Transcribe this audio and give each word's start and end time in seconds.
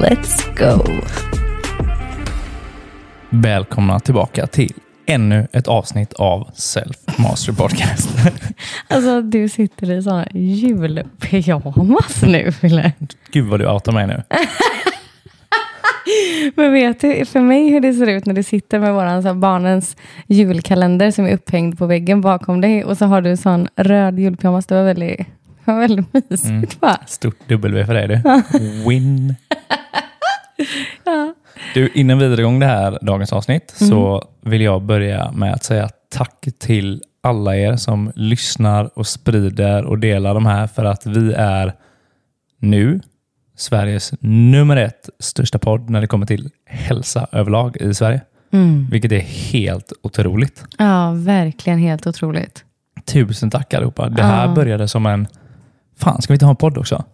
Let's 0.00 0.58
go! 0.58 0.84
Välkomna 3.30 4.00
tillbaka 4.00 4.46
till 4.46 4.72
ännu 5.06 5.46
ett 5.52 5.68
avsnitt 5.68 6.12
av 6.12 6.50
Self 6.54 6.96
Mastery 7.18 7.56
Podcast. 7.56 8.10
Alltså 8.88 9.22
du 9.22 9.48
sitter 9.48 9.90
i 9.90 10.02
såna 10.02 10.26
julpyjamas 10.34 12.22
nu, 12.22 12.52
Fille. 12.52 12.92
Gud 13.30 13.46
vad 13.46 13.60
du 13.60 13.70
outar 13.70 13.92
mig 13.92 14.06
nu. 14.06 14.22
Men 16.54 16.72
vet 16.72 17.00
du 17.00 17.24
för 17.24 17.40
mig 17.40 17.70
hur 17.70 17.80
det 17.80 17.92
ser 17.92 18.06
ut 18.06 18.26
när 18.26 18.34
du 18.34 18.42
sitter 18.42 18.78
med 18.78 18.94
våran, 18.94 19.22
så 19.22 19.34
barnens 19.34 19.96
julkalender 20.26 21.10
som 21.10 21.26
är 21.26 21.34
upphängd 21.34 21.78
på 21.78 21.86
väggen 21.86 22.20
bakom 22.20 22.60
dig 22.60 22.84
och 22.84 22.98
så 22.98 23.06
har 23.06 23.20
du 23.20 23.36
sån 23.36 23.68
röd 23.76 24.18
julpyjamas. 24.18 24.66
Det 24.66 24.74
var 24.74 24.84
väldigt, 24.84 25.26
var 25.72 25.80
väldigt 25.80 26.12
mysigt 26.30 26.44
Mm. 26.50 26.66
va? 26.80 26.96
Stort 27.06 27.36
W 27.48 27.84
för 27.86 27.94
dig 27.94 28.08
du. 28.08 28.20
Win. 28.88 29.34
Ja. 31.04 31.34
Du, 31.74 31.88
innan 31.94 32.18
vi 32.18 32.28
drar 32.28 32.38
igång 32.40 32.58
det 32.60 32.66
här 32.66 32.98
dagens 33.02 33.32
avsnitt 33.32 33.70
så 33.76 34.28
vill 34.42 34.60
jag 34.60 34.82
börja 34.82 35.32
med 35.32 35.54
att 35.54 35.64
säga 35.64 35.88
tack 36.12 36.46
till 36.58 37.02
alla 37.22 37.56
er 37.56 37.76
som 37.76 38.12
lyssnar 38.14 38.98
och 38.98 39.06
sprider 39.06 39.84
och 39.84 39.98
delar 39.98 40.34
de 40.34 40.46
här 40.46 40.66
för 40.66 40.84
att 40.84 41.06
vi 41.06 41.32
är 41.32 41.72
nu 42.58 43.00
Sveriges 43.56 44.12
nummer 44.20 44.76
ett 44.76 45.08
största 45.18 45.58
podd 45.58 45.90
när 45.90 46.00
det 46.00 46.06
kommer 46.06 46.26
till 46.26 46.50
hälsa 46.66 47.26
överlag 47.32 47.76
i 47.76 47.94
Sverige. 47.94 48.20
Vilket 48.90 49.12
är 49.12 49.20
helt 49.20 49.92
otroligt. 50.02 50.64
ja, 50.78 51.12
verkligen 51.16 51.78
helt 51.78 52.06
otroligt. 52.06 52.64
Tusen 53.04 53.50
tack 53.50 53.74
allihopa. 53.74 54.08
Det 54.08 54.22
här 54.22 54.46
Ja. 54.46 54.54
började 54.54 54.88
som 54.88 55.06
en 55.06 55.26
Fan, 56.00 56.22
ska 56.22 56.32
vi 56.32 56.34
inte 56.34 56.44
ha 56.44 56.50
en 56.50 56.56
podd 56.56 56.78
också? 56.78 57.04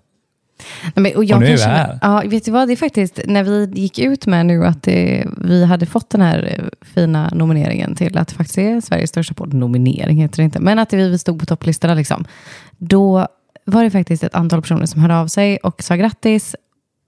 Nej, 0.83 1.03
men, 1.03 1.17
och 1.17 1.25
jag 1.25 1.37
Och 1.37 1.42
nu 1.42 1.48
är 1.48 1.56
vi 1.56 1.62
här. 1.62 1.98
Ja, 2.03 2.23
vet 2.27 2.45
du 2.45 2.51
vad? 2.51 2.69
Det 2.69 2.75
är 2.75 2.77
faktiskt 2.77 3.20
när 3.25 3.45
vi 3.45 3.70
gick 3.75 3.98
ut 3.98 4.27
med 4.27 4.47
nu 4.47 4.65
att 4.65 4.83
det, 4.83 5.27
vi 5.41 5.65
hade 5.65 5.87
fått 5.87 6.11
den 6.11 6.20
här 6.20 6.55
eh, 6.59 6.87
fina 6.95 7.31
nomineringen 7.34 7.95
till 7.95 8.19
att 8.19 8.28
det 8.28 8.34
faktiskt 8.34 8.59
är 8.59 8.81
Sveriges 8.81 9.11
största 9.11 9.34
podd. 9.34 9.55
Nominering 9.55 10.20
heter 10.20 10.37
det 10.37 10.43
inte, 10.43 10.61
men 10.61 10.78
att 10.78 10.93
vi 10.93 11.19
stod 11.19 11.41
på 11.41 11.47
topplistorna. 11.47 11.95
Liksom. 11.95 12.25
Då 12.78 13.27
var 13.65 13.84
det 13.84 13.91
faktiskt 13.91 14.25
ett 14.25 14.34
antal 14.34 14.62
personer 14.62 14.87
som 14.87 15.00
hörde 15.00 15.17
av 15.17 15.27
sig 15.27 15.56
och 15.56 15.83
sa 15.83 15.97
grattis 15.97 16.56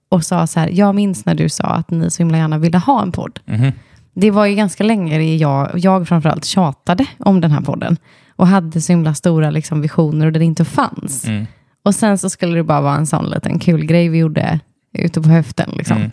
och 0.09 0.23
sa 0.25 0.47
så 0.47 0.59
här, 0.59 0.69
jag 0.73 0.95
minns 0.95 1.25
när 1.25 1.35
du 1.35 1.49
sa 1.49 1.63
att 1.63 1.91
ni 1.91 2.11
så 2.11 2.17
himla 2.23 2.37
gärna 2.37 2.57
ville 2.57 2.77
ha 2.77 3.01
en 3.01 3.11
podd. 3.11 3.39
Mhm. 3.45 3.71
Det 4.13 4.31
var 4.31 4.45
ju 4.45 4.55
ganska 4.55 4.83
länge 4.83 5.21
jag, 5.21 5.69
jag 5.73 6.07
framförallt 6.07 6.45
tjatade 6.45 7.05
om 7.17 7.41
den 7.41 7.51
här 7.51 7.61
podden 7.61 7.97
och 8.35 8.47
hade 8.47 8.81
så 8.81 8.91
himla 8.91 9.13
stora 9.13 9.49
liksom, 9.49 9.81
visioner 9.81 10.25
och 10.25 10.31
det 10.31 10.45
inte 10.45 10.65
fanns. 10.65 11.25
Mm. 11.25 11.45
Och 11.83 11.95
sen 11.95 12.17
så 12.17 12.29
skulle 12.29 12.55
det 12.55 12.63
bara 12.63 12.81
vara 12.81 12.95
en 12.95 13.07
sån 13.07 13.29
liten 13.29 13.59
kul 13.59 13.85
grej 13.85 14.09
vi 14.09 14.17
gjorde 14.17 14.59
ute 14.93 15.21
på 15.21 15.29
höften. 15.29 15.69
Liksom. 15.77 15.97
Mm. 15.97 16.11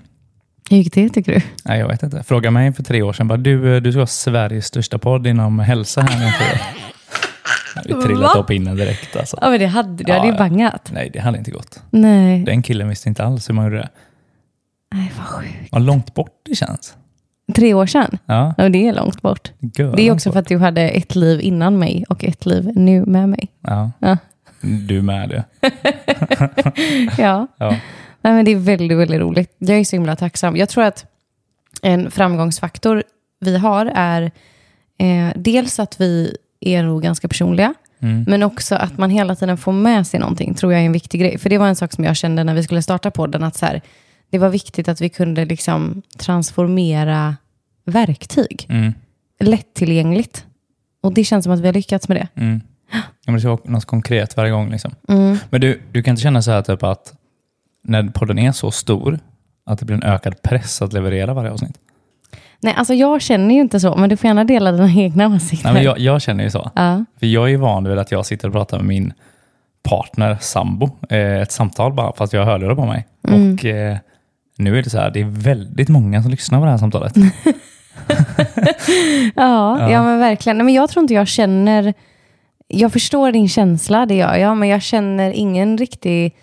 Hur 0.70 0.76
gick 0.76 0.94
det 0.94 1.08
tycker 1.08 1.34
du? 1.34 1.40
Nej, 1.64 1.78
jag 1.80 1.88
vet 1.88 2.02
inte. 2.02 2.22
Fråga 2.22 2.50
mig 2.50 2.72
för 2.72 2.82
tre 2.82 3.02
år 3.02 3.12
sedan. 3.12 3.28
Bara, 3.28 3.36
du, 3.38 3.80
du 3.80 3.92
ska 3.92 3.98
vara 3.98 4.06
Sveriges 4.06 4.66
största 4.66 4.98
podd 4.98 5.26
inom 5.26 5.58
hälsa 5.58 6.00
här 6.00 6.18
nu. 6.20 8.02
trillat 8.02 8.34
Va? 8.34 8.40
upp 8.40 8.50
innan 8.50 8.76
direkt. 8.76 9.16
Alltså. 9.16 9.38
Ja 9.40 9.50
men 9.50 9.60
det 9.60 9.66
hade 9.66 10.04
Ja, 10.06 10.14
hade 10.16 10.26
ju 10.28 10.34
bangat. 10.38 10.90
Nej, 10.92 11.10
det 11.12 11.18
hade 11.20 11.38
inte 11.38 11.50
gått. 11.50 11.82
Nej. 11.90 12.44
Den 12.44 12.62
killen 12.62 12.88
visste 12.88 13.08
inte 13.08 13.24
alls 13.24 13.48
hur 13.48 13.54
man 13.54 13.64
gjorde 13.64 13.76
det. 13.76 13.88
Nej, 14.94 15.12
vad 15.16 15.26
sjukt. 15.26 15.68
Vad 15.72 15.82
långt 15.82 16.14
bort 16.14 16.40
det 16.48 16.54
känns. 16.54 16.94
Tre 17.54 17.74
år 17.74 17.86
sedan? 17.86 18.18
Ja, 18.26 18.54
Ja, 18.58 18.68
det 18.68 18.88
är 18.88 18.94
långt 18.94 19.22
bort. 19.22 19.52
gör 19.60 19.96
Det 19.96 20.02
är 20.08 20.12
också 20.12 20.28
bort. 20.28 20.32
för 20.34 20.40
att 20.40 20.48
du 20.48 20.58
hade 20.58 20.82
ett 20.88 21.14
liv 21.14 21.40
innan 21.40 21.78
mig 21.78 22.04
och 22.08 22.24
ett 22.24 22.46
liv 22.46 22.70
nu 22.74 23.04
med 23.06 23.28
mig. 23.28 23.48
Ja, 23.60 23.90
Ja. 23.98 24.16
Du 24.66 25.02
med 25.02 25.28
det. 25.28 25.44
Ja. 27.18 27.46
Ja. 27.58 27.70
Nej, 28.22 28.32
men 28.32 28.44
det 28.44 28.50
är 28.50 28.56
väldigt, 28.56 28.98
väldigt 28.98 29.20
roligt. 29.20 29.54
Jag 29.58 29.78
är 29.78 29.84
så 29.84 29.96
himla 29.96 30.16
tacksam. 30.16 30.56
Jag 30.56 30.68
tror 30.68 30.84
att 30.84 31.04
en 31.82 32.10
framgångsfaktor 32.10 33.02
vi 33.40 33.56
har 33.58 33.92
är 33.94 34.22
eh, 34.98 35.28
dels 35.36 35.78
att 35.78 36.00
vi 36.00 36.36
är 36.60 36.82
nog 36.82 37.02
ganska 37.02 37.28
personliga, 37.28 37.74
Mm. 38.00 38.24
men 38.28 38.42
också 38.42 38.74
att 38.74 38.98
man 38.98 39.10
hela 39.10 39.36
tiden 39.36 39.56
får 39.56 39.72
med 39.72 40.06
sig 40.06 40.20
någonting, 40.20 40.54
tror 40.54 40.72
jag 40.72 40.82
är 40.82 40.86
en 40.86 40.92
viktig 40.92 41.20
grej. 41.20 41.38
För 41.38 41.50
det 41.50 41.58
var 41.58 41.68
en 41.68 41.76
sak 41.76 41.92
som 41.92 42.04
jag 42.04 42.16
kände 42.16 42.44
när 42.44 42.54
vi 42.54 42.62
skulle 42.62 42.82
starta 42.82 43.10
podden, 43.10 43.42
att 43.44 43.56
så 43.56 43.66
här, 43.66 43.80
det 44.30 44.38
var 44.38 44.48
viktigt 44.48 44.88
att 44.88 45.00
vi 45.00 45.08
kunde 45.08 45.44
liksom 45.44 46.02
transformera 46.18 47.36
verktyg 47.84 48.66
Mm. 48.68 48.92
lättillgängligt. 49.40 50.44
Och 51.02 51.12
det 51.14 51.24
känns 51.24 51.44
som 51.44 51.52
att 51.52 51.60
vi 51.60 51.66
har 51.66 51.72
lyckats 51.74 52.08
med 52.08 52.16
det. 52.16 52.28
Mm. 52.40 52.60
Ja, 52.92 52.98
men 53.26 53.34
det 53.34 53.40
ska 53.40 53.48
vara 53.50 53.60
något 53.64 53.84
konkret 53.84 54.36
varje 54.36 54.50
gång. 54.50 54.70
Liksom. 54.70 54.94
Mm. 55.08 55.36
Men 55.50 55.60
du, 55.60 55.82
du 55.92 56.02
kan 56.02 56.12
inte 56.12 56.22
känna 56.22 56.42
så 56.42 56.50
här 56.50 56.62
typ 56.62 56.82
att 56.82 57.12
när 57.82 58.02
podden 58.02 58.38
är 58.38 58.52
så 58.52 58.70
stor 58.70 59.18
att 59.66 59.78
det 59.78 59.84
blir 59.84 59.96
en 59.96 60.02
ökad 60.02 60.42
press 60.42 60.82
att 60.82 60.92
leverera 60.92 61.34
varje 61.34 61.50
avsnitt? 61.50 61.78
Nej, 62.60 62.74
alltså 62.76 62.94
jag 62.94 63.22
känner 63.22 63.54
ju 63.54 63.60
inte 63.60 63.80
så, 63.80 63.96
men 63.96 64.10
du 64.10 64.16
får 64.16 64.28
gärna 64.28 64.44
dela 64.44 64.72
dina 64.72 64.92
egna 64.96 65.26
åsikter. 65.26 65.64
Nej, 65.64 65.74
men 65.74 65.82
jag, 65.82 65.98
jag 65.98 66.22
känner 66.22 66.44
ju 66.44 66.50
så. 66.50 66.70
ja. 66.74 67.04
För 67.18 67.26
jag 67.26 67.52
är 67.52 67.56
van 67.56 67.84
vid 67.88 67.98
att 67.98 68.10
jag 68.12 68.26
sitter 68.26 68.48
och 68.48 68.54
pratar 68.54 68.78
med 68.78 68.86
min 68.86 69.12
partner, 69.82 70.38
sambo, 70.40 70.90
eh, 71.10 71.40
ett 71.40 71.52
samtal 71.52 71.92
bara 71.92 72.12
fast 72.12 72.32
jag 72.32 72.40
har 72.40 72.52
hörlurar 72.52 72.74
på 72.74 72.86
mig. 72.86 73.06
Mm. 73.28 73.54
Och 73.54 73.64
eh, 73.64 73.96
nu 74.58 74.78
är 74.78 74.82
det 74.82 74.90
så 74.90 74.98
här, 74.98 75.10
det 75.10 75.20
är 75.20 75.24
väldigt 75.24 75.88
många 75.88 76.22
som 76.22 76.30
lyssnar 76.30 76.58
på 76.58 76.64
det 76.64 76.70
här 76.70 76.78
samtalet. 76.78 77.14
Ja, 79.34 79.80
ja. 79.80 79.90
Ja. 79.90 80.02
men 80.02 80.18
verkligen. 80.18 80.58
Nej, 80.58 80.64
men 80.64 80.74
jag 80.74 80.90
tror 80.90 81.02
inte 81.02 81.14
jag 81.14 81.28
känner... 81.28 81.94
Jag 82.68 82.92
förstår 82.92 83.32
din 83.32 83.48
känsla, 83.48 84.06
det 84.06 84.14
gör 84.14 84.34
jag, 84.34 84.56
men 84.56 84.68
jag 84.68 84.82
känner 84.82 85.30
ingen 85.30 85.78
riktig 85.78 86.36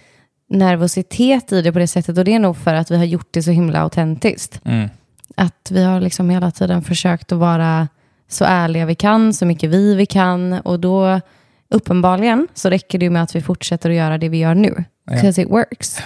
nervositet 0.50 1.52
i 1.52 1.62
det 1.62 1.72
på 1.72 1.80
det 1.80 1.88
sättet. 1.88 2.18
Och 2.18 2.26
det 2.26 2.34
är 2.34 2.40
nog 2.40 2.58
för 2.58 2.74
att 2.74 2.92
vi 2.92 2.98
har 2.98 3.04
gjort 3.06 3.28
det 3.32 3.44
så 3.44 3.52
himla 3.52 3.80
autentiskt. 3.80 4.62
Mm. 4.66 4.90
Att 5.36 5.72
vi 5.72 5.84
har 5.84 6.02
liksom 6.02 6.30
hela 6.30 6.52
tiden 6.52 6.82
försökt 6.82 7.32
att 7.32 7.38
vara 7.40 7.88
så 8.28 8.46
ärliga 8.46 8.86
vi 8.86 8.96
kan, 8.96 9.34
så 9.34 9.46
mycket 9.46 9.70
vi 9.70 9.96
vi 9.96 10.06
kan. 10.06 10.54
Och 10.54 10.80
då, 10.80 11.22
uppenbarligen, 11.70 12.48
så 12.54 12.70
räcker 12.70 12.98
det 13.00 13.10
med 13.10 13.24
att 13.24 13.36
vi 13.36 13.42
fortsätter 13.42 13.90
att 13.90 13.96
göra 13.96 14.18
det 14.18 14.30
vi 14.30 14.38
gör 14.38 14.56
nu. 14.56 14.84
Ja. 15.06 15.14
Because 15.14 15.42
it 15.42 15.50
works. 15.52 16.00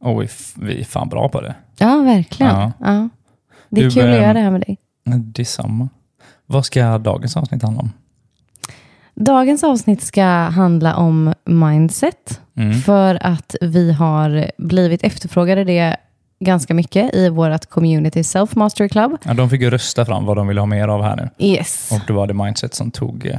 Och 0.00 0.22
vi, 0.22 0.28
vi 0.56 0.80
är 0.80 0.84
fan 0.84 1.08
bra 1.08 1.28
på 1.28 1.40
det. 1.40 1.54
Ja, 1.78 1.96
verkligen. 2.02 2.52
Ja. 2.54 2.72
Ja. 2.80 3.08
Det 3.68 3.80
är 3.80 3.84
Du, 3.84 3.90
kul 3.90 4.02
att 4.02 4.08
ehm, 4.08 4.22
göra 4.22 4.32
det 4.32 4.40
här 4.40 4.50
med 4.50 4.60
dig. 4.60 4.78
Detsamma. 5.18 5.88
Vad 6.46 6.64
ska 6.66 6.98
dagens 6.98 7.36
avsnitt 7.36 7.62
handla 7.62 7.82
om? 7.82 7.92
Dagens 9.20 9.64
avsnitt 9.64 10.02
ska 10.02 10.24
handla 10.24 10.96
om 10.96 11.34
mindset. 11.44 12.40
Mm. 12.56 12.80
För 12.80 13.18
att 13.26 13.56
vi 13.60 13.92
har 13.92 14.50
blivit 14.58 15.02
efterfrågade 15.02 15.64
det 15.64 15.96
ganska 16.40 16.74
mycket 16.74 17.14
i 17.14 17.28
vårt 17.28 17.66
community 17.66 18.24
Self 18.24 18.54
Mastery 18.54 18.88
Club. 18.88 19.16
Ja, 19.24 19.34
de 19.34 19.50
fick 19.50 19.60
ju 19.60 19.70
rösta 19.70 20.04
fram 20.04 20.24
vad 20.24 20.36
de 20.36 20.46
ville 20.48 20.60
ha 20.60 20.66
mer 20.66 20.88
av 20.88 21.02
här 21.02 21.16
nu. 21.16 21.46
Yes. 21.46 21.90
Och 21.92 22.00
det 22.06 22.12
var 22.12 22.26
det 22.26 22.34
Mindset 22.34 22.74
som 22.74 22.90
tog 22.90 23.26
eh, 23.26 23.38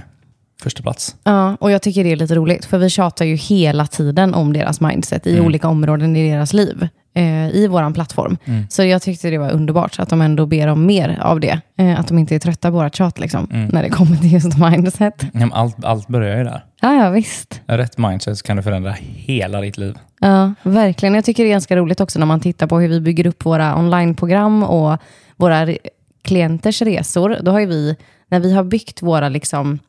första 0.64 0.84
plats. 0.84 1.16
Ja, 1.24 1.58
och 1.60 1.72
jag 1.72 1.82
tycker 1.82 2.04
det 2.04 2.12
är 2.12 2.16
lite 2.16 2.36
roligt, 2.36 2.66
för 2.66 2.78
vi 2.78 2.90
tjatar 2.90 3.26
ju 3.26 3.36
hela 3.36 3.88
tiden 3.88 4.34
om 4.34 4.54
deras 4.54 4.82
mindset 4.82 5.28
i 5.28 5.34
Mm. 5.34 5.46
olika 5.46 5.68
områden 5.68 6.16
i 6.16 6.32
deras 6.32 6.54
liv, 6.54 6.88
eh, 7.16 7.48
i 7.50 7.68
vår 7.68 7.94
plattform. 7.94 8.38
Mm. 8.46 8.66
Så 8.70 8.84
jag 8.84 9.02
tyckte 9.02 9.30
det 9.30 9.38
var 9.38 9.52
underbart 9.52 10.00
att 10.00 10.10
de 10.10 10.22
ändå 10.22 10.46
ber 10.46 10.68
om 10.68 10.86
mer 10.86 11.20
av 11.22 11.40
det. 11.40 11.60
Eh, 11.78 12.00
att 12.00 12.08
de 12.08 12.18
inte 12.18 12.36
är 12.36 12.40
trötta 12.40 12.70
på 12.72 12.78
vårt 12.78 12.96
tjat, 12.96 13.20
liksom, 13.20 13.48
Mm. 13.52 13.68
när 13.68 13.84
det 13.84 13.90
kommer 13.90 14.16
till 14.18 14.34
just 14.34 14.58
mindset. 14.58 15.26
Ja, 15.34 15.50
allt, 15.54 15.86
allt 15.86 16.08
börjar 16.08 16.38
ju 16.38 16.44
där. 16.44 16.64
Ja, 16.82 16.94
ja, 17.04 17.10
visst. 17.10 17.62
Rätt 17.68 17.98
mindset 17.98 18.44
kan 18.44 18.58
du 18.58 18.64
förändra 18.64 18.92
hela 19.00 19.62
ditt 19.62 19.78
liv. 19.78 19.96
Ja, 20.20 20.54
verkligen. 20.64 21.16
Jag 21.16 21.26
tycker 21.26 21.44
det 21.44 21.50
är 21.50 21.52
ganska 21.52 21.76
roligt 21.76 22.02
också 22.02 22.20
när 22.20 22.26
man 22.26 22.40
tittar 22.40 22.68
på 22.68 22.80
hur 22.80 22.88
vi 22.90 23.02
bygger 23.02 23.28
upp 23.28 23.46
våra 23.46 23.76
onlineprogram 23.76 24.64
och 24.64 24.98
våra 25.36 25.68
klienters 26.24 26.82
resor. 26.82 27.38
Då 27.42 27.52
har 27.52 27.60
ju 27.60 27.66
vi, 27.66 27.96
när 28.30 28.40
vi 28.40 28.54
har 28.54 28.64
byggt 28.64 29.02
våra 29.02 29.30
liksom 29.30 29.80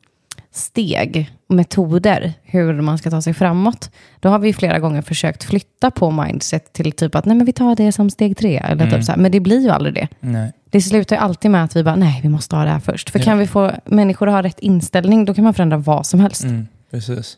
steg, 0.52 1.30
metoder, 1.48 2.32
hur 2.42 2.80
man 2.80 2.98
ska 2.98 3.10
ta 3.10 3.22
sig 3.22 3.34
framåt, 3.34 3.90
då 4.20 4.28
har 4.28 4.38
vi 4.38 4.52
flera 4.52 4.78
gånger 4.78 5.02
försökt 5.02 5.44
flytta 5.44 5.90
på 5.90 6.10
mindset 6.10 6.72
till 6.72 6.92
typ 6.92 7.14
att 7.14 7.24
nej 7.24 7.36
men 7.36 7.46
vi 7.46 7.52
tar 7.52 7.76
det 7.76 7.92
som 7.92 8.10
steg 8.10 8.36
tre. 8.36 8.56
Eller 8.56 8.84
Mm. 8.86 8.90
typ 8.94 9.04
så 9.04 9.12
här. 9.12 9.18
Men 9.18 9.32
det 9.32 9.40
blir 9.40 9.60
ju 9.60 9.68
aldrig 9.70 9.94
det. 9.94 10.08
Nej. 10.20 10.52
Det 10.70 10.80
slutar 10.80 11.16
ju 11.16 11.22
alltid 11.22 11.50
med 11.50 11.64
att 11.64 11.76
vi 11.76 11.84
bara, 11.84 11.96
nej 11.96 12.20
vi 12.22 12.28
måste 12.28 12.56
ha 12.56 12.64
det 12.64 12.70
här 12.70 12.80
först. 12.80 13.10
För 13.10 13.18
Ja. 13.18 13.24
kan 13.24 13.38
vi 13.38 13.46
få 13.46 13.72
människor 13.84 14.28
att 14.28 14.34
ha 14.34 14.42
rätt 14.42 14.58
inställning, 14.60 15.24
då 15.24 15.34
kan 15.34 15.44
man 15.44 15.54
förändra 15.54 15.76
vad 15.76 16.06
som 16.06 16.20
helst. 16.20 16.44
Mm, 16.44 16.68
precis. 16.90 17.36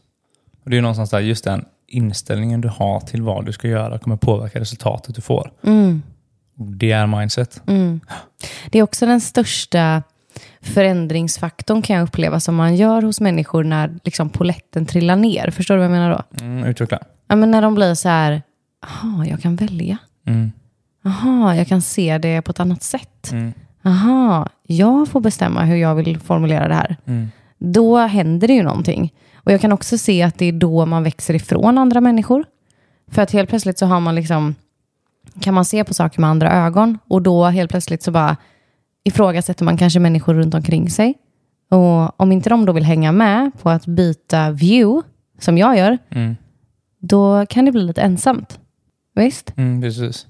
Och 0.64 0.70
det 0.70 0.74
är 0.74 0.76
ju 0.78 0.82
någonstans 0.82 1.10
där, 1.10 1.20
just 1.20 1.44
den 1.44 1.64
inställningen 1.88 2.60
du 2.60 2.68
har 2.68 3.00
till 3.00 3.22
vad 3.22 3.46
du 3.46 3.52
ska 3.52 3.68
göra 3.68 3.98
kommer 3.98 4.16
påverka 4.16 4.60
resultatet 4.60 5.14
du 5.14 5.20
får. 5.20 5.52
Mm. 5.66 6.02
Det 6.54 6.92
är 6.92 7.06
mindset. 7.06 7.62
Mm. 7.66 8.00
Det 8.70 8.78
är 8.78 8.82
också 8.82 9.06
den 9.06 9.20
största 9.20 10.02
förändringsfaktorn 10.62 11.82
kan 11.82 11.96
jag 11.96 12.02
uppleva 12.02 12.40
som 12.40 12.54
man 12.54 12.76
gör 12.76 13.02
hos 13.02 13.20
människor 13.20 13.64
när 13.64 13.98
liksom 14.04 14.30
poletten 14.30 14.86
trillar 14.86 15.16
ner. 15.16 15.50
Förstår 15.50 15.74
du 15.74 15.78
vad 15.78 15.84
jag 15.84 15.92
menar 15.92 16.10
då? 16.10 16.44
Mm, 16.44 16.64
utveckla. 16.64 16.98
Ja, 17.28 17.36
men 17.36 17.50
när 17.50 17.62
de 17.62 17.74
blir 17.74 17.94
så 17.94 18.08
här, 18.08 18.42
jaha, 18.82 19.26
jag 19.26 19.40
kan 19.40 19.56
välja. 19.56 19.98
Mm. 20.26 20.52
Jag 21.56 21.68
kan 21.68 21.82
se 21.82 22.18
det 22.18 22.42
på 22.42 22.50
ett 22.50 22.60
annat 22.60 22.82
sätt. 22.82 23.32
Mm. 23.32 23.52
Jag 24.66 25.08
får 25.08 25.20
bestämma 25.20 25.64
hur 25.64 25.76
jag 25.76 25.94
vill 25.94 26.18
formulera 26.18 26.68
det 26.68 26.74
här. 26.74 26.96
Mm. 27.06 27.30
Då 27.58 27.98
händer 27.98 28.48
det 28.48 28.54
ju 28.54 28.62
någonting. 28.62 29.14
Och 29.34 29.52
jag 29.52 29.60
kan 29.60 29.72
också 29.72 29.98
se 29.98 30.22
att 30.22 30.38
det 30.38 30.46
är 30.46 30.52
då 30.52 30.86
man 30.86 31.02
växer 31.02 31.34
ifrån 31.34 31.78
andra 31.78 32.00
människor. 32.00 32.44
För 33.10 33.22
att 33.22 33.30
helt 33.30 33.48
plötsligt 33.48 33.78
så 33.78 33.86
har 33.86 34.00
man 34.00 34.14
liksom, 34.14 34.54
kan 35.40 35.54
man 35.54 35.64
se 35.64 35.84
på 35.84 35.94
saker 35.94 36.20
med 36.20 36.30
andra 36.30 36.52
ögon. 36.52 36.98
Och 37.08 37.22
då 37.22 37.44
helt 37.44 37.70
plötsligt 37.70 38.02
så 38.02 38.10
bara 38.10 38.36
ifrågasätter 39.04 39.64
man 39.64 39.76
kanske 39.76 40.00
människor 40.00 40.34
runt 40.34 40.54
omkring 40.54 40.90
sig. 40.90 41.14
Och 41.70 42.20
om 42.20 42.32
inte 42.32 42.50
de 42.50 42.66
då 42.66 42.72
vill 42.72 42.84
hänga 42.84 43.12
med 43.12 43.50
på 43.62 43.70
att 43.70 43.86
byta 43.86 44.50
view, 44.50 45.08
som 45.38 45.58
jag 45.58 45.78
gör, 45.78 45.98
Mm. 46.10 46.36
då 47.00 47.46
kan 47.46 47.64
det 47.64 47.72
bli 47.72 47.82
lite 47.82 48.00
ensamt. 48.02 48.58
Visst? 49.14 49.52
Mm, 49.56 49.82
precis. 49.82 50.26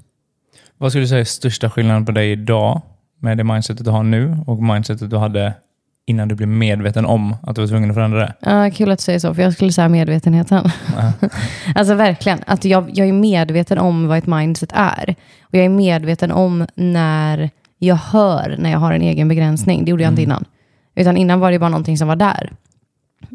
Vad 0.79 0.91
skulle 0.93 1.05
du 1.05 1.09
säga 1.09 1.21
är 1.21 1.25
största 1.25 1.71
skillnaden 1.71 2.07
på 2.07 2.13
dig 2.13 2.33
idag 2.33 2.83
med 3.21 3.39
det 3.39 3.45
mindsetet 3.45 3.85
du 3.85 3.91
har 3.91 4.03
nu 4.03 4.37
och 4.47 4.63
mindsetet 4.63 5.11
du 5.11 5.17
hade 5.17 5.55
innan 6.07 6.29
du 6.29 6.35
blev 6.35 6.49
medveten 6.49 7.07
om 7.07 7.37
att 7.43 7.55
du 7.57 7.61
var 7.63 7.69
tvungen 7.69 7.91
att 7.91 7.95
förändra 7.97 8.19
det? 8.19 8.35
Ja, 8.41 8.71
kul 8.71 8.91
att 8.91 8.99
du 8.99 9.03
säger 9.03 9.19
så, 9.19 9.35
för 9.35 9.43
jag 9.43 9.53
skulle 9.53 9.73
säga 9.73 9.89
medvetenheten. 9.89 10.65
alltså 11.75 11.95
verkligen, 11.95 12.39
att 12.47 12.65
jag, 12.65 12.91
jag 12.95 13.09
är 13.09 13.13
medveten 13.13 13.79
om 13.79 14.09
vad 14.09 14.19
ett 14.19 14.27
mindset 14.27 14.71
är. 14.73 15.15
Och 15.43 15.55
jag 15.55 15.65
är 15.65 15.69
medveten 15.69 16.31
om 16.31 16.67
när 16.75 17.51
jag 17.83 17.97
hör 17.97 18.57
när 18.59 18.71
jag 18.71 18.79
har 18.79 18.93
en 18.93 19.03
egen 19.03 19.29
begränsning. 19.29 19.85
Det 19.85 19.91
gjorde 19.91 20.03
jag 20.03 20.13
inte 20.13 20.23
innan. 20.23 20.45
Utan 20.95 21.17
innan 21.17 21.41
var 21.41 21.53
det 21.53 21.59
bara 21.59 21.71
någonting 21.71 21.99
som 21.99 22.09
var 22.09 22.17
där. 22.17 22.53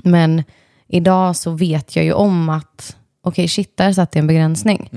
Men 0.03 0.43
idag 0.87 1.35
så 1.35 1.51
vet 1.51 1.95
jag 1.95 2.05
ju 2.05 2.13
om 2.13 2.49
att, 2.49 2.97
okej 3.23 3.47
shit, 3.47 3.77
där 3.77 3.93
satt 3.93 4.11
det 4.11 4.19
en 4.19 4.27
begränsning. 4.27 4.89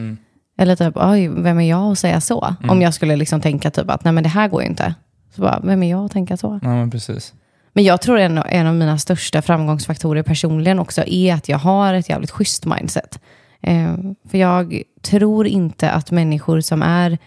Eller 0.58 0.76
typ, 0.76 0.94
oj, 0.96 1.28
vem 1.28 1.60
är 1.60 1.68
jag 1.68 1.92
att 1.92 1.98
säga 1.98 2.20
så? 2.20 2.54
Om 2.68 2.82
jag 2.82 2.94
skulle 2.94 3.16
liksom 3.16 3.40
tänka 3.40 3.70
typ 3.70 3.90
att, 3.90 4.04
nej 4.04 4.12
men 4.12 4.22
det 4.22 4.28
här 4.28 4.48
går 4.48 4.62
ju 4.62 4.68
inte. 4.68 4.94
Så 5.34 5.42
bara, 5.42 5.60
vem 5.64 5.82
är 5.82 5.90
jag 5.90 6.04
att 6.04 6.12
tänka 6.12 6.36
så? 6.36 6.60
Ja, 6.62 6.68
men 6.68 6.90
precis. 6.90 7.34
Men 7.72 7.84
jag 7.84 8.00
tror 8.00 8.18
en, 8.18 8.38
en 8.38 8.66
av 8.66 8.74
mina 8.74 8.98
största 8.98 9.42
framgångsfaktorer 9.42 10.22
personligen 10.22 10.78
också 10.78 11.04
är 11.06 11.34
att 11.34 11.48
jag 11.48 11.58
har 11.58 11.94
ett 11.94 12.08
jävligt 12.08 12.30
schysst 12.30 12.66
mindset. 12.66 13.20
Eh, 13.60 13.94
för 14.30 14.38
jag 14.38 14.82
tror 15.02 15.46
inte 15.46 15.90
att 15.90 16.10
människor 16.10 16.60
som 16.60 16.82
är... 16.82 17.18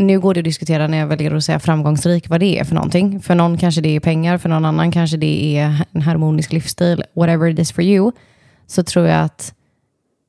Nu 0.00 0.20
går 0.20 0.34
det 0.34 0.40
att 0.40 0.44
diskutera 0.44 0.86
när 0.86 0.98
jag 0.98 1.06
väljer 1.06 1.34
att 1.34 1.44
säga 1.44 1.60
framgångsrik 1.60 2.28
vad 2.28 2.40
det 2.40 2.58
är 2.58 2.64
för 2.64 2.74
någonting. 2.74 3.20
För 3.20 3.34
någon 3.34 3.58
kanske 3.58 3.80
det 3.80 3.96
är 3.96 4.00
pengar, 4.00 4.38
för 4.38 4.48
någon 4.48 4.64
annan 4.64 4.92
kanske 4.92 5.16
det 5.16 5.56
är 5.56 5.84
en 5.92 6.02
harmonisk 6.02 6.52
livsstil. 6.52 7.04
Whatever 7.14 7.48
it 7.48 7.58
is 7.58 7.72
for 7.72 7.84
you. 7.84 8.12
Så 8.66 8.82
tror 8.82 9.06
jag 9.06 9.20
att 9.20 9.54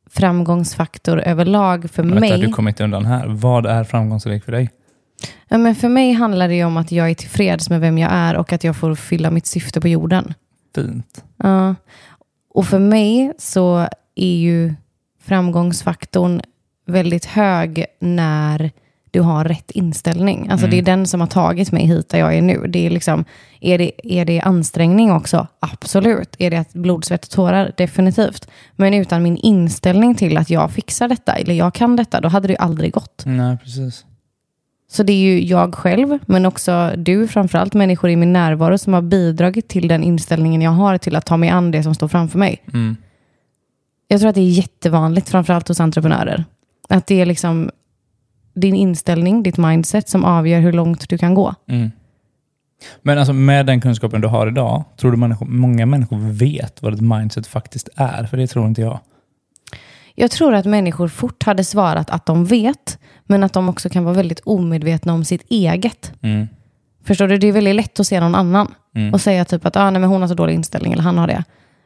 framgångsfaktor 0.10 1.20
överlag 1.20 1.90
för 1.90 2.04
Vänta, 2.04 2.20
mig... 2.20 2.42
du 2.42 2.50
kommer 2.50 2.72
inte 2.72 2.84
undan 2.84 3.06
här. 3.06 3.28
Vad 3.28 3.66
är 3.66 3.84
framgångsrik 3.84 4.44
för 4.44 4.52
dig? 4.52 4.70
Ja, 5.48 5.58
men 5.58 5.76
för 5.76 5.90
mig 5.90 6.12
handlar 6.12 6.50
det 6.50 6.64
om 6.64 6.78
att 6.78 6.92
jag 6.92 7.10
är 7.10 7.16
tillfreds 7.16 7.70
med 7.70 7.82
vem 7.82 7.98
jag 7.98 8.12
är 8.12 8.36
och 8.36 8.54
att 8.54 8.64
jag 8.64 8.76
får 8.76 8.96
fylla 8.96 9.32
mitt 9.32 9.46
syfte 9.46 9.82
på 9.82 9.88
jorden. 9.88 10.34
Fint. 10.76 11.24
Ja. 11.38 11.76
Och 12.54 12.66
för 12.68 12.80
mig 12.80 13.34
så 13.38 13.88
är 14.16 14.36
ju 14.36 14.74
framgångsfaktorn 15.22 16.42
väldigt 16.86 17.26
hög 17.26 17.86
när 18.00 18.72
du 19.12 19.22
har 19.22 19.46
rätt 19.46 19.72
inställning. 19.72 20.50
Alltså 20.50 20.68
det 20.68 20.78
är 20.78 20.82
den 20.82 21.08
som 21.08 21.20
har 21.20 21.28
tagit 21.28 21.72
mig 21.72 21.86
hit 21.86 22.10
där 22.10 22.20
jag 22.20 22.36
är 22.36 22.42
nu. 22.42 22.68
Det 22.68 22.86
är, 22.86 22.90
liksom, 22.90 23.26
är, 23.60 23.78
det, 23.78 23.92
är 24.04 24.26
det 24.26 24.42
ansträngning 24.42 25.12
också? 25.12 25.48
Absolut. 25.60 26.36
Är 26.40 26.52
det 26.52 26.74
blod, 26.74 27.06
svett 27.06 27.26
och 27.26 27.32
tårar? 27.32 27.74
Definitivt. 27.78 28.48
Men 28.76 28.94
utan 28.94 29.24
min 29.24 29.38
inställning 29.38 30.16
till 30.16 30.38
att 30.38 30.50
jag 30.50 30.72
fixar 30.72 31.08
detta, 31.08 31.34
eller 31.36 31.54
jag 31.54 31.74
kan 31.74 31.96
detta, 31.96 32.22
då 32.22 32.30
hade 32.30 32.48
det 32.48 32.54
ju 32.54 32.58
aldrig 32.58 32.94
gått. 32.94 33.24
Nej, 33.26 33.58
precis. 33.58 34.06
Så 34.92 35.04
det 35.04 35.14
är 35.14 35.18
ju 35.18 35.46
jag 35.46 35.76
själv, 35.76 36.20
men 36.26 36.46
också 36.46 36.94
du, 36.98 37.28
framförallt 37.28 37.74
människor 37.74 38.10
i 38.10 38.16
min 38.16 38.34
närvaro 38.34 38.78
som 38.78 38.94
har 38.94 39.02
bidragit 39.02 39.68
till 39.68 39.88
den 39.88 40.04
inställningen 40.04 40.62
jag 40.62 40.72
har 40.72 40.98
till 40.98 41.16
att 41.16 41.26
ta 41.26 41.38
mig 41.38 41.50
an 41.50 41.72
det 41.72 41.84
som 41.84 41.96
står 41.96 42.08
framför 42.08 42.40
mig. 42.40 42.64
Mm. 42.74 42.96
Jag 44.08 44.20
tror 44.20 44.30
att 44.30 44.36
det 44.36 44.42
är 44.42 44.50
jättevanligt, 44.50 45.30
framförallt 45.30 45.68
hos 45.68 45.80
entreprenörer. 45.80 46.46
Att 46.90 47.08
det 47.08 47.22
är 47.22 47.26
liksom 47.26 47.72
din 48.54 48.76
inställning, 48.76 49.44
ditt 49.44 49.58
mindset 49.58 50.10
som 50.10 50.26
avgör 50.26 50.60
hur 50.60 50.74
långt 50.74 51.10
du 51.10 51.18
kan 51.18 51.34
gå. 51.34 51.56
Mm. 51.68 51.92
Men 53.02 53.18
alltså 53.18 53.34
med 53.34 53.66
den 53.66 53.82
kunskapen 53.82 54.22
du 54.22 54.28
har 54.28 54.48
idag, 54.48 54.84
tror 54.98 55.12
du 55.12 55.18
människor, 55.18 55.46
många 55.46 55.86
människor 55.86 56.18
vet 56.18 56.82
vad 56.82 56.94
ett 56.94 57.02
mindset 57.02 57.48
faktiskt 57.48 57.90
är? 57.96 58.24
För 58.24 58.38
det 58.38 58.48
tror 58.48 58.68
inte 58.68 58.82
jag. 58.82 59.00
Jag 60.16 60.32
tror 60.32 60.54
att 60.54 60.66
människor 60.66 61.08
fort 61.08 61.44
hade 61.44 61.64
svarat 61.64 62.10
att 62.10 62.26
de 62.26 62.46
vet, 62.46 63.00
men 63.24 63.44
att 63.44 63.54
de 63.54 63.70
också 63.70 63.90
kan 63.90 64.04
vara 64.04 64.16
väldigt 64.16 64.40
omedvetna 64.40 65.14
om 65.14 65.26
sitt 65.26 65.46
eget. 65.50 66.14
Mm. 66.22 66.48
Förstår 67.04 67.28
du? 67.28 67.38
Det 67.38 67.48
är 67.48 67.52
väldigt 67.52 67.76
lätt 67.76 68.00
att 68.00 68.08
se 68.08 68.20
någon 68.20 68.36
annan 68.36 68.74
Mm. 68.96 69.14
och 69.14 69.22
säga 69.22 69.46
typ 69.46 69.66
att 69.66 69.76
ah, 69.78 69.90
nej, 69.90 70.02
men 70.02 70.10
hon 70.10 70.22
har 70.22 70.28
så 70.28 70.34
dålig 70.34 70.54
inställning 70.54 70.94
eller 70.94 71.04
han 71.04 71.18
har 71.18 71.28
det. 71.28 71.44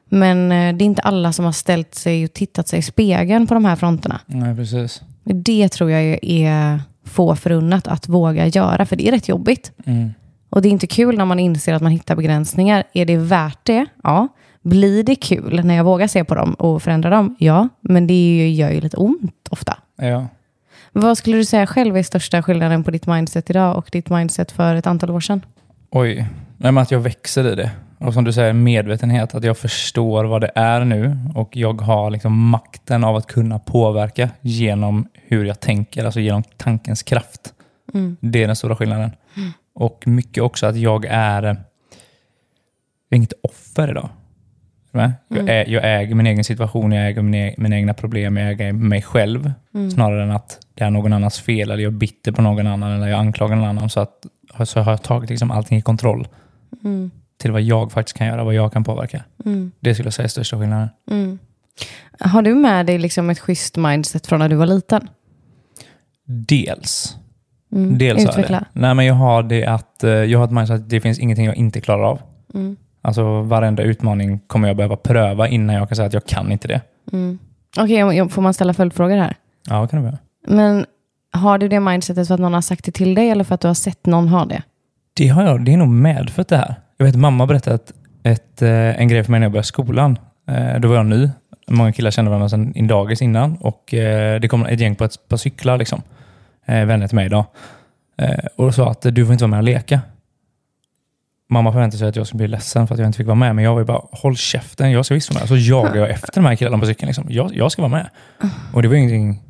Men 0.09 0.51
eh, 0.51 0.75
det 0.75 0.83
är 0.83 0.85
inte 0.85 1.01
alla 1.01 1.31
som 1.33 1.45
har 1.45 1.51
ställt 1.51 1.95
sig 1.95 2.25
och 2.25 2.33
tittat 2.33 2.67
sig 2.67 2.79
i 2.79 2.81
spegeln 2.81 3.47
på 3.47 3.53
de 3.53 3.65
här 3.65 3.75
fronterna. 3.75 4.19
Nej, 4.25 4.55
precis. 4.55 5.01
Det 5.23 5.69
tror 5.69 5.91
jag 5.91 6.19
är- 6.21 6.81
få 7.07 7.35
förunnat 7.35 7.87
att 7.87 8.07
våga 8.09 8.47
göra, 8.47 8.85
för 8.85 8.95
det 8.95 9.07
är 9.07 9.11
rätt 9.11 9.27
jobbigt. 9.29 9.71
Mm. 9.85 10.13
Och 10.49 10.61
det 10.61 10.67
är 10.67 10.71
inte 10.71 10.87
kul 10.87 11.17
när 11.17 11.25
man 11.25 11.39
inser 11.39 11.73
att 11.73 11.81
man 11.81 11.91
hittar 11.91 12.15
begränsningar. 12.15 12.83
Är 12.93 13.05
det 13.05 13.17
värt 13.17 13.59
det? 13.63 13.85
Ja. 14.03 14.27
Blir 14.61 15.03
det 15.03 15.15
kul 15.15 15.61
när 15.65 15.75
jag 15.75 15.83
vågar 15.83 16.07
se 16.07 16.23
på 16.23 16.35
dem 16.35 16.53
och 16.53 16.83
förändra 16.83 17.09
dem? 17.09 17.35
Ja. 17.39 17.69
Men 17.81 18.07
det 18.07 18.13
är 18.13 18.35
ju, 18.37 18.49
gör 18.49 18.71
ju 18.71 18.81
lite 18.81 18.97
ont 18.97 19.47
ofta. 19.49 19.77
Ja. 19.97 20.27
Vad 20.91 21.17
skulle 21.17 21.37
du 21.37 21.45
säga 21.45 21.67
själv 21.67 21.97
är 21.97 22.03
största 22.03 22.43
skillnaden 22.43 22.83
på 22.83 22.91
ditt 22.91 23.07
mindset 23.07 23.49
idag 23.49 23.77
och 23.77 23.89
ditt 23.91 24.09
mindset 24.09 24.51
för 24.51 24.75
ett 24.75 24.87
antal 24.87 25.11
år 25.11 25.19
sedan? 25.19 25.41
Oj. 25.91 26.15
Nej, 26.57 26.71
men 26.71 26.77
att 26.77 26.91
jag 26.91 26.99
växer 26.99 27.51
i 27.51 27.55
det. 27.55 27.71
Och 27.97 28.13
som 28.13 28.24
du 28.24 28.33
säger, 28.33 28.53
medvetenhet. 28.53 29.36
Att 29.36 29.44
jag 29.44 29.57
förstår 29.57 30.25
vad 30.25 30.42
det 30.42 30.51
är 30.56 30.86
nu 30.86 31.18
och 31.36 31.57
jag 31.57 31.81
har 31.81 32.09
liksom 32.09 32.50
makten 32.50 33.03
av 33.03 33.15
att 33.15 33.27
kunna 33.27 33.59
påverka 33.59 34.30
genom 34.42 35.07
hur 35.13 35.46
jag 35.46 35.60
tänker, 35.60 36.05
alltså 36.05 36.19
genom 36.19 36.43
tankens 36.58 37.03
kraft. 37.03 37.53
Det 38.19 38.43
är 38.43 38.48
den 38.48 38.55
stora 38.55 38.75
skillnaden. 38.75 39.12
Och 39.75 40.03
mycket 40.08 40.43
också 40.43 40.65
att 40.65 40.75
jag 40.75 41.05
är, 41.05 41.43
jag 41.43 41.55
är 43.10 43.15
inget 43.15 43.34
offer 43.43 43.89
idag. 43.89 44.10
Jag, 45.27 45.50
ä, 45.50 45.65
jag 45.67 46.01
äger 46.01 46.15
min 46.15 46.27
egen 46.27 46.43
situation, 46.43 46.91
jag 46.91 47.08
äger 47.08 47.36
e- 47.36 47.55
mina 47.58 47.75
egna 47.77 47.93
problem, 47.93 48.38
jag 48.38 48.51
äger 48.51 48.74
mig 48.74 49.01
själv. 49.01 49.51
Snarare 49.93 50.24
än 50.24 50.31
att 50.31 50.60
det 50.74 50.84
är 50.84 50.89
någon 50.89 51.13
annans 51.13 51.39
fel, 51.39 51.72
eller 51.72 51.84
jag 51.84 51.93
är 51.93 51.98
bitter 51.98 52.31
på 52.31 52.41
någon 52.41 52.67
annan, 52.67 52.91
eller 52.91 53.08
jag 53.08 53.19
anklagar 53.19 53.55
någon 53.55 53.67
annan. 53.67 53.89
Så, 53.89 54.00
att, 54.00 54.25
så 54.63 54.79
har 54.79 54.91
jag 54.91 55.03
tagit 55.03 55.29
liksom 55.29 55.51
allting 55.51 55.77
i 55.77 55.81
kontroll 55.81 56.27
till 57.38 57.51
vad 57.51 57.62
jag 57.62 57.92
faktiskt 57.92 58.18
kan 58.18 58.27
göra, 58.27 58.44
vad 58.44 58.54
jag 58.54 58.74
kan 58.74 58.84
påverka. 58.84 59.24
Det 59.80 59.96
skulle 59.96 60.08
jag 60.08 60.13
säga 60.13 60.24
är 60.24 60.27
största 60.27 60.60
skillnaden. 60.60 60.89
Har 62.20 62.42
du 62.42 62.56
med 62.56 62.86
dig 62.86 62.98
liksom 62.98 63.30
ett 63.30 63.39
schysst 63.39 63.77
mindset 63.77 64.27
från 64.27 64.39
när 64.39 64.50
du 64.50 64.56
var 64.56 64.65
liten? 64.65 65.10
Dels. 66.25 67.18
Dels 67.70 68.20
har 68.20 68.25
jag 68.25 68.30
Utveckla. 68.30 68.60
det. 68.60 68.80
Nej, 68.80 68.94
men 68.94 69.06
jag 69.06 69.13
har 69.13 69.44
det 69.44 69.65
att 69.65 70.04
eh, 70.04 70.10
jag 70.12 70.39
har 70.39 70.46
ett 70.46 70.51
mindset 70.51 70.82
att 70.82 70.89
det 70.89 71.01
finns 71.01 71.20
ingenting 71.20 71.46
jag 71.46 71.56
inte 71.56 71.82
klarar 71.82 72.04
av. 72.04 72.22
Alltså 73.01 73.42
varenda 73.42 73.84
utmaning 73.84 74.39
kommer 74.39 74.68
jag 74.68 74.77
behöva 74.77 74.96
pröva 74.96 75.48
innan 75.48 75.75
jag 75.75 75.89
kan 75.89 75.96
säga 75.96 76.08
att 76.08 76.13
jag 76.13 76.25
kan 76.25 76.51
inte 76.51 76.68
det. 76.68 76.82
Okej, 77.77 78.04
okay, 78.04 78.30
får 78.30 78.42
man 78.42 78.54
ställa 78.54 78.74
följdfrågor 78.74 79.18
här? 79.18 79.36
Ja, 79.70 79.88
kan 79.88 80.00
det 80.00 80.06
vara. 80.06 80.18
Men 80.48 80.86
har 81.32 81.58
du 81.58 81.68
det 81.68 81.80
mindsetet 81.80 82.27
för 82.27 82.34
att 82.34 82.39
någon 82.39 82.54
har 82.54 82.62
sagt 82.62 82.86
det 82.86 82.92
till 82.92 83.15
dig 83.15 83.30
eller 83.30 83.44
för 83.44 83.56
att 83.56 83.62
du 83.62 83.68
har 83.68 83.75
sett 83.75 84.06
någon 84.06 84.27
ha 84.27 84.46
det? 84.46 84.63
Det, 85.17 85.27
har 85.27 85.43
jag, 85.43 85.65
det 85.65 85.74
är 85.74 85.77
nog 85.77 85.88
medfött 85.88 86.48
det 86.48 86.57
här. 86.57 86.75
Jag 86.98 87.05
vet 87.05 87.15
mamma 87.15 87.45
berättade 87.45 87.75
ett, 87.75 87.91
ett, 88.24 88.62
eh, 88.62 88.69
en 89.01 89.07
grej 89.07 89.24
för 89.24 89.31
mig 89.31 89.39
när 89.39 89.45
jag 89.45 89.51
började 89.51 89.67
skolan. 89.67 90.19
Eh, 90.48 90.79
Då 90.79 90.88
var 90.88 90.95
jag 90.95 91.05
ny. 91.05 91.29
Många 91.67 91.91
killar 91.91 92.12
kände 92.12 92.29
varandra 92.29 92.50
sedan 92.50 92.75
in 92.75 92.88
dagis 92.88 93.22
innan 93.22 93.57
och 93.57 93.93
eh, 93.93 94.39
det 94.39 94.48
kom 94.48 94.65
ett 94.65 94.79
gäng 94.79 94.95
på 94.95 95.03
ett 95.05 95.27
par 95.29 95.38
cyklar, 95.38 95.77
liksom. 95.77 96.01
Vänner 96.67 97.07
till 97.07 97.15
mig 97.15 97.25
idag. 97.25 97.45
Och 98.55 98.74
sa 98.75 98.91
att 98.91 99.01
du 99.01 99.25
får 99.25 99.34
inte 99.34 99.43
vara 99.43 99.50
med 99.51 99.57
och 99.57 99.63
leka. 99.63 100.01
Mamma 101.50 101.72
förväntade 101.72 101.98
sig 102.00 102.07
att 102.07 102.15
jag 102.15 102.27
skulle 102.27 102.38
bli 102.38 102.48
ledsen 102.48 102.88
för 102.88 102.95
att 102.95 103.00
jag 103.00 103.07
inte 103.10 103.17
fick 103.17 103.27
vara 103.27 103.36
med, 103.36 103.55
men 103.55 103.63
jag 103.65 103.72
var 103.72 103.79
ju 103.79 103.86
bara 103.86 104.01
håll 104.12 104.36
käften, 104.36 104.91
jag 104.91 105.05
ska 105.05 105.13
visst 105.15 105.34
vara 105.34 105.39
med. 105.39 105.48
Så 105.48 105.57
jagade 105.57 106.00
jag 106.00 106.10
efter 106.15 106.41
de 106.41 106.45
här 106.45 106.55
killarna 106.55 106.77
på 106.77 106.86
cykeln. 106.86 107.07
Liksom. 107.07 107.25
Jag, 107.29 107.55
jag 107.55 107.72
ska 107.72 107.81
vara 107.81 107.91
med. 107.91 108.10
Och 108.74 108.81
det 108.81 108.88
var 108.88 108.95
ingenting 108.95 109.43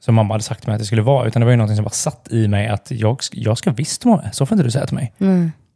som 0.00 0.14
mamma 0.14 0.34
hade 0.34 0.44
sagt 0.44 0.60
till 0.60 0.68
mig 0.68 0.74
att 0.74 0.80
det 0.80 0.86
skulle 0.86 1.02
vara, 1.02 1.26
utan 1.26 1.40
det 1.40 1.46
var 1.46 1.50
ju 1.50 1.56
någonting 1.56 1.76
som 1.76 1.84
bara 1.84 1.90
satt 1.90 2.28
i 2.30 2.48
mig 2.48 2.68
att 2.68 2.90
jag, 2.90 3.18
jag 3.32 3.58
ska 3.58 3.70
visst 3.70 4.04
vara 4.04 4.16
med. 4.16 4.34
Så 4.34 4.46
får 4.46 4.54
inte 4.56 4.64
du 4.64 4.70
säga 4.70 4.86
till 4.86 4.94
mig. 4.94 5.12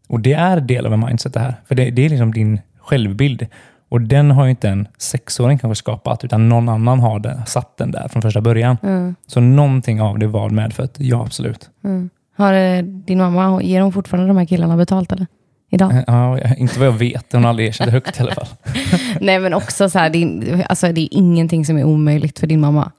Och 0.08 0.20
det 0.20 0.32
är 0.32 0.60
del 0.60 0.86
av 0.86 0.92
en 0.92 1.00
mindset 1.00 1.34
det 1.34 1.40
här. 1.40 1.54
För 1.68 1.74
det, 1.74 1.90
det 1.90 2.04
är 2.04 2.08
liksom 2.08 2.32
din 2.32 2.60
självbild. 2.80 3.46
Och 3.88 4.00
den 4.00 4.30
har 4.30 4.44
ju 4.44 4.50
inte 4.50 4.68
en 4.68 4.88
sexåring 4.98 5.58
kanske 5.58 5.78
skapat, 5.78 6.24
utan 6.24 6.48
någon 6.48 6.68
annan 6.68 7.00
har 7.00 7.18
det, 7.18 7.42
satt 7.46 7.76
den 7.76 7.90
där 7.90 8.08
från 8.08 8.22
första 8.22 8.40
början. 8.40 8.76
Mm. 8.82 9.14
Så 9.26 9.40
någonting 9.40 10.00
av 10.00 10.18
det 10.18 10.26
var 10.26 10.50
medfött, 10.50 10.94
ja 10.98 11.22
absolut. 11.22 11.70
Mm. 11.84 12.10
Har 12.36 12.52
eh, 12.52 12.82
din 12.82 13.18
mamma, 13.18 13.62
ger 13.62 13.80
hon 13.80 13.92
fortfarande 13.92 14.28
de 14.28 14.36
här 14.36 14.44
killarna 14.44 14.76
betalt 14.76 15.12
eller? 15.12 15.26
Idag? 15.70 16.04
Ja, 16.06 16.38
inte 16.56 16.78
vad 16.78 16.88
jag 16.88 16.92
vet, 16.92 17.32
hon 17.32 17.42
har 17.42 17.50
aldrig 17.50 17.68
erkänt 17.68 17.86
det 17.86 17.92
högt 17.92 18.20
i 18.20 18.22
alla 18.22 18.34
fall. 18.34 18.46
Nej 19.20 19.38
men 19.38 19.54
också 19.54 19.90
så 19.90 19.98
här, 19.98 20.10
det 20.10 20.22
är, 20.22 20.62
alltså, 20.62 20.92
det 20.92 21.00
är 21.00 21.08
ingenting 21.10 21.64
som 21.64 21.78
är 21.78 21.84
omöjligt 21.84 22.38
för 22.38 22.46
din 22.46 22.60
mamma. 22.60 22.92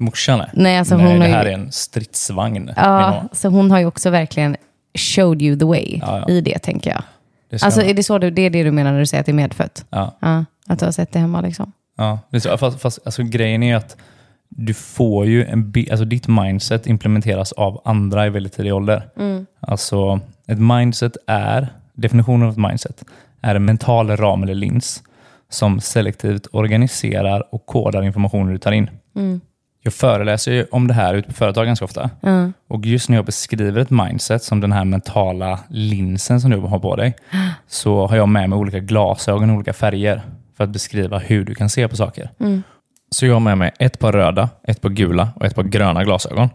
Morsan 0.00 0.40
är. 0.40 0.50
Nej, 0.54 0.78
alltså 0.78 0.96
Nej, 0.96 1.06
hon 1.06 1.14
det 1.14 1.20
har 1.20 1.28
ju- 1.28 1.34
här 1.34 1.44
är 1.46 1.52
en 1.52 1.72
stridsvagn. 1.72 2.70
Ja, 2.76 3.22
så 3.32 3.48
hon 3.48 3.70
har 3.70 3.78
ju 3.78 3.86
också 3.86 4.10
verkligen 4.10 4.56
showed 4.98 5.42
you 5.42 5.58
the 5.58 5.64
way 5.64 5.98
Ja, 6.02 6.18
ja. 6.26 6.28
i 6.34 6.40
det 6.40 6.58
tänker 6.58 6.90
jag. 6.90 7.02
Det 7.50 7.62
Alltså 7.62 7.82
är 7.82 7.94
det, 7.94 8.02
så 8.02 8.18
du, 8.18 8.30
det 8.30 8.42
är 8.42 8.50
det 8.50 8.62
du 8.62 8.70
menar 8.70 8.92
när 8.92 8.98
du 9.00 9.06
säger 9.06 9.20
att 9.20 9.26
det 9.26 9.32
är 9.32 9.34
medfött? 9.34 9.84
ja. 9.90 10.16
Ja, 10.20 10.44
att 10.66 10.78
du 10.78 10.84
har 10.84 10.92
sett 10.92 11.12
det 11.12 11.18
hemma 11.18 11.40
liksom. 11.40 11.72
Ja, 11.96 12.18
det 12.30 12.36
är 12.36 12.40
så. 12.40 12.58
Fast, 12.58 12.80
fast 12.80 12.98
alltså, 13.04 13.22
grejen 13.22 13.62
är 13.62 13.66
ju 13.68 13.74
att 13.74 13.96
du 14.48 14.74
får 14.74 15.26
ju 15.26 15.44
en 15.44 15.72
alltså, 15.90 16.04
ditt 16.04 16.28
mindset 16.28 16.86
implementeras 16.86 17.52
av 17.52 17.80
andra 17.84 18.26
i 18.26 18.30
väldigt 18.30 18.52
tidig 18.52 18.74
ålder. 18.74 19.08
Alltså, 19.60 20.20
ett 20.46 20.58
mindset 20.58 21.12
är, 21.26 21.68
definitionen 21.94 22.42
av 22.46 22.52
ett 22.52 22.58
mindset, 22.70 23.04
är 23.40 23.54
en 23.54 23.64
mental 23.64 24.16
ram 24.16 24.42
eller 24.42 24.54
lins 24.54 25.02
som 25.48 25.80
selektivt 25.80 26.46
organiserar 26.52 27.54
och 27.54 27.66
kodar 27.66 28.02
informationen 28.02 28.52
du 28.52 28.58
tar 28.58 28.72
in. 28.72 28.90
Jag 29.82 29.92
föreläser 29.92 30.52
ju 30.52 30.66
om 30.70 30.88
det 30.88 30.94
här 30.94 31.14
ute 31.14 31.28
på 31.28 31.34
företag 31.34 31.66
ganska 31.66 31.84
ofta. 31.84 32.10
Ja. 32.20 32.50
Och 32.68 32.86
just 32.86 33.08
när 33.08 33.16
jag 33.16 33.24
beskriver 33.24 33.80
ett 33.80 33.90
mindset 33.90 34.42
som 34.42 34.60
den 34.60 34.72
här 34.72 34.84
mentala 34.84 35.60
linsen 35.68 36.40
som 36.40 36.50
du 36.50 36.56
har 36.56 36.78
på 36.78 36.96
dig, 36.96 37.14
så 37.66 38.06
har 38.06 38.16
jag 38.16 38.28
med 38.28 38.50
mig 38.50 38.58
olika 38.58 38.78
glasögon 38.78 39.50
i 39.50 39.52
olika 39.52 39.72
färger 39.72 40.22
för 40.56 40.64
att 40.64 40.70
beskriva 40.70 41.18
hur 41.18 41.44
du 41.44 41.54
kan 41.54 41.68
se 41.68 41.88
på 41.88 41.96
saker. 41.96 42.30
Så 43.10 43.26
jag 43.26 43.32
har 43.32 43.40
med 43.40 43.58
mig 43.58 43.72
ett 43.78 43.98
par 43.98 44.12
röda, 44.12 44.48
ett 44.64 44.80
par 44.80 44.88
gula 44.88 45.28
och 45.36 45.44
ett 45.44 45.54
par 45.54 45.62
gröna 45.62 46.04
glasögon. 46.04 46.48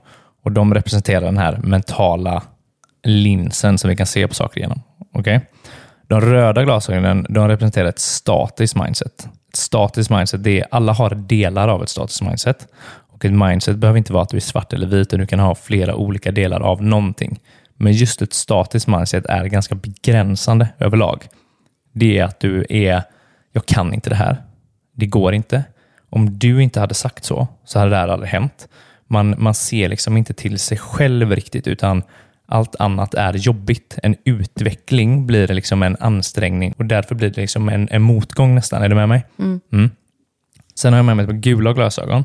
Och 0.43 0.51
De 0.51 0.73
representerar 0.73 1.21
den 1.21 1.37
här 1.37 1.57
mentala 1.57 2.43
linsen 3.03 3.77
som 3.77 3.89
vi 3.89 3.95
kan 3.95 4.05
se 4.05 4.27
på 4.27 4.33
saker 4.33 4.61
genom. 4.61 4.81
Okej? 5.13 5.41
De 6.07 6.21
röda 6.21 6.63
glasögonen 6.63 7.25
de 7.29 7.47
representerar 7.47 7.89
ett 7.89 7.99
statiskt 7.99 8.75
mindset. 8.75 9.27
Ett 9.49 9.55
statiskt 9.55 10.09
mindset, 10.09 10.43
det 10.43 10.59
är, 10.59 10.65
alla 10.71 10.93
har 10.93 11.09
delar 11.09 11.67
av 11.67 11.83
ett 11.83 11.89
statiskt 11.89 12.21
mindset. 12.21 12.67
Och 13.15 13.25
Ett 13.25 13.33
mindset 13.33 13.77
behöver 13.77 13.97
inte 13.97 14.13
vara 14.13 14.23
att 14.23 14.29
du 14.29 14.37
är 14.37 14.41
svart 14.41 14.73
eller 14.73 14.87
vit, 14.87 15.07
utan 15.07 15.19
du 15.19 15.27
kan 15.27 15.39
ha 15.39 15.55
flera 15.55 15.95
olika 15.95 16.31
delar 16.31 16.59
av 16.59 16.83
någonting. 16.83 17.39
Men 17.75 17.93
just 17.93 18.21
ett 18.21 18.33
statiskt 18.33 18.87
mindset 18.87 19.25
är 19.25 19.45
ganska 19.45 19.75
begränsande 19.75 20.67
överlag. 20.79 21.27
Det 21.93 22.19
är 22.19 22.23
att 22.23 22.39
du 22.39 22.65
är, 22.69 23.03
jag 23.51 23.65
kan 23.65 23.93
inte 23.93 24.09
det 24.09 24.15
här. 24.15 24.37
Det 24.95 25.05
går 25.05 25.33
inte. 25.33 25.63
Om 26.09 26.39
du 26.39 26.63
inte 26.63 26.79
hade 26.79 26.93
sagt 26.93 27.25
så, 27.25 27.47
så 27.65 27.79
hade 27.79 27.91
det 27.91 27.97
här 27.97 28.07
aldrig 28.07 28.31
hänt. 28.31 28.67
Man, 29.07 29.35
man 29.37 29.53
ser 29.53 29.89
liksom 29.89 30.17
inte 30.17 30.33
till 30.33 30.59
sig 30.59 30.77
själv 30.77 31.31
riktigt, 31.31 31.67
utan 31.67 32.03
allt 32.47 32.75
annat 32.75 33.13
är 33.13 33.33
jobbigt. 33.33 33.99
En 34.03 34.15
utveckling 34.23 35.27
blir 35.27 35.47
liksom 35.47 35.83
en 35.83 35.97
ansträngning 35.99 36.73
och 36.77 36.85
därför 36.85 37.15
blir 37.15 37.29
det 37.29 37.41
liksom 37.41 37.69
en, 37.69 37.89
en 37.91 38.01
motgång 38.01 38.55
nästan. 38.55 38.83
Är 38.83 38.89
du 38.89 38.95
med 38.95 39.09
mig? 39.09 39.25
Mm. 39.71 39.91
Sen 40.75 40.93
har 40.93 40.97
jag 40.97 41.05
med 41.05 41.15
mig 41.15 41.23
ett 41.23 41.29
par 41.29 41.37
gula 41.37 41.73
glasögon. 41.73 42.23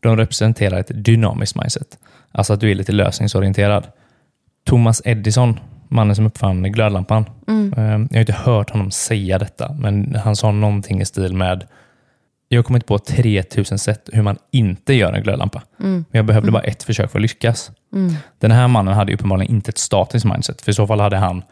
De 0.00 0.16
representerar 0.16 0.78
ett 0.78 0.90
dynamiskt 1.04 1.56
mindset. 1.56 1.98
Alltså 2.32 2.52
att 2.52 2.60
du 2.60 2.70
är 2.70 2.74
lite 2.74 2.92
lösningsorienterad. 2.92 3.86
Thomas 4.66 5.02
Edison, 5.04 5.60
mannen 5.88 6.16
som 6.16 6.26
uppfann 6.26 6.62
glödlampan. 6.72 7.24
Eh, 7.76 7.82
Jag 7.84 7.98
har 8.12 8.20
inte 8.20 8.32
hört 8.32 8.70
honom 8.70 8.90
säga 8.90 9.38
detta, 9.38 9.72
men 9.72 10.14
han 10.24 10.36
sa 10.36 10.52
någonting 10.52 11.00
i 11.00 11.04
stil 11.04 11.34
med 11.34 11.66
jag 12.50 12.58
har 12.58 12.62
kommit 12.62 12.86
på 12.86 12.98
3000 12.98 13.78
sätt 13.78 14.08
hur 14.12 14.22
man 14.22 14.36
inte 14.50 14.94
gör 14.94 15.12
en 15.12 15.22
glödlampa. 15.22 15.62
Men 15.76 16.04
jag 16.10 16.24
behövde 16.24 16.50
bara 16.50 16.62
ett 16.62 16.82
försök 16.82 17.10
för 17.10 17.18
att 17.18 17.22
lyckas. 17.22 17.70
Den 18.38 18.50
här 18.50 18.68
mannen 18.68 18.94
hade 18.94 19.14
uppenbarligen 19.14 19.54
inte 19.54 19.68
ett 19.68 19.78
statiskt 19.78 20.24
mindset, 20.26 20.62
för 20.62 20.70
i 20.70 20.74
så 20.74 20.86
fall 20.86 21.00
hade 21.00 21.16
han 21.16 21.42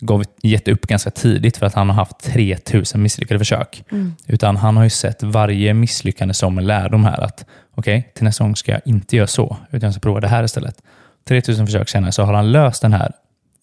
gav, 0.00 0.24
gett 0.42 0.68
upp 0.68 0.86
ganska 0.86 1.10
tidigt 1.10 1.56
för 1.56 1.66
att 1.66 1.74
han 1.74 1.88
har 1.88 1.96
haft 1.96 2.18
3000 2.18 3.02
misslyckade 3.02 3.38
försök. 3.38 3.84
Utan 4.26 4.56
han 4.56 4.76
har 4.76 4.84
ju 4.84 4.90
sett 4.90 5.22
varje 5.22 5.74
misslyckande 5.74 6.34
som 6.34 6.58
en 6.58 6.66
lärdom 6.66 7.04
här. 7.04 7.20
att 7.20 7.44
Okej, 7.74 8.12
till 8.14 8.24
nästa 8.24 8.44
gång 8.44 8.56
ska 8.56 8.72
jag 8.72 8.80
inte 8.84 9.16
göra 9.16 9.26
så, 9.26 9.56
utan 9.70 9.86
jag 9.86 9.94
ska 9.94 10.00
prova 10.00 10.20
det 10.20 10.28
här 10.28 10.44
istället. 10.44 10.82
3000 11.24 11.66
försök 11.66 11.88
senare 11.88 12.12
så 12.12 12.22
har 12.22 12.32
han 12.32 12.52
löst 12.52 12.82
den 12.82 12.92
här 12.92 13.12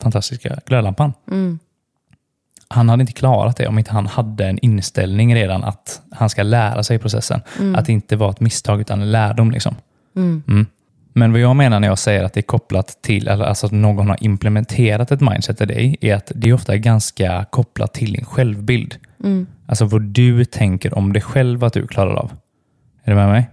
fantastiska 0.01 0.59
glödlampan. 0.65 1.13
Han 2.67 2.89
hade 2.89 3.01
inte 3.01 3.13
klarat 3.13 3.57
det 3.57 3.67
om 3.67 3.77
inte 3.77 3.91
han 3.91 4.07
hade 4.07 4.45
en 4.45 4.59
inställning 4.59 5.35
redan 5.35 5.63
att 5.63 6.01
han 6.11 6.29
ska 6.29 6.43
lära 6.43 6.83
sig 6.83 6.99
processen. 6.99 7.41
Att 7.75 7.85
det 7.85 7.93
inte 7.93 8.15
var 8.15 8.29
ett 8.29 8.39
misstag 8.39 8.81
utan 8.81 9.01
en 9.01 9.11
lärdom. 9.11 9.51
Liksom. 9.51 9.75
Mm. 10.15 10.65
Men 11.17 11.31
vad 11.31 11.41
jag 11.41 11.55
menar 11.55 11.79
när 11.79 11.87
jag 11.87 11.99
säger 11.99 12.23
att 12.23 12.33
det 12.33 12.39
är 12.39 12.41
kopplat 12.41 12.97
till, 13.01 13.27
eller 13.27 13.45
alltså 13.45 13.65
att 13.65 13.71
någon 13.71 14.09
har 14.09 14.23
implementerat 14.23 15.11
ett 15.11 15.21
mindset 15.21 15.61
i 15.61 15.65
dig, 15.65 15.97
är 16.01 16.15
att 16.15 16.31
det 16.35 16.53
ofta 16.53 16.73
är 16.73 16.77
ganska 16.77 17.45
kopplat 17.49 17.93
till 17.93 18.13
din 18.13 18.25
självbild. 18.25 18.95
Alltså 19.65 19.85
vad 19.85 20.01
du 20.01 20.45
tänker 20.45 20.97
om 20.97 21.13
dig 21.13 21.21
själv 21.21 21.63
att 21.63 21.73
du 21.73 21.87
klarar 21.87 22.13
av. 22.13 22.31
Är 23.03 23.11
du 23.11 23.15
med 23.15 23.29
mig? 23.29 23.49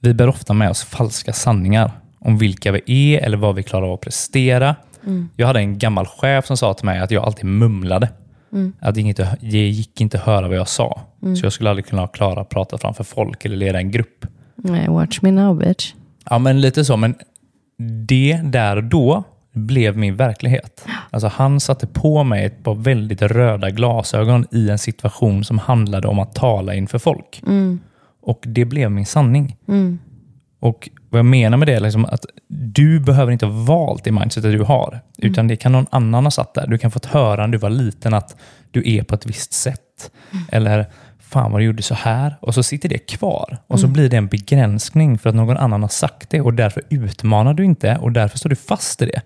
Vi 0.00 0.14
bär 0.14 0.28
ofta 0.28 0.52
med 0.52 0.70
oss 0.70 0.84
falska 0.84 1.32
sanningar 1.32 1.90
om 2.18 2.38
vilka 2.38 2.72
vi 2.72 2.82
är 2.86 3.20
eller 3.20 3.36
vad 3.36 3.54
vi 3.54 3.62
klarar 3.62 3.86
av 3.86 3.92
att 3.92 4.00
prestera. 4.00 4.76
Jag 5.36 5.46
hade 5.46 5.60
en 5.60 5.78
gammal 5.78 6.06
chef 6.06 6.46
som 6.46 6.56
sa 6.56 6.74
till 6.74 6.86
mig 6.86 7.00
att 7.00 7.10
jag 7.10 7.24
alltid 7.24 7.44
mumlade. 7.44 8.08
Att 8.80 8.94
det 8.94 9.00
gick 9.00 9.08
inte, 9.08 9.36
det 9.40 9.68
gick 9.68 10.00
inte 10.00 10.18
att 10.18 10.24
höra 10.24 10.48
vad 10.48 10.56
jag 10.56 10.68
sa. 10.68 11.00
Så 11.20 11.46
jag 11.46 11.52
skulle 11.52 11.70
aldrig 11.70 11.86
kunna 11.86 12.08
klara 12.08 12.40
att 12.40 12.48
prata 12.48 12.78
framför 12.78 13.04
folk 13.04 13.44
eller 13.44 13.56
leda 13.56 13.78
en 13.78 13.90
grupp. 13.90 14.26
Nej, 14.56 14.88
watch 14.88 15.22
me 15.22 15.30
now 15.30 15.58
bitch. 15.58 15.92
Ja, 16.30 16.38
men 16.38 16.60
lite 16.60 16.84
så. 16.84 16.96
Men 16.96 17.14
det 18.06 18.40
där 18.44 18.80
då 18.82 19.24
blev 19.52 19.98
min 19.98 20.16
verklighet. 20.16 20.86
Alltså 21.10 21.28
han 21.28 21.60
satte 21.60 21.86
på 21.86 22.24
mig 22.24 22.44
ett 22.44 22.64
par 22.64 22.74
väldigt 22.74 23.22
röda 23.22 23.70
glasögon 23.70 24.46
i 24.50 24.70
en 24.70 24.78
situation 24.78 25.44
som 25.44 25.58
handlade 25.58 26.08
om 26.08 26.18
att 26.18 26.34
tala 26.34 26.74
inför 26.74 26.98
folk. 26.98 27.42
Och 28.22 28.44
det 28.46 28.64
blev 28.64 28.90
min 28.90 29.06
sanning. 29.06 29.56
Och 30.60 30.90
vad 31.10 31.18
jag 31.18 31.26
menar 31.26 31.58
med 31.58 31.68
det 31.68 31.74
är 31.74 31.80
liksom 31.80 32.04
att 32.04 32.26
du 32.48 33.00
behöver 33.00 33.32
inte 33.32 33.46
ha 33.46 33.64
valt 33.64 34.04
det 34.04 34.12
mindsetet 34.12 34.52
du 34.52 34.62
har, 34.62 35.00
utan 35.18 35.48
det 35.48 35.56
kan 35.56 35.72
någon 35.72 35.86
annan 35.90 36.24
ha 36.24 36.30
satt 36.30 36.54
där. 36.54 36.66
Du 36.66 36.78
kan 36.78 36.90
fått 36.90 37.06
höra 37.06 37.46
när 37.46 37.52
du 37.52 37.58
var 37.58 37.70
liten 37.70 38.14
att 38.14 38.36
du 38.70 38.82
är 38.96 39.02
på 39.02 39.14
ett 39.14 39.26
visst 39.26 39.52
sätt. 39.52 40.10
Eller 40.48 40.86
fan 41.34 41.52
vad 41.52 41.60
du 41.60 41.64
gjorde 41.64 41.82
så 41.82 41.94
här. 41.94 42.36
Och 42.40 42.54
så 42.54 42.62
sitter 42.62 42.88
det 42.88 42.98
kvar. 42.98 43.58
Och 43.66 43.80
så 43.80 43.86
blir 43.86 44.08
det 44.08 44.16
en 44.16 44.26
begränsning 44.26 45.18
för 45.18 45.28
att 45.30 45.36
någon 45.36 45.56
annan 45.56 45.82
har 45.82 45.88
sagt 45.88 46.30
det 46.30 46.40
och 46.40 46.54
därför 46.54 46.82
utmanar 46.90 47.54
du 47.54 47.64
inte 47.64 47.96
och 47.96 48.12
därför 48.12 48.38
står 48.38 48.50
du 48.50 48.56
fast 48.56 49.02
i 49.02 49.06
det. 49.06 49.22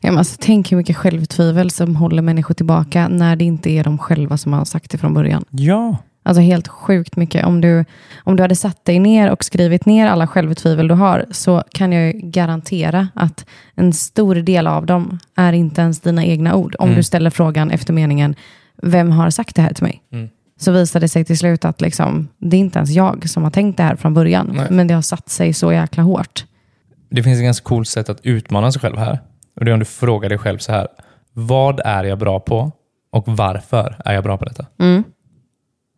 Ja, 0.00 0.10
men 0.10 0.18
alltså, 0.18 0.36
tänk 0.40 0.72
hur 0.72 0.76
mycket 0.76 0.96
självtvivel 0.96 1.70
som 1.70 1.96
håller 1.96 2.22
människor 2.22 2.54
tillbaka 2.54 3.08
när 3.08 3.36
det 3.36 3.44
inte 3.44 3.70
är 3.70 3.84
de 3.84 3.98
själva 3.98 4.36
som 4.36 4.52
har 4.52 4.64
sagt 4.64 4.90
det 4.90 4.98
från 4.98 5.14
början. 5.14 5.44
Ja, 5.50 5.96
Alltså 6.22 6.40
helt 6.40 6.68
sjukt 6.68 7.16
mycket. 7.16 7.46
Om 7.46 7.60
du, 7.60 7.84
om 8.24 8.36
du 8.36 8.42
hade 8.42 8.56
satt 8.56 8.84
dig 8.84 8.98
ner 8.98 9.30
och 9.30 9.44
skrivit 9.44 9.86
ner 9.86 10.06
alla 10.06 10.26
självtvivel 10.26 10.88
du 10.88 10.94
har 10.94 11.26
så 11.30 11.62
kan 11.72 11.92
jag 11.92 12.14
garantera 12.14 13.08
att 13.14 13.46
en 13.74 13.92
stor 13.92 14.34
del 14.34 14.66
av 14.66 14.86
dem 14.86 15.18
är 15.36 15.52
inte 15.52 15.80
ens 15.80 16.00
dina 16.00 16.24
egna 16.24 16.54
ord. 16.54 16.76
Om 16.78 16.94
du 16.94 17.02
ställer 17.02 17.30
frågan 17.30 17.70
efter 17.70 17.92
meningen, 17.92 18.34
vem 18.82 19.10
har 19.10 19.30
sagt 19.30 19.56
det 19.56 19.62
här 19.62 19.72
till 19.72 19.84
mig? 19.84 20.02
Så 20.60 20.72
visar 20.72 21.00
det 21.00 21.08
sig 21.08 21.24
till 21.24 21.38
slut 21.38 21.64
att 21.64 21.80
liksom, 21.80 22.28
det 22.38 22.56
är 22.56 22.60
inte 22.60 22.78
ens 22.78 22.90
jag 22.90 23.28
som 23.28 23.42
har 23.42 23.50
tänkt 23.50 23.76
det 23.76 23.82
här 23.82 23.96
från 23.96 24.14
början. 24.14 24.50
Nej. 24.52 24.66
Men 24.70 24.86
det 24.86 24.94
har 24.94 25.02
satt 25.02 25.28
sig 25.28 25.52
så 25.52 25.72
jäkla 25.72 26.02
hårt. 26.02 26.44
det 27.10 27.22
finns 27.22 27.38
ett 27.38 27.44
ganska 27.44 27.64
coolt 27.64 27.88
sätt 27.88 28.08
att 28.08 28.20
utmana 28.22 28.72
sig 28.72 28.80
själv 28.80 28.98
här. 28.98 29.18
Och 29.56 29.64
det 29.64 29.70
är 29.70 29.72
om 29.72 29.78
du 29.78 29.84
frågar 29.84 30.28
dig 30.28 30.38
själv 30.38 30.58
så 30.58 30.72
här. 30.72 30.88
Vad 31.32 31.80
är 31.84 32.04
jag 32.04 32.18
bra 32.18 32.40
på 32.40 32.72
och 33.12 33.24
varför 33.28 33.96
är 34.04 34.14
jag 34.14 34.24
bra 34.24 34.38
på 34.38 34.44
detta? 34.44 34.66
Mm. 34.78 35.04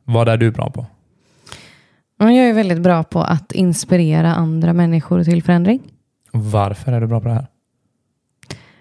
Vad 0.05 0.29
är 0.29 0.37
du 0.37 0.51
bra 0.51 0.71
på? 0.71 0.87
Jag 2.19 2.35
är 2.35 2.53
väldigt 2.53 2.81
bra 2.81 3.05
på 3.05 3.23
att 3.23 3.53
inspirera 3.53 4.35
andra 4.35 4.73
människor 4.73 5.25
till 5.25 5.43
förändring. 5.43 5.81
Varför 6.33 6.93
är 6.93 7.01
du 7.01 7.07
bra 7.07 7.21
på 7.21 7.29
det 7.29 7.35
här? 7.35 7.47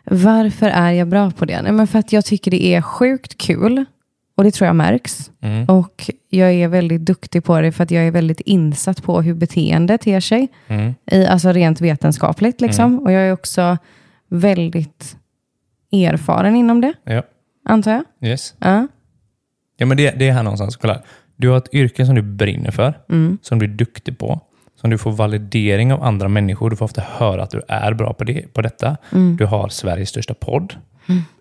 Varför 0.04 0.70
är 0.70 0.92
jag 0.92 1.08
bra 1.08 1.32
på 1.32 1.46
det? 1.46 1.62
Nej, 1.62 1.72
men 1.72 1.88
för 1.88 2.00
att 2.00 2.14
jag 2.14 2.26
tycker 2.26 2.52
det 2.52 2.66
är 2.66 2.82
sjukt 2.82 3.38
kul. 3.38 3.86
Och 4.40 4.46
det 4.46 4.52
tror 4.52 4.66
jag 4.68 4.76
märks. 4.76 5.32
Mm. 5.42 5.66
Och 5.66 6.10
jag 6.30 6.52
är 6.54 6.68
väldigt 6.68 7.02
duktig 7.06 7.44
på 7.44 7.62
det 7.62 7.72
för 7.72 7.84
att 7.84 7.92
jag 7.92 8.04
är 8.08 8.12
väldigt 8.12 8.40
insatt 8.40 9.04
på 9.04 9.22
hur 9.22 9.34
beteende 9.34 9.98
ter 9.98 10.20
sig. 10.20 10.48
Mm. 10.68 10.96
I, 11.12 11.26
alltså 11.26 11.52
rent 11.52 11.82
vetenskapligt. 11.82 12.62
Liksom. 12.62 13.00
Och 13.00 13.12
jag 13.12 13.22
är 13.22 13.34
också 13.34 13.78
väldigt 14.30 15.18
erfaren 15.92 16.56
inom 16.56 16.82
det, 16.82 16.94
Ja. 17.04 17.24
antar 17.66 17.92
jag. 17.92 18.30
Yes. 18.30 18.54
Ja. 18.60 18.88
Ja, 19.78 19.86
men 19.86 19.98
det, 19.98 20.12
det 20.20 20.28
är 20.28 20.34
här 20.34 20.44
någonstans. 20.44 20.76
Kolla. 20.76 21.02
Du 21.36 21.50
har 21.50 21.58
ett 21.58 21.74
yrke 21.74 22.06
som 22.06 22.16
du 22.16 22.22
brinner 22.22 22.72
för, 22.72 22.94
Mm. 23.10 23.38
som 23.42 23.60
du 23.60 23.66
är 23.66 23.70
duktig 23.70 24.18
på, 24.18 24.40
som 24.82 24.90
du 24.90 24.98
får 24.98 25.12
validering 25.12 25.94
av 25.94 26.04
andra 26.04 26.28
människor. 26.28 26.70
Du 26.70 26.76
får 26.76 26.86
ofta 26.86 27.02
höra 27.08 27.44
att 27.44 27.52
du 27.52 27.62
är 27.68 27.94
bra 27.94 28.14
på, 28.14 28.24
det, 28.24 28.54
på 28.54 28.62
detta. 28.62 28.98
Mm. 29.14 29.38
Du 29.38 29.46
har 29.46 29.70
Sveriges 29.70 30.10
största 30.10 30.34
podd 30.34 30.74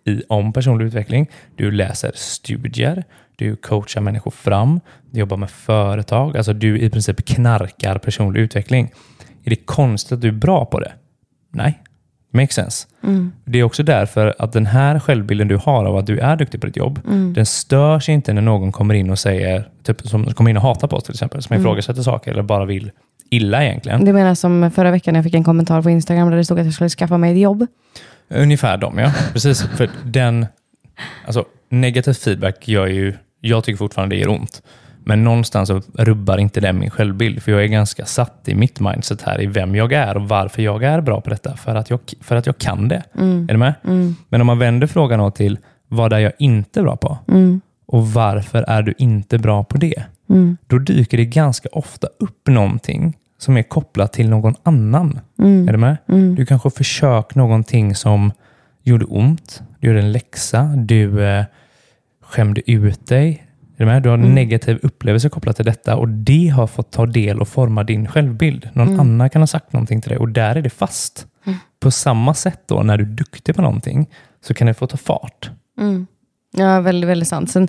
i, 0.05 0.23
om 0.29 0.53
personlig 0.53 0.87
utveckling. 0.87 1.27
Du 1.57 1.71
läser 1.71 2.13
studier. 2.15 3.05
du 3.37 3.57
coachar 3.57 4.01
människor 4.01 4.31
fram, 4.31 4.81
du 5.11 5.21
jobbar 5.21 5.37
med 5.37 5.51
företag, 5.51 6.37
alltså 6.37 6.53
du 6.53 6.79
i 6.79 6.91
princip 6.91 7.25
knarkar 7.25 7.99
personlig 7.99 8.41
utveckling. 8.41 8.91
Är 9.45 9.51
det 9.51 9.57
konstigt 9.57 10.13
att 10.13 10.21
du 10.21 10.29
är 10.29 10.33
bra 10.33 10.65
på 10.65 10.81
det? 10.81 10.93
Nej, 11.53 11.79
makes 12.33 12.55
sense. 12.55 12.87
Mm. 13.05 13.33
Det 13.45 13.59
är 13.59 13.63
också 13.63 13.83
därför 13.83 14.35
att 14.39 14.53
den 14.53 14.67
här 14.67 14.99
självbilden 15.01 15.49
du 15.49 15.57
har 15.57 15.85
av 15.85 15.97
att 15.97 16.07
du 16.07 16.19
är 16.19 16.37
duktig 16.37 16.61
på 16.61 16.67
ditt 16.67 16.77
jobb, 16.77 17.01
Mm. 17.07 17.33
den 17.33 17.47
störs 17.47 18.09
inte 18.09 18.33
när 18.33 18.43
någon 18.43 18.73
kommer 18.73 18.95
in 18.95 19.11
och 19.11 19.19
säger, 19.19 19.69
typ 19.83 20.01
som 20.09 20.25
kommer 20.35 20.51
in 20.51 20.57
och 20.57 20.63
hatar 20.63 20.89
på 20.89 20.97
oss 20.97 21.05
till 21.05 21.13
exempel, 21.15 21.43
som 21.43 21.55
Mm. 21.55 21.63
ifrågasätter 21.63 22.03
saker 22.03 22.31
eller 22.33 22.43
bara 22.43 22.65
vill 22.65 22.91
illa 23.31 23.65
egentligen. 23.65 24.05
Du 24.05 24.13
menar 24.13 24.35
som 24.35 24.71
förra 24.71 24.91
veckan 24.91 25.13
när 25.15 25.19
jag 25.19 25.25
fick 25.25 25.35
en 25.35 25.45
kommentar 25.45 25.83
på 25.83 25.91
Instagram 25.91 26.31
där 26.31 26.37
det 26.37 26.45
stod 26.45 26.59
att 26.59 26.65
jag 26.65 26.75
skulle 26.75 26.91
skaffa 26.91 27.19
mig 27.19 27.33
ett 27.33 27.39
jobb? 27.39 27.67
Ungefär 28.29 28.77
dem, 28.77 28.99
ja. 28.99 29.13
Precis. 29.33 29.63
För 29.63 29.91
den, 30.05 30.47
alltså, 31.27 31.45
negativ 31.69 32.13
feedback 32.13 32.69
gör 32.69 32.87
ju, 32.87 33.15
jag 33.41 33.65
tycker 33.65 33.79
fortfarande 33.79 34.17
det 34.17 34.21
gör 34.21 34.29
ont. 34.29 34.63
Men 35.05 35.25
någonstans 35.25 35.71
rubbar 35.95 36.39
inte 36.39 36.61
det 36.61 36.73
min 36.73 36.91
självbild. 36.91 37.43
För 37.43 37.53
jag 37.53 37.63
är 37.63 37.67
ganska 37.67 38.05
satt 38.07 38.49
i 38.49 38.55
mitt 38.55 38.81
mindset 38.81 39.23
här 39.23 39.43
i 39.43 39.47
vem 39.47 39.75
jag 39.75 39.93
är 39.93 40.17
och 40.17 40.29
varför 40.29 40.63
jag 40.63 40.83
är 40.83 41.01
bra 41.01 41.21
på 41.21 41.31
detta. 41.31 41.57
För 41.57 41.75
att 41.75 41.91
jag, 41.91 42.01
för 42.21 42.37
att 42.37 42.47
jag 42.47 42.59
kan 42.59 42.89
det. 42.89 43.03
Är 43.49 43.53
du 43.53 43.57
med? 43.57 43.75
Men 44.29 44.41
om 44.41 44.47
man 44.47 44.59
vänder 44.59 44.87
frågan 44.87 45.33
till 45.33 45.59
vad 45.89 46.13
är 46.13 46.19
jag 46.19 46.33
inte 46.39 46.83
bra 46.83 46.97
på? 46.97 47.19
Och 47.87 48.09
varför 48.13 48.63
är 48.63 48.83
du 48.83 48.95
inte 48.99 49.39
bra 49.39 49.65
på 49.65 49.79
det? 49.79 50.03
Då 50.67 50.79
dyker 50.79 51.17
det 51.17 51.25
ganska 51.25 51.69
ofta 51.73 52.09
upp 52.19 52.49
någonting 52.49 53.17
som 53.39 53.57
är 53.57 53.63
kopplat 53.63 54.13
till 54.13 54.29
någon 54.29 54.55
annan. 54.63 55.21
Är 55.69 55.73
du 55.73 55.79
med? 55.79 55.97
Du 56.37 56.47
kanske 56.47 56.71
försökt 56.71 57.35
någonting 57.35 57.95
som 57.95 58.33
gjorde 58.83 59.05
ont. 59.05 59.63
Du 59.81 59.87
gjorde 59.87 60.01
en 60.01 60.13
läxa. 60.13 60.63
Du 60.77 61.25
eh, 61.25 61.45
skämde 62.23 62.71
ut 62.71 63.07
dig. 63.07 63.45
Är 63.77 63.85
du 63.85 63.87
med? 63.87 64.03
Du 64.03 64.09
har 64.09 64.19
en 64.19 64.35
negativ 64.35 64.79
upplevelse 64.83 65.29
kopplat 65.29 65.57
till 65.57 65.65
detta 65.65 65.97
och 65.97 66.09
det 66.09 66.49
har 66.49 66.67
fått 66.67 66.91
ta 66.91 67.07
del 67.07 67.41
och 67.41 67.49
forma 67.49 67.85
din 67.85 68.07
självbild. 68.09 68.69
Någon 68.73 68.89
annan 69.01 69.31
kan 69.31 69.43
ha 69.43 69.47
sagt 69.47 69.73
någonting 69.73 70.01
till 70.01 70.09
dig 70.09 70.19
och 70.19 70.29
där 70.29 70.57
är 70.57 70.63
det 70.63 70.71
fast. 70.71 71.27
På 71.81 71.91
samma 71.91 72.35
sätt 72.35 72.61
då, 72.67 72.83
när 72.83 72.99
du 72.99 73.05
är 73.05 73.09
duktig 73.09 73.55
på 73.55 73.63
någonting, 73.63 74.07
så 74.47 74.55
kan 74.55 74.67
det 74.67 74.75
få 74.75 74.87
ta 74.87 74.97
fart. 74.97 75.51
Ja, 76.57 76.81
väldigt, 76.81 77.11
väldigt 77.11 77.29
sant. 77.29 77.51
Sen, 77.51 77.69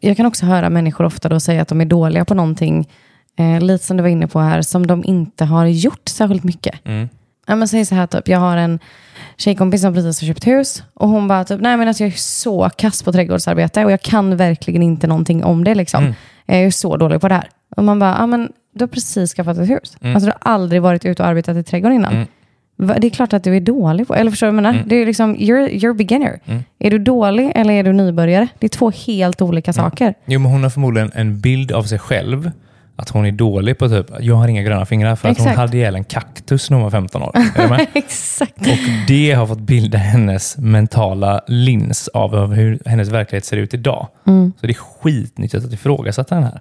jag 0.00 0.16
kan 0.16 0.26
också 0.26 0.46
höra 0.46 0.70
människor 0.70 1.04
ofta 1.04 1.28
då 1.28 1.40
säga 1.40 1.62
att 1.62 1.68
de 1.68 1.80
är 1.80 1.84
dåliga 1.84 2.24
på 2.24 2.34
någonting, 2.34 2.88
eh, 3.38 3.60
lite 3.60 3.84
som 3.84 3.96
du 3.96 4.02
var 4.02 4.10
inne 4.10 4.26
på 4.26 4.40
här, 4.40 4.62
som 4.62 4.86
de 4.86 5.04
inte 5.04 5.44
har 5.44 5.66
gjort 5.66 6.08
särskilt 6.08 6.44
mycket. 6.44 6.74
Ja, 7.46 7.56
men 7.56 7.68
säg 7.68 7.84
så 7.84 7.94
här, 7.94 8.06
typ, 8.06 8.28
jag 8.28 8.38
har 8.38 8.56
en 8.56 8.78
tjejkompis 9.36 9.80
som 9.82 9.94
precis 9.94 10.20
har 10.20 10.26
köpt 10.26 10.46
hus 10.46 10.82
och 10.94 11.08
hon 11.08 11.28
bara, 11.28 11.44
typ, 11.44 11.60
nej 11.60 11.76
men 11.76 11.88
alltså 11.88 12.04
jag 12.04 12.12
är 12.12 12.16
så 12.16 12.70
kass 12.76 13.02
på 13.02 13.12
trädgårdsarbete 13.12 13.84
och 13.84 13.92
jag 13.92 14.02
kan 14.02 14.36
verkligen 14.36 14.82
inte 14.82 15.06
någonting 15.06 15.44
om 15.44 15.64
det. 15.64 15.74
Liksom. 15.74 16.04
Jag 16.46 16.58
är 16.58 16.70
så 16.70 16.96
dålig 16.96 17.20
på 17.20 17.28
det 17.28 17.34
här. 17.34 17.48
Och 17.76 17.84
man 17.84 17.98
bara, 17.98 18.16
ja 18.18 18.26
men 18.26 18.52
du 18.74 18.82
har 18.82 18.88
precis 18.88 19.34
skaffat 19.34 19.58
ett 19.58 19.70
hus. 19.70 19.96
Alltså 20.14 20.26
du 20.26 20.32
har 20.40 20.52
aldrig 20.52 20.82
varit 20.82 21.04
ute 21.04 21.22
och 21.22 21.28
arbetat 21.28 21.56
i 21.56 21.62
trädgården 21.62 21.96
innan. 21.96 22.14
Va- 22.76 22.96
Det 22.98 23.06
är 23.06 23.10
klart 23.10 23.32
att 23.32 23.44
du 23.44 23.56
är 23.56 23.60
dålig 23.60 24.08
på, 24.08 24.14
eller 24.14 24.30
förstår 24.30 24.46
du 24.46 24.50
vad 24.52 24.64
jag 24.64 24.72
menar? 24.72 24.84
Det 24.88 24.96
är 24.96 25.06
liksom, 25.06 25.36
you're, 25.36 25.68
you're 25.70 25.94
beginner. 25.94 26.40
Är 26.78 26.90
du 26.90 26.98
dålig 26.98 27.52
eller 27.54 27.74
är 27.74 27.82
du 27.84 27.92
nybörjare? 27.92 28.48
Det 28.58 28.66
är 28.66 28.68
två 28.68 28.90
helt 28.90 29.42
olika 29.42 29.72
saker. 29.72 30.14
Jo, 30.26 30.40
men 30.40 30.50
hon 30.52 30.62
har 30.62 30.70
förmodligen 30.70 31.10
en 31.14 31.40
bild 31.40 31.72
av 31.72 31.82
sig 31.82 31.98
själv 31.98 32.50
att 32.96 33.08
hon 33.08 33.26
är 33.26 33.32
dålig 33.32 33.78
på 33.78 33.88
typ, 33.88 34.06
jag 34.20 34.34
har 34.34 34.48
inga 34.48 34.62
gröna 34.62 34.86
fingrar 34.86 35.16
för 35.16 35.28
att 35.28 35.32
Exakt. 35.36 35.50
hon 35.50 35.58
hade 35.58 35.76
ihjäl 35.76 35.94
en 35.94 36.04
kaktus 36.04 36.70
när 36.70 36.76
hon 36.76 36.84
var 36.84 36.90
15 36.90 37.22
år. 37.22 37.32
Exakt. 37.92 38.60
Och 38.60 38.78
det 39.08 39.32
har 39.32 39.46
fått 39.46 39.60
bilda 39.60 39.98
hennes 39.98 40.58
mentala 40.58 41.40
lins 41.46 42.08
av 42.08 42.52
hur 42.54 42.78
hennes 42.86 43.08
verklighet 43.08 43.44
ser 43.44 43.56
ut 43.56 43.74
idag. 43.74 44.08
Så 44.60 44.66
det 44.66 44.72
är 44.72 44.74
skitnyttigt 44.74 45.64
att 45.64 45.72
ifrågasätta 45.72 46.34
den 46.34 46.44
här. 46.44 46.60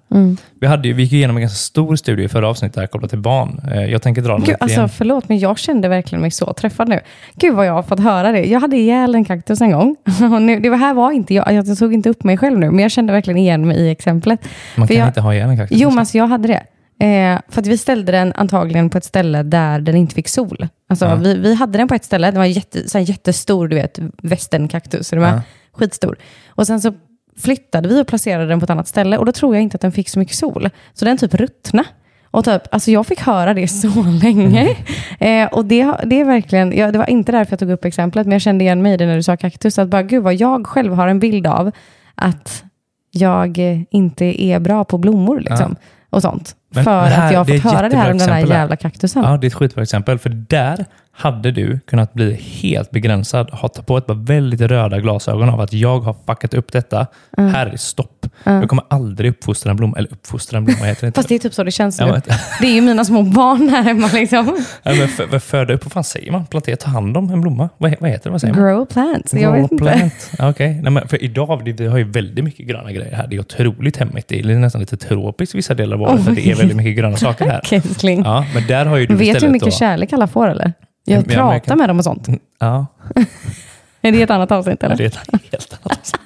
Vi, 0.62 0.68
hade, 0.68 0.94
vi 0.94 1.04
gick 1.04 1.13
igenom 1.13 1.38
en 1.38 1.42
ganska 1.42 1.56
stor 1.56 1.96
studie 1.96 2.24
i 2.24 2.28
förra 2.30 2.48
avsnittet 2.48 2.78
här 2.78 2.88
kopplat 2.88 3.10
till 3.10 3.20
barn. 3.20 3.62
Eh, 3.74 3.84
Jag 3.86 4.02
tänker 4.02 4.22
dra 4.22 4.34
den 4.34 4.44
Gud, 4.44 4.56
alltså, 4.60 4.78
igen. 4.78 4.90
förlåt, 4.90 5.30
men 5.30 5.40
jag 5.40 5.58
kände 5.60 5.88
verkligen 5.88 6.22
mig 6.22 6.32
så 6.32 6.54
träffad 6.54 6.89
nu. 6.89 7.00
Gud 7.36 7.54
vad 7.56 7.65
jag 7.65 7.74
har 7.74 7.84
fått 7.84 8.00
höra 8.00 8.32
det. 8.32 8.46
Jag 8.46 8.60
hade 8.60 8.78
ihjäl 8.78 9.15
en 9.15 9.26
kaktus 9.26 9.62
en 9.62 9.72
gång. 9.72 9.96
Nu, 10.41 10.60
det 10.60 10.76
här 10.76 10.93
var 10.93 11.12
inte 11.12 11.34
jag, 11.34 11.54
jag 11.54 11.78
tog 11.78 11.93
inte 11.93 12.10
upp 12.10 12.24
mig 12.24 12.38
själv 12.38 12.60
nu, 12.60 12.72
men 12.72 12.80
jag 12.80 12.91
kände 12.91 13.13
verkligen 13.13 13.38
igen 13.38 13.67
mig 13.67 13.78
i 13.78 13.89
exemplet. 13.89 14.39
Man 14.76 14.88
för 14.88 14.93
kan 14.93 15.00
jag, 15.02 15.10
inte 15.10 15.22
ha 15.22 15.34
ihjäl 15.34 15.50
en 15.50 15.58
kaktus. 15.58 15.78
Jo, 15.82 15.89
men 15.89 16.00
alltså, 16.00 16.17
jag 16.24 16.30
hade 16.30 16.48
det. 16.48 16.64
Eh, 17.06 17.40
för 17.50 17.62
att 17.62 17.68
vi 17.68 17.78
ställde 17.78 18.12
den 18.12 18.34
antagligen 18.36 18.90
på 18.90 18.98
ett 18.98 19.04
ställe 19.04 19.44
där 19.44 19.80
den 19.80 19.96
inte 19.96 20.16
fick 20.16 20.28
sol. 20.28 20.68
Alltså, 20.90 21.06
Ja. 21.06 21.16
vi, 21.16 21.38
vi 21.38 21.56
hade 21.56 21.78
den 21.78 21.88
på 21.88 21.96
ett 21.96 22.06
ställe, 22.06 22.32
den 22.32 22.38
var 22.40 22.46
jätte, 22.46 22.90
så 22.90 22.98
här, 22.98 23.06
jättestor, 23.06 23.68
du 23.68 23.76
vet, 23.76 24.00
västernkaktus. 24.24 25.14
Ja. 25.14 25.42
Skitstor. 25.74 26.16
Och 26.48 26.68
sen 26.68 26.82
så 26.82 26.94
flyttade 27.38 27.90
vi 27.90 28.02
och 28.02 28.08
placerade 28.08 28.48
den 28.48 28.60
på 28.60 28.64
ett 28.64 28.70
annat 28.70 28.88
ställe 28.88 29.18
och 29.18 29.26
då 29.26 29.32
tror 29.32 29.56
jag 29.56 29.64
inte 29.64 29.76
att 29.76 29.82
den 29.82 29.92
fick 29.92 30.10
så 30.10 30.20
mycket 30.20 30.36
sol. 30.36 30.70
Så 30.94 31.06
den 31.06 31.18
typ 31.18 31.34
ruttna. 31.34 31.84
Och 32.32 32.46
typ, 32.46 32.62
alltså 32.72 32.92
jag 32.92 33.08
fick 33.08 33.20
höra 33.22 33.54
det 33.54 33.68
så 33.68 34.04
länge. 34.24 34.76
Eh, 35.20 35.48
och 35.48 35.66
det, 35.66 35.96
det 36.06 36.20
är 36.22 36.26
verkligen, 36.26 36.78
ja, 36.78 36.92
det 36.92 36.98
var 36.98 37.10
inte 37.10 37.32
därför 37.32 37.52
jag 37.54 37.60
tog 37.60 37.70
upp 37.70 37.86
exemplet, 37.86 38.28
men 38.28 38.32
jag 38.32 38.42
kände 38.42 38.64
igen 38.64 38.82
mig 38.82 38.94
i 38.94 38.98
det 38.98 39.06
när 39.06 39.16
du 39.16 39.24
sa 39.24 39.38
kaktus. 39.38 39.80
Att 39.80 39.88
bara, 39.88 40.04
gud 40.04 40.24
vad 40.24 40.34
jag 40.36 40.68
själv 40.68 40.94
har 40.94 41.08
en 41.08 41.20
bild 41.20 41.48
av 41.48 41.72
att 42.16 42.64
jag 43.12 43.60
inte 43.92 44.44
är 44.44 44.60
bra 44.60 44.84
på 44.84 44.98
blommor 44.98 45.40
liksom. 45.40 45.76
Och 46.13 46.21
sånt. 46.21 46.56
Men 46.69 46.84
för 46.84 47.06
här- 47.06 47.26
att 47.28 47.34
jag 47.34 47.39
har 47.39 47.45
fått 47.45 47.73
höra 47.73 47.89
det 47.89 47.97
här 47.97 48.12
om 48.12 48.17
den 48.17 48.30
här. 48.30 48.45
jävla 48.45 48.76
kaktusen. 48.76 49.23
Ja, 49.23 49.38
det 49.38 49.45
är 49.45 49.47
ett 49.47 49.54
skitbra 49.54 49.84
exempel. 49.84 50.19
För 50.19 50.30
där 50.30 50.86
hade 51.15 51.52
du 51.52 51.80
kunnat 51.80 52.13
bli 52.13 52.34
helt 52.34 52.91
begränsad. 52.91 53.49
Ha 53.49 53.67
ta 53.67 53.82
på 53.82 53.97
ett 53.97 54.06
par 54.08 54.13
väldigt 54.13 54.62
röda 54.62 54.99
glasögon 54.99 55.49
av 55.49 55.62
att 55.62 55.73
jag 55.73 55.99
har 55.99 56.15
fuckat 56.28 56.54
upp 56.54 56.71
detta. 56.71 57.08
Här 57.38 57.67
är 57.67 57.78
stopp. 57.78 58.26
Jag 58.43 58.69
kommer 58.69 58.84
aldrig 58.88 59.32
uppfostra 59.32 59.71
en 59.71 59.78
blomma. 59.78 59.97
Eller 59.97 60.12
uppfostra 60.12 60.58
en 60.58 60.65
blomma 60.65 60.86
heter 60.86 61.02
det 61.02 61.08
inte. 61.08 61.17
Fast 61.17 61.30
det 61.30 61.36
är 61.36 61.39
typ 61.39 61.54
så 61.54 61.63
det 61.63 61.71
känns 61.71 61.99
nu. 61.99 62.21
Det 62.62 62.67
är 62.67 62.73
ju 62.73 62.82
mina 62.82 63.06
små 63.06 63.23
barn 63.23 63.69
här 63.69 63.84
hemma 63.84 64.10
liksom. 64.13 64.58
Ja, 64.84 64.93
men 64.95 65.08
för, 65.08 65.28
för, 65.28 65.39
föda 65.39 65.73
upp, 65.73 65.86
vad 65.86 65.91
fan 65.91 66.04
säger 66.04 66.32
man? 66.32 66.45
Plantera, 66.45 66.76
ta 66.76 66.89
hand 66.89 67.17
om 67.17 67.30
en 67.30 67.41
blomma? 67.41 67.69
Vad, 67.78 67.95
vad 67.99 68.10
heter 68.10 68.23
det? 68.23 68.32
Vad 68.32 68.41
säger 68.41 68.54
man? 68.54 68.63
Grow 68.63 68.86
plants. 68.86 69.34
Jag 69.34 69.56
Grow 69.56 69.78
plant. 69.78 70.32
Okej. 70.39 70.80
Nej, 70.84 70.91
men 70.91 71.08
för 71.08 71.23
idag, 71.23 71.62
vi 71.63 71.88
har 71.88 71.97
ju 71.97 72.04
väldigt 72.04 72.43
mycket 72.43 72.67
gröna 72.67 72.91
grejer 72.91 73.15
här. 73.15 73.28
Det 73.28 73.36
är 73.36 73.39
otroligt 73.39 73.97
hemmigt. 73.97 74.28
Det 74.28 74.39
är 74.39 74.43
nästan 74.43 74.82
lite 74.82 74.97
tropiskt 74.97 75.56
vissa 75.56 75.73
delar 75.73 75.95
av 75.95 76.02
året. 76.02 76.23
för 76.23 76.32
det 76.32 76.52
är 76.52 76.56
väldigt 76.56 76.78
mycket 76.78 76.97
gröna 76.97 77.15
saker 77.15 77.45
här. 77.45 77.62
Ja, 78.23 78.45
men 78.54 78.67
där 78.67 78.86
har 78.86 78.97
ju 78.97 79.06
du 79.06 79.15
Vet 79.15 79.39
du 79.39 79.45
hur 79.45 79.54
mycket 79.54 79.65
då, 79.65 79.71
kärlek 79.71 80.13
alla 80.13 80.28
får 80.28 80.47
eller? 80.47 80.73
Jag 81.06 81.18
jag 81.18 81.28
pratar 81.28 81.48
märker- 81.48 81.76
med 81.76 81.89
dem 81.89 81.98
och 81.98 82.04
sånt. 82.04 82.28
Ja, 82.60 82.86
Är 84.02 84.12
det 84.12 84.22
ett 84.22 84.30
annat 84.30 84.52
avsnitt 84.52 84.78
Ja, 84.82 84.86
eller? 84.86 84.96
det 84.98 85.04
är 85.04 85.08
ett 85.08 85.18
helt 85.52 85.80
annat 85.84 85.98
avsnitt. 86.00 86.22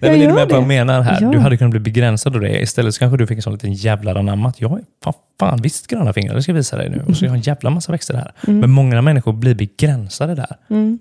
Jag 0.00 0.10
Nej, 0.10 0.10
men 0.10 0.18
det 0.20 0.24
är 0.24 0.28
gör 0.28 0.34
med 0.34 0.48
vad 0.48 0.52
jag 0.56 0.62
det. 0.62 0.66
menar 0.66 1.00
här. 1.02 1.18
Ja. 1.20 1.28
Du 1.30 1.38
hade 1.38 1.56
kunnat 1.56 1.70
bli 1.70 1.80
begränsad 1.80 2.34
av 2.34 2.40
det. 2.40 2.60
Istället 2.62 2.94
så 2.94 2.98
kanske 2.98 3.16
du 3.16 3.26
fick 3.26 3.36
en 3.38 3.42
sån 3.42 3.52
liten 3.52 3.72
jävla 3.72 4.18
anamma 4.18 4.48
att 4.48 4.60
jag 4.60 4.68
har 4.68 4.80
fan, 5.04 5.12
fan 5.40 5.58
visst 5.62 5.86
gröna 5.86 6.12
fingrar, 6.12 6.34
det 6.34 6.42
ska 6.42 6.52
jag 6.52 6.56
visa 6.56 6.76
dig 6.76 6.90
nu. 6.90 7.02
Och 7.08 7.16
så 7.16 7.24
jag 7.24 7.30
har 7.30 7.36
en 7.36 7.42
jävla 7.42 7.70
massa 7.70 7.92
växter 7.92 8.14
här. 8.14 8.32
Men 8.40 8.70
många 8.70 9.02
människor 9.02 9.32
blir 9.32 9.54
begränsade 9.54 10.34
där. 10.34 10.56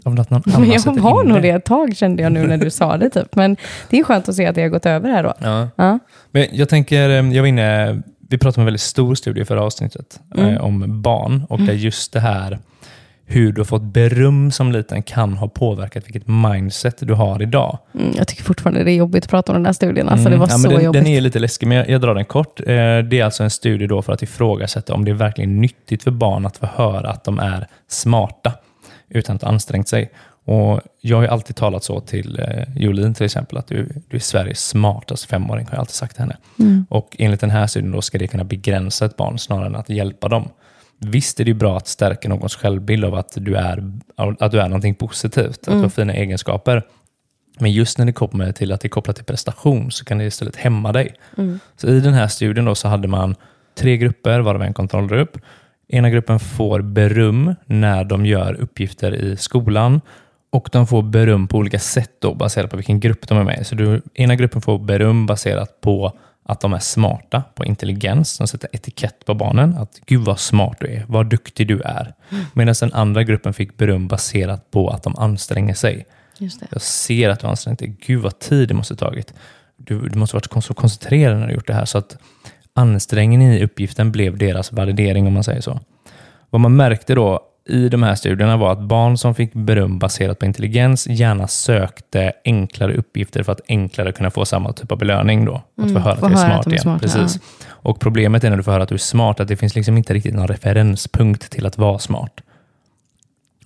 Av 0.05 0.19
att 0.19 0.29
någon 0.29 0.41
annan 0.43 0.43
Mm. 0.55 0.61
Men 0.61 0.71
jag 0.71 1.01
var 1.01 1.23
nog 1.23 1.41
det 1.41 1.49
ett 1.49 1.65
tag 1.65 1.97
kände 1.97 2.23
jag 2.23 2.31
nu 2.31 2.47
när 2.47 2.57
du 2.57 2.69
sa 2.69 2.97
det. 2.97 3.09
Typ. 3.09 3.35
Men 3.35 3.57
det 3.89 3.99
är 3.99 4.03
skönt 4.03 4.29
att 4.29 4.35
se 4.35 4.45
att 4.45 4.55
det 4.55 4.61
har 4.61 4.69
gått 4.69 4.85
över 4.85 5.09
här 5.09 5.23
då. 5.23 5.33
Ja. 5.39 5.67
Ja. 5.75 5.99
Men 6.31 6.47
jag 6.51 6.69
tänker, 6.69 7.09
eh, 7.09 7.15
jag 7.33 7.41
var 7.43 7.47
inne, 7.47 8.01
vi 8.33 8.37
pratade 8.37 8.59
om 8.59 8.61
en 8.61 8.65
väldigt 8.65 8.81
stor 8.81 9.15
studie 9.15 9.41
i 9.41 9.45
förra 9.45 9.63
avsnittet 9.63 10.19
Mm. 10.37 10.49
eh, 10.49 10.61
om 10.61 11.01
barn 11.01 11.45
och 11.49 11.59
där 11.61 11.73
just 11.73 12.13
det 12.13 12.19
här 12.19 12.59
hur 13.25 13.51
du 13.51 13.59
har 13.61 13.65
fått 13.65 13.81
beröm 13.81 14.51
som 14.51 14.71
liten 14.71 15.03
kan 15.03 15.33
ha 15.33 15.47
påverkat 15.47 16.05
vilket 16.07 16.27
mindset 16.27 16.97
du 16.99 17.13
har 17.13 17.41
idag. 17.41 17.77
Mm, 17.99 18.11
jag 18.17 18.27
tycker 18.27 18.43
fortfarande 18.43 18.83
det 18.83 18.91
är 18.91 18.95
jobbigt 18.95 19.23
att 19.23 19.29
prata 19.29 19.51
om 19.51 19.55
den 19.55 19.63
där 19.63 19.73
studien. 19.73 20.09
Alltså, 20.09 20.29
det 20.29 20.37
var 20.37 20.45
Mm. 20.47 20.49
Ja, 20.51 20.57
så 20.57 20.69
den, 20.75 20.83
jobbigt. 20.85 21.01
den 21.03 21.11
är 21.11 21.21
lite 21.21 21.39
läskig, 21.39 21.67
men 21.67 21.77
jag, 21.77 21.89
jag 21.89 22.01
drar 22.01 22.15
den 22.15 22.25
kort. 22.25 22.59
Eh, 22.59 22.65
det 22.65 23.13
är 23.13 23.23
alltså 23.23 23.43
en 23.43 23.49
studie 23.49 23.87
då 23.87 24.01
för 24.01 24.13
att 24.13 24.21
ifrågasätta 24.23 24.93
om 24.93 25.05
det 25.05 25.11
är 25.11 25.15
verkligen 25.15 25.61
nyttigt 25.61 26.03
för 26.03 26.11
barn 26.11 26.45
att 26.45 26.57
få 26.57 26.65
höra 26.65 27.09
att 27.09 27.23
de 27.23 27.39
är 27.39 27.67
smarta 27.87 28.51
utan 29.09 29.35
att 29.35 29.41
ha 29.41 29.49
ansträngt 29.49 29.87
sig. 29.87 30.11
Och 30.45 30.81
jag 31.01 31.17
har 31.17 31.23
ju 31.23 31.29
alltid 31.29 31.55
talat 31.55 31.83
så 31.83 31.99
till 31.99 32.39
eh, 32.39 32.63
Jolin 32.75 33.13
till 33.13 33.25
exempel, 33.25 33.57
att 33.57 33.67
du, 33.67 33.89
du 34.07 34.17
är 34.17 34.21
Sveriges 34.21 34.67
smartaste 34.67 35.27
femåring, 35.27 35.65
har 35.65 35.73
jag 35.73 35.79
alltid 35.79 35.95
sagt 35.95 36.15
till 36.15 36.21
henne. 36.21 36.37
Mm. 36.59 36.85
Och 36.89 37.15
enligt 37.19 37.41
den 37.41 37.49
här 37.49 37.67
studien 37.67 37.91
då 37.91 38.01
ska 38.01 38.17
det 38.17 38.27
kunna 38.27 38.43
begränsa 38.43 39.05
ett 39.05 39.17
barn 39.17 39.39
snarare 39.39 39.67
än 39.67 39.75
att 39.75 39.89
hjälpa 39.89 40.29
dem. 40.29 40.49
Visst 40.99 41.39
är 41.39 41.45
det 41.45 41.53
bra 41.53 41.77
att 41.77 41.87
stärka 41.87 42.29
någons 42.29 42.55
självbild 42.55 43.05
av 43.05 43.15
att 43.15 43.33
du 43.35 43.55
är, 43.55 43.91
att 44.39 44.51
du 44.51 44.59
är 44.59 44.67
någonting 44.67 44.95
positivt, 44.95 45.59
att 45.61 45.67
Mm. 45.67 45.79
du 45.79 45.85
har 45.85 45.89
fina 45.89 46.13
egenskaper. 46.13 46.83
Men 47.59 47.71
just 47.71 47.97
när 47.97 48.05
det 48.05 48.13
kommer 48.13 48.51
till 48.51 48.71
att 48.71 48.81
det 48.81 48.87
är 48.87 48.89
kopplat 48.89 49.15
till 49.15 49.25
prestation 49.25 49.91
så 49.91 50.05
kan 50.05 50.17
det 50.17 50.23
istället 50.25 50.55
hämma 50.55 50.91
dig. 50.91 51.15
Mm. 51.37 51.59
Så 51.77 51.87
I 51.87 51.99
den 51.99 52.13
här 52.13 52.27
studien 52.27 52.65
då 52.65 52.75
så 52.75 52.87
hade 52.87 53.07
man 53.07 53.35
tre 53.75 53.97
grupper, 53.97 54.39
varav 54.39 54.61
en 54.61 54.73
kontrollgrupp. 54.73 55.37
Ena 55.87 56.09
gruppen 56.09 56.39
får 56.39 56.81
beröm 56.81 57.55
när 57.65 58.03
de 58.03 58.25
gör 58.25 58.53
uppgifter 58.53 59.15
i 59.15 59.37
skolan 59.37 60.01
och 60.53 60.69
de 60.71 60.87
får 60.87 61.01
beröm 61.01 61.47
på 61.47 61.57
olika 61.57 61.79
sätt 61.79 62.11
då, 62.19 62.33
baserat 62.33 62.69
på 62.69 62.77
vilken 62.77 62.99
grupp 62.99 63.27
de 63.27 63.37
är 63.37 63.43
med 63.43 63.61
i. 63.61 63.63
Så 63.63 63.75
du, 63.75 64.01
ena 64.13 64.35
gruppen 64.35 64.61
får 64.61 64.79
beröm 64.79 65.25
baserat 65.25 65.81
på 65.81 66.17
att 66.45 66.61
de 66.61 66.73
är 66.73 66.79
smarta, 66.79 67.43
på 67.55 67.65
intelligens. 67.65 68.37
De 68.37 68.47
sätter 68.47 68.69
etikett 68.73 69.25
på 69.25 69.33
barnen. 69.33 69.77
Att 69.77 70.01
gud 70.05 70.21
vad 70.21 70.39
smart 70.39 70.77
du 70.79 70.87
är, 70.87 71.05
vad 71.07 71.29
duktig 71.29 71.67
du 71.67 71.81
är. 71.81 72.13
Medan 72.53 72.75
den 72.79 72.93
andra 72.93 73.23
gruppen 73.23 73.53
fick 73.53 73.77
beröm 73.77 74.07
baserat 74.07 74.71
på 74.71 74.89
att 74.89 75.03
de 75.03 75.15
anstränger 75.15 75.73
sig. 75.73 76.05
Jag 76.71 76.81
ser 76.81 77.29
att 77.29 77.39
du 77.39 77.45
har 77.45 77.51
ansträngt 77.51 77.79
dig. 77.79 77.95
Gud 78.05 78.21
vad 78.21 78.39
tid 78.39 78.67
det 78.67 78.73
måste 78.73 78.95
tagit. 78.95 79.33
du, 79.77 80.09
du 80.09 80.19
måste 80.19 80.35
varit 80.35 80.63
så 80.63 80.73
koncentrerad 80.73 81.39
när 81.39 81.47
du 81.47 81.53
gjort 81.53 81.67
det 81.67 81.73
här. 81.73 81.85
Så 81.85 81.97
att 81.97 82.17
ansträngningen 82.73 83.53
i 83.53 83.63
uppgiften 83.63 84.11
blev 84.11 84.37
deras 84.37 84.71
validering, 84.71 85.27
om 85.27 85.33
man 85.33 85.43
säger 85.43 85.61
så. 85.61 85.79
Vad 86.49 86.61
man 86.61 86.75
märkte 86.75 87.15
då 87.15 87.52
i 87.69 87.89
de 87.89 88.03
här 88.03 88.15
studierna 88.15 88.57
var 88.57 88.71
att 88.71 88.81
barn 88.81 89.17
som 89.17 89.35
fick 89.35 89.53
beröm 89.53 89.99
baserat 89.99 90.39
på 90.39 90.45
intelligens 90.45 91.07
gärna 91.07 91.47
sökte 91.47 92.33
enklare 92.45 92.93
uppgifter 92.93 93.43
för 93.43 93.51
att 93.51 93.61
enklare 93.67 94.11
kunna 94.11 94.31
få 94.31 94.45
samma 94.45 94.73
typ 94.73 94.91
av 94.91 94.97
belöning. 94.97 95.45
Då. 95.45 95.55
Att 95.55 95.63
Mm, 95.77 95.93
få 95.93 95.99
höra 95.99 96.15
få 96.15 96.25
att 96.25 96.31
höra 96.31 96.41
smart 96.41 96.59
att 96.59 96.63
de 96.65 96.69
är 96.69 96.73
igen. 96.73 96.81
smarta, 96.83 96.99
Precis. 96.99 97.39
Och 97.69 97.99
problemet 97.99 98.43
är 98.43 98.49
när 98.49 98.57
du 98.57 98.63
får 98.63 98.71
höra 98.71 98.83
att 98.83 98.89
du 98.89 98.95
är 98.95 98.99
smart, 98.99 99.39
att 99.39 99.47
det 99.47 99.57
finns 99.57 99.75
liksom 99.75 99.97
inte 99.97 100.13
riktigt 100.13 100.33
någon 100.35 100.47
referenspunkt 100.47 101.51
till 101.51 101.65
att 101.65 101.77
vara 101.77 101.99
smart. 101.99 102.41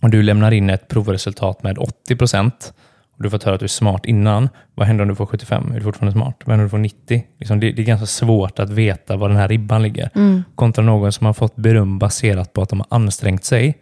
Om 0.01 0.11
du 0.11 0.23
lämnar 0.23 0.51
in 0.51 0.69
ett 0.69 0.87
provresultat 0.87 1.63
med 1.63 1.77
80 1.77 2.15
procent 2.15 2.73
och 3.17 3.23
du 3.23 3.29
får 3.29 3.39
höra 3.45 3.53
att 3.55 3.59
du 3.59 3.63
är 3.63 3.67
smart 3.67 4.05
innan, 4.05 4.49
vad 4.75 4.87
händer 4.87 5.01
om 5.01 5.07
du 5.09 5.15
får 5.15 5.25
75? 5.25 5.71
Är 5.71 5.75
du 5.75 5.81
fortfarande 5.81 6.11
smart? 6.11 6.35
Vad 6.45 6.53
händer 6.53 6.63
om 6.63 6.65
du 6.65 6.69
får 6.69 6.77
90? 6.77 7.23
Liksom 7.39 7.59
det, 7.59 7.71
det 7.71 7.81
är 7.81 7.85
ganska 7.85 8.05
svårt 8.05 8.59
att 8.59 8.69
veta 8.69 9.17
var 9.17 9.29
den 9.29 9.37
här 9.37 9.47
ribban 9.47 9.83
ligger. 9.83 10.09
Mm. 10.15 10.43
Kontra 10.55 10.83
någon 10.83 11.11
som 11.11 11.25
har 11.25 11.33
fått 11.33 11.55
beröm 11.55 11.99
baserat 11.99 12.53
på 12.53 12.61
att 12.61 12.69
de 12.69 12.79
har 12.79 12.87
ansträngt 12.89 13.45
sig, 13.45 13.77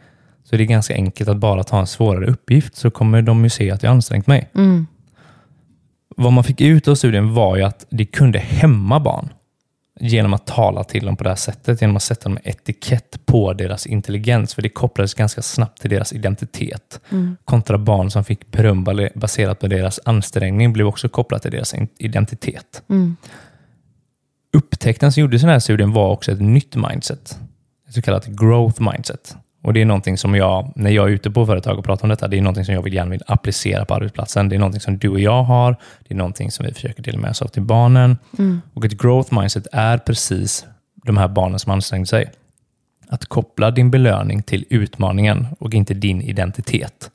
så 0.46 0.56
är 0.56 0.58
det 0.58 0.66
ganska 0.66 0.94
enkelt 0.94 1.30
att 1.30 1.38
bara 1.38 1.64
ta 1.64 1.80
en 1.80 1.88
svårare 1.88 2.26
uppgift, 2.26 2.76
så 2.76 2.92
kommer 2.92 3.22
de 3.22 3.44
ju 3.44 3.50
se 3.50 3.72
att 3.72 3.84
jag 3.84 3.92
ansträngt 3.92 4.28
mig. 4.28 4.50
Mm. 4.56 4.88
Vad 6.18 6.34
man 6.34 6.44
fick 6.44 6.62
ut 6.62 6.88
av 6.88 6.96
studien 6.96 7.34
var 7.34 7.56
ju 7.56 7.64
att 7.64 7.86
det 7.90 8.06
kunde 8.06 8.40
hämma 8.40 9.00
barn 9.00 9.30
genom 10.00 10.34
att 10.34 10.48
tala 10.48 10.84
till 10.84 11.06
dem 11.06 11.18
på 11.18 11.24
det 11.24 11.30
här 11.30 11.36
sättet, 11.36 11.82
genom 11.82 11.96
att 11.96 12.04
sätta 12.04 12.30
en 12.30 12.40
etikett 12.44 13.26
på 13.26 13.54
deras 13.54 13.88
intelligens, 13.88 14.56
för 14.56 14.62
det 14.62 14.70
kopplades 14.70 15.14
ganska 15.14 15.42
snabbt 15.42 15.82
till 15.82 15.90
deras 15.90 16.14
identitet. 16.14 17.00
Mm. 17.12 17.38
Kontra 17.46 17.78
barn 17.78 18.12
som 18.12 18.24
fick 18.24 18.52
beröm 18.52 18.84
baserat 19.16 19.60
på 19.60 19.68
deras 19.68 20.00
ansträngning 20.06 20.74
blev 20.74 20.88
också 20.88 21.10
kopplat 21.10 21.42
till 21.42 21.52
deras 21.52 21.76
identitet. 21.98 22.84
Mm. 22.90 23.16
Upptäckten 24.54 25.12
som 25.12 25.22
gjordes 25.22 25.42
i 25.42 25.46
den 25.46 25.54
här 25.54 25.60
studien 25.60 25.94
var 25.94 26.10
också 26.10 26.32
ett 26.32 26.42
nytt 26.42 26.76
mindset, 26.76 27.40
ett 27.88 27.94
så 27.94 28.02
kallat 28.02 28.28
growth 28.28 28.82
mindset. 28.92 29.36
Och 29.66 29.74
Det 29.74 29.82
är 29.82 29.86
någonting 29.86 30.18
som 30.18 30.36
jag, 30.36 30.72
när 30.76 30.92
jag 30.92 31.08
är 31.08 31.12
ute 31.12 31.32
på 31.32 31.46
företag 31.46 31.80
och 31.80 31.86
pratar 31.86 32.04
om 32.04 32.10
detta, 32.10 32.28
det 32.28 32.38
är 32.38 32.42
någonting 32.42 32.66
som 32.66 32.74
jag 32.74 32.82
vill 32.82 32.94
gärna 32.94 33.12
vill 33.12 33.24
applicera 33.28 33.86
på 33.86 33.94
arbetsplatsen. 33.94 34.50
Det 34.50 34.56
är 34.56 34.60
någonting 34.60 34.82
som 34.82 34.98
du 34.98 35.10
och 35.10 35.20
jag 35.20 35.44
har, 35.44 35.76
det 36.08 36.14
är 36.14 36.18
någonting 36.18 36.52
som 36.52 36.66
vi 36.66 36.74
försöker 36.74 37.04
dela 37.04 37.20
med 37.20 37.30
oss 37.30 37.42
av 37.42 37.48
till 37.48 37.62
barnen. 37.62 38.18
Mm. 38.38 38.62
Och 38.74 38.86
ett 38.86 39.02
growth 39.02 39.40
mindset 39.40 39.68
är 39.72 39.98
precis 39.98 40.66
de 41.06 41.18
här 41.18 41.28
barnen 41.28 41.60
som 41.60 41.72
ansträngde 41.72 42.08
sig. 42.08 42.32
Att 43.08 43.26
koppla 43.26 43.72
din 43.72 43.92
belöning 43.92 44.44
till 44.44 44.66
utmaningen 44.70 45.48
och 45.60 45.74
inte 45.74 45.94
din 45.94 46.22
identitet. 46.22 47.12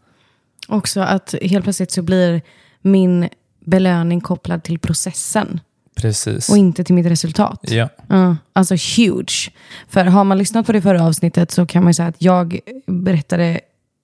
Också 0.68 1.00
att 1.00 1.34
helt 1.42 1.64
plötsligt 1.64 1.90
så 1.90 2.02
blir 2.02 2.42
min 2.80 3.28
belöning 3.64 4.20
kopplad 4.20 4.62
till 4.62 4.78
processen 4.78 5.60
Precis. 6.00 6.48
och 6.48 6.56
inte 6.56 6.84
till 6.84 6.94
mitt 6.94 7.06
resultat. 7.06 7.60
Ja. 7.62 7.88
Ja, 8.08 8.36
alltså 8.52 8.74
huge. 8.74 9.50
För 9.88 10.04
har 10.04 10.24
man 10.24 10.38
lyssnat 10.38 10.66
på 10.66 10.72
det 10.72 10.82
förra 10.82 11.04
avsnittet 11.04 11.50
så 11.50 11.66
kan 11.66 11.82
man 11.82 11.90
ju 11.90 11.94
säga 11.94 12.08
att 12.08 12.22
jag 12.22 12.58
berättade 12.86 13.60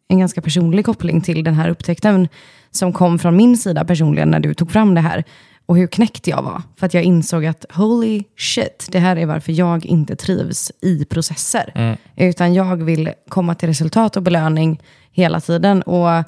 en 0.08 0.18
ganska 0.18 0.42
personlig 0.42 0.86
koppling 0.86 1.20
till 1.20 1.44
den 1.44 1.54
här 1.54 1.68
upptäckten 1.68 2.28
som 2.70 2.92
kom 2.92 3.18
från 3.18 3.36
min 3.36 3.56
sida 3.56 3.84
personligen 3.84 4.30
när 4.30 4.40
du 4.40 4.54
tog 4.54 4.70
fram 4.72 4.94
det 4.94 5.00
här. 5.00 5.24
Och 5.66 5.76
hur 5.76 5.86
knäckt 5.86 6.26
jag 6.26 6.42
var. 6.42 6.62
För 6.76 6.86
att 6.86 6.94
jag 6.94 7.02
insåg 7.02 7.46
att 7.46 7.64
holy 7.72 8.24
shit, 8.36 8.88
det 8.90 8.98
här 8.98 9.16
är 9.16 9.26
varför 9.26 9.52
jag 9.52 9.86
inte 9.86 10.16
trivs 10.16 10.72
i 10.82 11.04
processer. 11.04 11.96
Utan 12.16 12.54
jag 12.54 12.84
vill 12.84 13.10
komma 13.28 13.54
till 13.54 13.68
resultat 13.68 14.16
och 14.16 14.22
belöning 14.22 14.80
hela 15.12 15.40
tiden. 15.40 15.82
Och 15.82 16.24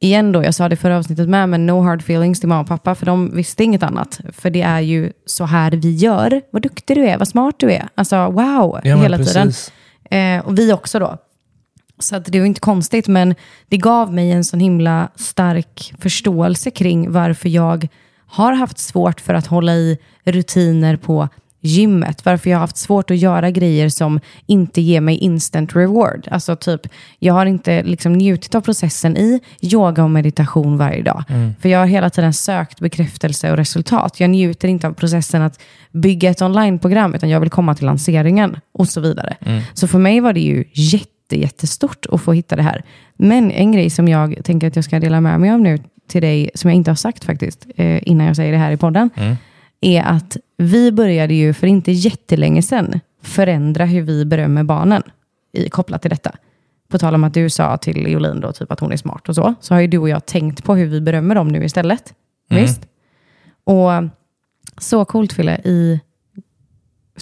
igen 0.00 0.32
då, 0.32 0.44
jag 0.44 0.54
sa 0.54 0.68
det 0.68 0.76
förra 0.76 0.98
avsnittet 0.98 1.28
med, 1.28 1.48
men 1.48 1.66
no 1.66 1.82
hard 1.82 2.00
feelings 2.00 2.40
till 2.40 2.48
mamma 2.48 2.60
och 2.60 2.66
pappa, 2.68 2.94
för 2.94 3.06
de 3.06 3.36
visste 3.36 3.64
inget 3.64 3.82
annat. 3.82 4.20
För 4.32 4.50
det 4.50 4.62
är 4.62 4.80
ju 4.80 5.12
så 5.26 5.44
här 5.44 5.70
vi 5.70 5.94
gör. 5.94 6.42
Vad 6.50 6.62
duktig 6.62 6.96
du 6.96 7.06
är, 7.06 7.18
vad 7.18 7.28
smart 7.28 7.54
du 7.58 7.72
är. 7.72 7.88
Alltså 7.94 8.16
wow, 8.30 8.80
Ja, 8.84 8.96
hela 8.96 9.18
tiden. 9.18 9.46
precis. 9.46 9.72
Eh, 10.10 10.46
och 10.46 10.58
vi 10.58 10.72
också 10.72 10.98
då. 10.98 11.16
Så 11.98 12.16
att 12.16 12.24
det 12.24 12.38
var 12.40 12.46
inte 12.46 12.60
konstigt, 12.60 13.08
men 13.08 13.34
det 13.68 13.76
gav 13.76 14.14
mig 14.14 14.30
en 14.32 14.44
sån 14.44 14.60
himla 14.60 15.08
stark 15.16 15.92
förståelse 15.98 16.70
kring 16.70 17.12
varför 17.12 17.48
jag 17.48 17.88
har 18.26 18.52
haft 18.52 18.78
svårt 18.78 19.20
för 19.20 19.34
att 19.34 19.46
hålla 19.46 19.74
i 19.74 19.98
rutiner 20.24 20.96
på 20.96 21.28
gymmet. 21.60 22.24
Varför 22.24 22.50
jag 22.50 22.56
har 22.56 22.60
haft 22.60 22.76
svårt 22.76 23.10
att 23.10 23.16
göra 23.16 23.50
grejer 23.50 23.88
som 23.88 24.20
inte 24.46 24.80
ger 24.80 25.00
mig 25.00 25.16
instant 25.16 25.76
reward. 25.76 26.28
Alltså 26.30 26.56
typ, 26.56 26.80
jag 27.18 27.34
har 27.34 27.46
inte 27.46 27.82
liksom 27.82 28.12
njutit 28.12 28.54
av 28.54 28.60
processen 28.60 29.16
i 29.16 29.40
yoga 29.60 30.04
och 30.04 30.10
meditation 30.10 30.76
varje 30.76 31.02
dag. 31.02 31.24
För 31.60 31.68
jag 31.68 31.78
har 31.78 31.86
hela 31.86 32.10
tiden 32.10 32.32
sökt 32.32 32.80
bekräftelse 32.80 33.50
och 33.50 33.56
resultat. 33.56 34.20
Jag 34.20 34.30
njuter 34.30 34.68
inte 34.68 34.86
av 34.88 34.92
processen 34.92 35.42
att 35.42 35.60
bygga 35.92 36.30
ett 36.30 36.42
onlineprogram, 36.42 37.14
utan 37.14 37.28
jag 37.28 37.40
vill 37.40 37.50
komma 37.50 37.74
till 37.74 37.86
lanseringen 37.86 38.56
och 38.72 38.88
så 38.88 39.00
vidare. 39.00 39.36
Så 39.74 39.88
för 39.88 39.98
mig 39.98 40.20
var 40.20 40.32
det 40.32 40.40
ju 40.40 40.64
jätte, 40.72 41.40
jättestort 41.40 42.06
att 42.12 42.20
få 42.20 42.32
hitta 42.32 42.56
det 42.56 42.62
här. 42.62 42.82
Men 43.16 43.50
en 43.50 43.72
grej 43.72 43.90
som 43.90 44.08
jag 44.08 44.36
tänker 44.44 44.66
att 44.66 44.76
jag 44.76 44.84
ska 44.84 45.00
dela 45.00 45.20
med 45.20 45.40
mig 45.40 45.50
av 45.50 45.60
nu 45.60 45.78
till 46.08 46.22
dig, 46.22 46.50
som 46.54 46.70
jag 46.70 46.76
inte 46.76 46.90
har 46.90 46.96
sagt 46.96 47.24
faktiskt, 47.24 47.66
eh, 47.76 48.08
innan 48.08 48.26
jag 48.26 48.36
säger 48.36 48.52
det 48.52 48.58
här 48.58 48.70
i 48.72 48.76
podden, 48.76 49.10
är 49.80 50.02
att 50.02 50.36
vi 50.56 50.92
började 50.92 51.34
ju 51.34 51.54
för 51.54 51.66
inte 51.66 51.92
jättelänge 51.92 52.62
sedan 52.62 53.00
förändra 53.22 53.84
hur 53.84 54.02
vi 54.02 54.24
berömmer 54.24 54.62
barnen 54.62 55.02
i, 55.52 55.68
kopplat 55.68 56.02
till 56.02 56.10
detta. 56.10 56.32
På 56.88 56.98
tal 56.98 57.14
om 57.14 57.24
att 57.24 57.34
du 57.34 57.50
sa 57.50 57.76
till 57.76 58.12
Jolin 58.12 58.40
då, 58.40 58.52
typ 58.52 58.72
att 58.72 58.80
hon 58.80 58.92
är 58.92 58.96
smart 58.96 59.28
och 59.28 59.34
så, 59.34 59.54
så 59.60 59.74
har 59.74 59.80
ju 59.80 59.86
du 59.86 59.98
och 59.98 60.08
jag 60.08 60.26
tänkt 60.26 60.64
på 60.64 60.74
hur 60.74 60.86
vi 60.86 61.00
berömmer 61.00 61.34
dem 61.34 61.48
nu 61.48 61.64
istället. 61.64 62.14
Visst? 62.48 62.86
Och 63.64 63.90
så 64.78 65.04
coolt 65.04 65.32
Fille, 65.32 65.60
i 65.64 66.00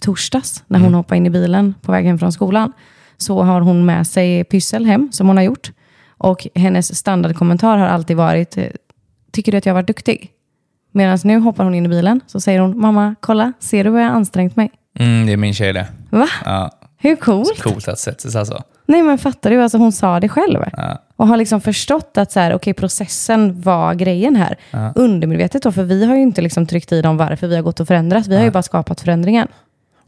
torsdags 0.00 0.64
när 0.66 0.78
hon 0.78 0.94
hoppade 0.94 1.16
in 1.16 1.26
i 1.26 1.30
bilen 1.30 1.74
på 1.82 1.92
väg 1.92 2.06
hem 2.06 2.18
från 2.18 2.32
skolan, 2.32 2.72
så 3.16 3.42
har 3.42 3.60
hon 3.60 3.86
med 3.86 4.06
sig 4.06 4.44
pyssel 4.44 4.84
hem 4.84 5.08
som 5.12 5.26
hon 5.26 5.36
har 5.36 5.44
gjort. 5.44 5.72
Och 6.08 6.46
hennes 6.54 6.96
standardkommentar 6.96 7.78
har 7.78 7.86
alltid 7.86 8.16
varit, 8.16 8.58
eh, 8.58 8.66
tycker 9.32 9.52
du 9.52 9.58
att 9.58 9.66
jag 9.66 9.74
har 9.74 9.82
varit 9.82 9.86
duktig? 9.86 10.32
Medan 10.92 11.18
nu 11.24 11.38
hoppar 11.38 11.64
hon 11.64 11.74
in 11.74 11.86
i 11.86 11.88
bilen, 11.88 12.20
så 12.26 12.40
säger 12.40 12.60
hon, 12.60 12.80
mamma, 12.80 13.14
kolla, 13.20 13.52
ser 13.58 13.84
du 13.84 13.90
vad 13.90 14.00
jag 14.02 14.06
har 14.08 14.14
ansträngt 14.16 14.56
mig? 14.56 14.70
Mm, 14.98 15.26
det 15.26 15.32
är 15.32 15.36
min 15.36 15.54
tjej 15.54 15.72
det. 15.72 15.86
Va? 16.10 16.28
Ja, 16.44 16.70
Hur 16.96 17.16
coolt? 17.16 17.62
coolt 17.62 17.88
att 17.88 17.98
sätta 17.98 18.30
sig 18.30 18.38
alltså. 18.38 18.62
Nej 18.86 19.02
men 19.02 19.18
fattar 19.18 19.50
du, 19.50 19.62
alltså 19.62 19.78
hon 19.78 19.92
sa 19.92 20.20
det 20.20 20.28
själv. 20.28 20.60
Ja. 20.72 21.02
Och 21.16 21.26
har 21.26 21.36
liksom 21.36 21.60
förstått 21.60 22.18
att 22.18 22.32
så 22.32 22.40
här, 22.40 22.54
okay, 22.54 22.72
processen 22.74 23.60
var 23.60 23.94
grejen 23.94 24.36
här. 24.36 24.56
Undermedvetet 24.94 25.62
då, 25.62 25.72
för 25.72 25.82
vi 25.82 26.04
har 26.04 26.16
ju 26.16 26.22
inte 26.22 26.42
liksom 26.42 26.66
tryckt 26.66 26.92
i 26.92 27.02
dem 27.02 27.16
varför 27.16 27.46
vi 27.46 27.54
har 27.56 27.62
gått 27.62 27.80
och 27.80 27.86
förändrat. 27.88 28.26
Vi 28.26 28.36
har 28.36 28.44
ju 28.44 28.50
bara 28.50 28.62
skapat 28.62 29.00
förändringen. 29.00 29.48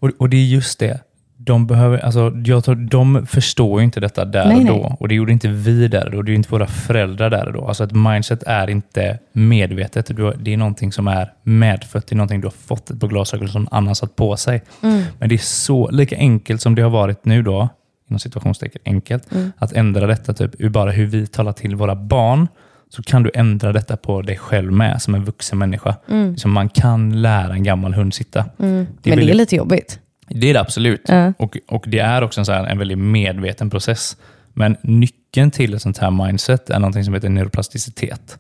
Och, 0.01 0.11
och 0.19 0.29
det 0.29 0.37
är 0.37 0.45
just 0.45 0.79
det. 0.79 1.01
De, 1.43 1.67
behöver, 1.67 1.99
alltså, 1.99 2.33
jag 2.45 2.65
tror, 2.65 2.75
de 2.75 3.27
förstår 3.27 3.81
ju 3.81 3.85
inte 3.85 4.01
detta 4.01 4.25
där 4.25 4.47
Nej, 4.47 4.57
och 4.57 4.65
nej. 4.65 4.73
då. 4.73 4.97
Och 5.01 5.09
det 5.09 5.15
gjorde 5.15 5.33
inte 5.33 5.49
vi 5.49 5.89
där 5.89 6.05
och 6.05 6.11
då. 6.11 6.23
Det 6.23 6.33
är 6.33 6.35
inte 6.35 6.51
våra 6.53 6.67
föräldrar 6.67 7.31
där 7.31 7.47
och 7.47 7.53
då. 7.53 7.65
Alltså 7.69 7.85
ett 7.85 7.93
mindset 7.93 8.43
är 8.43 8.71
inte 8.71 9.19
medvetet. 9.33 10.07
Det 10.39 10.53
är 10.53 10.57
någonting 10.57 10.93
som 10.93 11.09
är 11.09 11.33
medfött. 11.43 12.07
Det 12.07 12.15
är 12.15 12.17
någonting 12.17 12.41
du 12.41 12.47
har 12.47 12.53
fått 12.67 12.91
ett 12.91 13.01
par 13.01 13.09
glasögon 13.09 13.49
som 13.49 13.63
någon 13.63 13.75
annan 13.75 13.95
satt 13.95 14.17
på 14.17 14.37
sig. 14.37 14.63
Mm. 14.83 15.03
Men 15.19 15.29
det 15.29 15.35
är 15.35 15.39
så 15.39 15.91
lika 15.91 16.17
enkelt 16.17 16.61
som 16.63 16.75
det 16.75 16.83
har 16.83 16.91
varit 16.91 17.25
nu 17.25 17.43
då, 17.43 17.69
inom 18.11 18.19
situationstecken 18.19 18.83
enkelt, 18.85 19.33
Mm. 19.33 19.53
att 19.59 19.73
ändra 19.73 20.07
detta 20.07 20.33
typ 20.35 20.51
ur 20.59 20.69
bara 20.69 20.91
hur 20.91 21.07
vi 21.07 21.27
talar 21.27 21.53
till 21.53 21.77
våra 21.77 21.95
barn 21.95 22.49
så 22.89 23.03
kan 23.03 23.23
du 23.23 23.31
ändra 23.35 23.73
detta 23.73 23.97
på 23.97 24.23
dig 24.23 24.37
själv 24.37 24.73
med 24.73 25.03
som 25.03 25.15
en 25.15 25.25
vuxen 25.25 25.59
människa. 25.59 25.95
Liksom 26.31 26.51
man 26.53 26.69
kan 26.69 27.23
lära 27.23 27.53
en 27.53 27.63
gammal 27.63 27.95
hund 27.95 28.15
sitta. 28.15 28.45
Det 28.57 28.65
Mm. 28.67 28.87
Men 29.05 29.19
det 29.19 29.31
är 29.31 29.35
lite 29.35 29.57
jobbigt. 29.57 30.00
Det 30.35 30.51
är 30.51 30.55
det 30.55 30.61
absolut. 30.61 31.03
Ja. 31.09 31.33
Och, 31.39 31.57
och 31.69 31.85
det 31.87 31.99
är 31.99 32.23
också 32.23 32.41
en, 32.41 32.47
så 32.47 32.53
här, 32.53 32.67
en 32.67 32.79
väldigt 32.79 32.99
medveten 32.99 33.71
process. 33.71 34.17
Men 34.55 34.77
nyckeln 34.83 35.51
till 35.51 35.75
ett 35.75 35.83
sånt 35.83 35.99
här 35.99 36.11
mindset 36.11 36.71
är 36.71 36.79
något 36.79 37.05
som 37.05 37.15
heter 37.15 37.29
neuroplasticitet. 37.29 38.39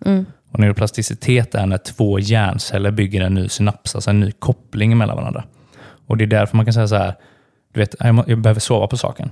Och 0.52 0.60
neuroplasticitet 0.60 1.54
är 1.54 1.66
när 1.66 1.78
två 1.78 2.18
hjärnceller 2.18 2.90
bygger 2.90 3.20
en 3.20 3.34
ny 3.34 3.48
synaps, 3.48 3.94
alltså 3.94 4.10
en 4.10 4.20
ny 4.20 4.32
koppling 4.32 4.98
mellan 4.98 5.16
varandra. 5.16 5.44
Och 6.06 6.16
Det 6.16 6.24
är 6.24 6.26
därför 6.26 6.56
man 6.56 6.66
kan 6.66 6.72
säga 6.72 6.88
så 6.88 6.96
här, 6.96 7.14
du 7.72 7.80
vet, 7.80 7.94
jag, 8.26 8.40
behöver 8.40 8.60
sova 8.60 8.86
på 8.86 8.96
saken. 8.96 9.30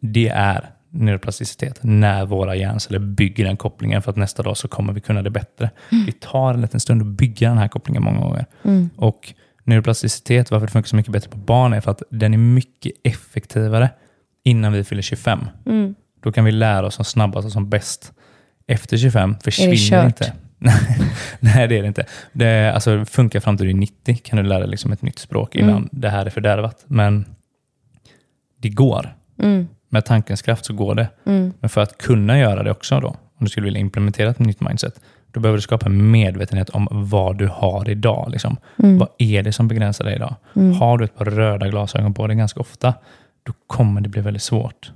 Det 0.00 0.28
är 0.28 0.70
neuroplasticitet, 0.90 1.78
när 1.82 2.26
våra 2.26 2.56
hjärnceller 2.56 2.98
bygger 2.98 3.44
den 3.44 3.56
kopplingen 3.56 4.02
för 4.02 4.10
att 4.10 4.16
nästa 4.16 4.42
dag 4.42 4.56
så 4.56 4.68
kommer 4.68 4.92
vi 4.92 5.00
kunna 5.00 5.22
det 5.22 5.30
bättre. 5.30 5.70
Det 6.06 6.20
tar 6.20 6.54
en 6.54 6.60
liten 6.60 6.80
stund 6.80 7.02
att 7.02 7.08
bygga 7.08 7.48
den 7.48 7.58
här 7.58 7.68
kopplingen 7.68 8.02
många 8.02 8.20
gånger. 8.20 8.46
Och 8.96 9.34
neuroplasticitet, 9.68 10.50
varför 10.50 10.66
det 10.66 10.72
funkar 10.72 10.88
så 10.88 10.96
mycket 10.96 11.12
bättre 11.12 11.30
på 11.30 11.38
barn 11.38 11.72
är 11.72 11.80
för 11.80 11.90
att 11.90 12.02
den 12.10 12.34
är 12.34 12.38
mycket 12.38 12.92
effektivare 13.04 13.90
innan 14.44 14.72
vi 14.72 14.84
fyller 14.84 15.02
25. 15.02 15.40
Då 16.22 16.32
kan 16.32 16.44
vi 16.44 16.52
lära 16.52 16.86
oss 16.86 16.94
som 16.94 17.04
snabbast 17.04 17.46
och 17.46 17.52
som 17.52 17.68
bäst. 17.68 18.12
Efter 18.66 18.96
25 18.96 19.36
försvinner 19.44 19.76
kört? 19.76 20.06
inte. 20.06 20.32
Nej, 21.40 21.68
det 21.68 21.78
är 21.78 21.82
det 21.82 21.88
inte. 21.88 22.06
Det 22.32 22.72
alltså, 22.74 23.04
funkar 23.04 23.40
fram 23.40 23.56
till 23.56 23.66
du 23.66 23.72
är 23.72 23.76
90 23.76 24.20
kan 24.24 24.36
du 24.36 24.42
lära 24.42 24.58
dig 24.58 24.68
liksom 24.68 24.92
ett 24.92 25.02
nytt 25.02 25.18
språk 25.18 25.54
innan 25.54 25.88
det 25.92 26.08
här 26.08 26.26
är 26.26 26.30
fördärvat. 26.30 26.84
Men 26.86 27.24
det 28.60 28.68
går. 28.68 29.14
Med 29.88 30.04
tankens 30.04 30.42
kraft 30.42 30.64
så 30.64 30.72
går 30.72 30.94
det. 30.94 31.08
Men 31.60 31.68
för 31.68 31.80
att 31.80 31.98
kunna 31.98 32.38
göra 32.38 32.62
det 32.62 32.70
också 32.70 33.00
då, 33.00 33.08
om 33.08 33.16
du 33.44 33.48
skulle 33.48 33.64
vilja 33.64 33.80
implementera 33.80 34.30
ett 34.30 34.38
nytt 34.38 34.60
mindset, 34.60 35.00
då 35.38 35.42
behöver 35.42 35.58
du 35.58 35.62
skapa 35.62 35.86
en 35.86 36.10
medvetenhet 36.10 36.70
om 36.70 36.88
vad 36.90 37.38
du 37.38 37.46
har 37.46 37.90
idag. 37.90 38.30
Liksom. 38.30 38.56
Mm. 38.78 38.98
Vad 38.98 39.08
är 39.18 39.42
det 39.42 39.52
som 39.52 39.68
begränsar 39.68 40.04
dig 40.04 40.14
idag? 40.14 40.34
Har 40.78 40.98
du 40.98 41.04
ett 41.04 41.16
par 41.16 41.24
röda 41.24 41.68
glasögon 41.68 42.14
på 42.14 42.26
dig 42.26 42.36
ganska 42.36 42.60
ofta, 42.60 42.94
då 43.42 43.52
kommer 43.66 44.00
det 44.00 44.08
bli 44.08 44.20
väldigt 44.20 44.42
svårt. 44.42 44.92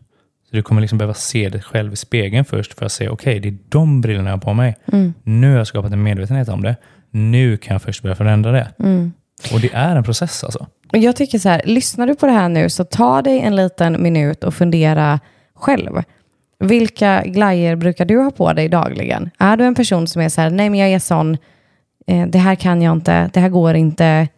Så 0.51 0.57
Du 0.57 0.63
kommer 0.63 0.81
liksom 0.81 0.99
behöva 0.99 1.15
se 1.15 1.49
dig 1.49 1.63
själv 1.63 1.93
i 1.93 1.97
spegeln 1.97 2.45
först 2.45 2.79
för 2.79 2.87
att 2.87 2.93
se, 2.93 3.09
okej, 3.09 3.41
det 3.41 3.49
är 3.49 3.59
de 3.69 4.01
brillorna 4.01 4.31
jag 4.31 4.37
har 4.37 4.41
på 4.41 4.55
mig. 4.55 4.77
Mm. 4.93 5.15
Nu 5.23 5.51
har 5.51 5.59
jag 5.59 5.67
skapat 5.67 5.93
en 5.93 6.03
medvetenhet 6.03 6.49
om 6.49 6.63
det. 6.63 6.77
Nu 7.11 7.57
kan 7.57 7.75
jag 7.75 7.83
först 7.83 8.03
börja 8.03 8.17
förändra 8.17 8.53
det. 8.53 8.69
Mm. 8.79 9.13
Och 9.53 9.61
det 9.61 9.71
är 9.75 9.97
en 9.97 10.05
process 10.05 10.45
alltså. 10.45 10.67
Jag 10.93 11.17
tycker 11.17 11.39
så 11.39 11.49
här, 11.49 11.63
lyssnar 11.65 12.07
du 12.07 12.15
på 12.15 12.27
det 12.27 12.33
här 12.33 12.49
nu 12.49 12.71
så 12.71 12.85
ta 12.85 13.23
dig 13.23 13.41
en 13.41 13.57
liten 13.57 14.03
minut 14.03 14.45
och 14.45 14.55
fundera 14.55 15.21
själv. 15.55 16.03
Vilka 16.63 17.23
glajjor 17.27 17.77
brukar 17.77 18.05
du 18.05 18.19
ha 18.19 18.31
på 18.31 18.53
dig 18.53 18.69
dagligen? 18.69 19.31
Är 19.39 19.57
du 19.57 19.65
en 19.65 19.75
person 19.75 20.07
som 20.07 20.23
är 20.23 20.29
så 20.29 20.41
här, 20.41 20.51
nej 20.51 20.71
men 20.71 20.81
jag 20.81 20.91
är 20.91 20.99
sån, 20.99 21.37
eh, 22.07 22.27
det 22.27 22.39
här 22.39 22.55
kan 22.55 22.83
jag 22.83 22.93
inte, 22.93 23.31
det 23.33 23.41
här 23.41 23.49
går 23.49 23.75
inte, 23.75 24.29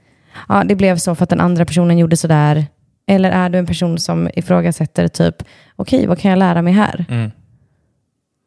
ja, 0.49 0.65
det 0.65 0.75
blev 0.75 0.97
så 0.97 1.15
för 1.15 1.23
att 1.23 1.31
den 1.31 1.41
andra 1.41 1.65
personen 1.65 1.99
gjorde 1.99 2.17
så 2.17 2.29
där. 2.29 2.67
Eller 3.07 3.31
är 3.31 3.49
du 3.49 3.59
en 3.59 3.67
person 3.67 3.99
som 3.99 4.31
ifrågasätter 4.35 5.09
typ, 5.09 5.43
okej 5.77 6.07
vad 6.07 6.19
kan 6.19 6.31
jag 6.31 6.39
lära 6.39 6.63
mig 6.63 6.73
här? 6.73 7.05
Mm. 7.09 7.31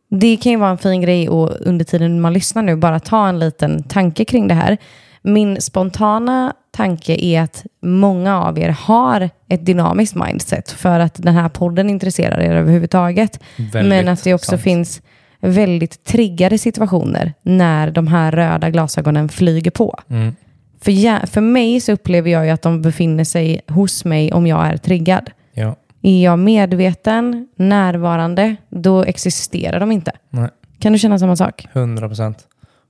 Det 0.09 0.37
kan 0.37 0.51
ju 0.51 0.57
vara 0.57 0.69
en 0.69 0.77
fin 0.77 1.01
grej 1.01 1.29
och 1.29 1.51
under 1.59 1.85
tiden 1.85 2.21
man 2.21 2.33
lyssnar 2.33 2.63
nu 2.63 2.75
bara 2.75 2.99
ta 2.99 3.27
en 3.27 3.39
liten 3.39 3.83
tanke 3.83 4.25
kring 4.25 4.47
det 4.47 4.53
här. 4.53 4.77
Min 5.27 5.61
spontana 5.61 6.53
tanke 6.71 7.25
är 7.25 7.41
att 7.41 7.65
många 7.81 8.43
av 8.43 8.59
er 8.59 8.69
har 8.69 9.29
ett 9.49 9.65
dynamiskt 9.65 10.15
mindset 10.15 10.71
för 10.71 10.99
att 10.99 11.15
den 11.15 11.33
här 11.35 11.49
podden 11.49 11.89
intresserar 11.89 12.39
er 12.39 12.55
överhuvudtaget. 12.55 13.39
Väldigt 13.57 13.89
Men 13.89 14.07
att 14.07 14.23
det 14.23 14.33
också 14.33 14.51
sant. 14.51 14.61
finns 14.61 15.01
väldigt 15.39 16.03
triggade 16.03 16.57
situationer 16.57 17.33
när 17.41 17.91
de 17.91 18.07
här 18.07 18.31
röda 18.31 18.69
glasögonen 18.69 19.29
flyger 19.29 19.71
på. 19.71 19.99
Mm. 20.09 20.35
För, 20.81 20.91
jag, 20.91 21.29
för 21.29 21.41
mig 21.41 21.81
så 21.81 21.91
upplever 21.91 22.31
jag 22.31 22.45
ju 22.45 22.51
att 22.51 22.61
de 22.61 22.81
befinner 22.81 23.23
sig 23.23 23.61
hos 23.67 24.05
mig 24.05 24.33
om 24.33 24.47
jag 24.47 24.67
är 24.67 24.77
triggad. 24.77 25.29
Ja. 25.53 25.75
Är 26.01 26.23
jag 26.23 26.39
medveten, 26.39 27.47
närvarande, 27.55 28.55
då 28.69 29.03
existerar 29.03 29.79
de 29.79 29.91
inte. 29.91 30.11
Nej. 30.29 30.49
Kan 30.79 30.93
du 30.93 30.99
känna 30.99 31.19
samma 31.19 31.35
sak? 31.35 31.67
100 31.73 32.07
procent. 32.07 32.47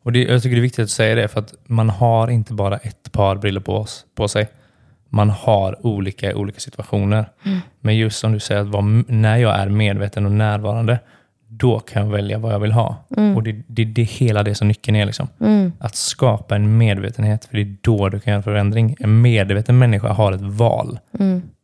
Och 0.08 0.14
det, 0.14 0.24
jag 0.24 0.44
tycker 0.44 0.56
det 0.56 0.60
är 0.60 0.62
viktigt 0.62 0.84
att 0.84 0.90
säga 0.90 1.16
det, 1.16 1.28
för 1.28 1.40
att 1.40 1.54
man 1.66 1.90
har 1.90 2.28
inte 2.28 2.54
bara 2.54 2.78
ett 2.78 3.12
par 3.12 3.36
briller 3.36 3.60
på, 3.62 3.76
oss, 3.76 4.06
på 4.16 4.28
sig. 4.28 4.48
Man 5.10 5.30
har 5.30 5.86
olika 5.86 6.32
i 6.32 6.34
olika 6.34 6.60
situationer. 6.60 7.30
Men 7.80 7.98
just 7.98 8.20
som 8.20 8.32
du 8.32 8.40
säger, 8.40 8.62
att 8.62 8.68
vara, 8.68 9.04
när 9.08 9.38
jag 9.38 9.60
är 9.60 9.70
medveten 9.70 10.26
och 10.26 10.32
närvarande, 10.32 11.00
då 11.48 11.80
kan 11.80 12.04
jag 12.04 12.12
välja 12.12 12.38
vad 12.38 12.54
jag 12.54 12.60
vill 12.60 12.72
ha. 12.72 12.96
Och 13.36 13.44
det, 13.44 13.52
det, 13.68 13.86
det 13.86 14.02
är 14.02 14.06
hela 14.06 14.44
det 14.44 14.56
som 14.56 14.68
nyckeln 14.68 14.98
är. 14.98 15.06
Liksom. 15.06 15.28
Att 15.80 15.96
skapa 15.96 16.56
en 16.56 16.78
medvetenhet, 16.78 17.46
för 17.46 17.56
det 17.56 17.62
är 17.62 17.76
då 17.82 18.10
du 18.10 18.20
kan 18.20 18.34
göra 18.34 18.44
förändring. 18.44 18.96
En 19.00 19.22
medveten 19.22 19.78
människa 19.78 20.14
har 20.14 20.32
ett 20.32 20.42
val. 20.42 21.00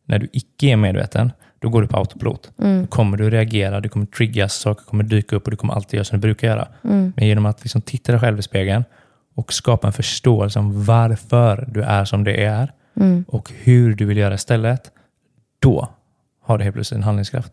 När 0.06 0.18
du 0.18 0.28
icke 0.32 0.66
är 0.66 0.76
medveten, 0.76 1.32
då 1.64 1.70
går 1.70 1.82
du 1.82 1.88
på 1.88 1.96
autopilot. 1.96 2.50
Då 2.56 2.86
kommer 2.86 3.16
du 3.16 3.30
reagera, 3.30 3.80
du 3.80 3.88
kommer 3.88 4.06
triggas, 4.06 4.54
saker 4.54 4.84
kommer 4.84 5.04
dyka 5.04 5.36
upp 5.36 5.44
och 5.44 5.50
du 5.50 5.56
kommer 5.56 5.74
alltid 5.74 5.94
göra 5.94 6.04
som 6.04 6.18
du 6.18 6.20
brukar 6.20 6.48
göra. 6.48 6.68
Men 6.82 7.26
genom 7.26 7.46
att 7.46 7.62
liksom 7.62 7.80
titta 7.80 8.12
dig 8.12 8.20
själv 8.20 8.38
i 8.38 8.42
spegeln 8.42 8.84
och 9.34 9.52
skapa 9.52 9.86
en 9.86 9.92
förståelse 9.92 10.58
om 10.58 10.84
varför 10.84 11.68
du 11.68 11.82
är 11.82 12.04
som 12.04 12.24
det 12.24 12.44
är 12.44 12.72
och 13.26 13.52
hur 13.62 13.94
du 13.94 14.04
vill 14.04 14.16
göra 14.16 14.34
istället, 14.34 14.90
då 15.58 15.88
har 16.42 16.58
du 16.58 16.64
helt 16.64 16.74
plötsligt 16.74 16.98
en 16.98 17.04
handlingskraft. 17.04 17.52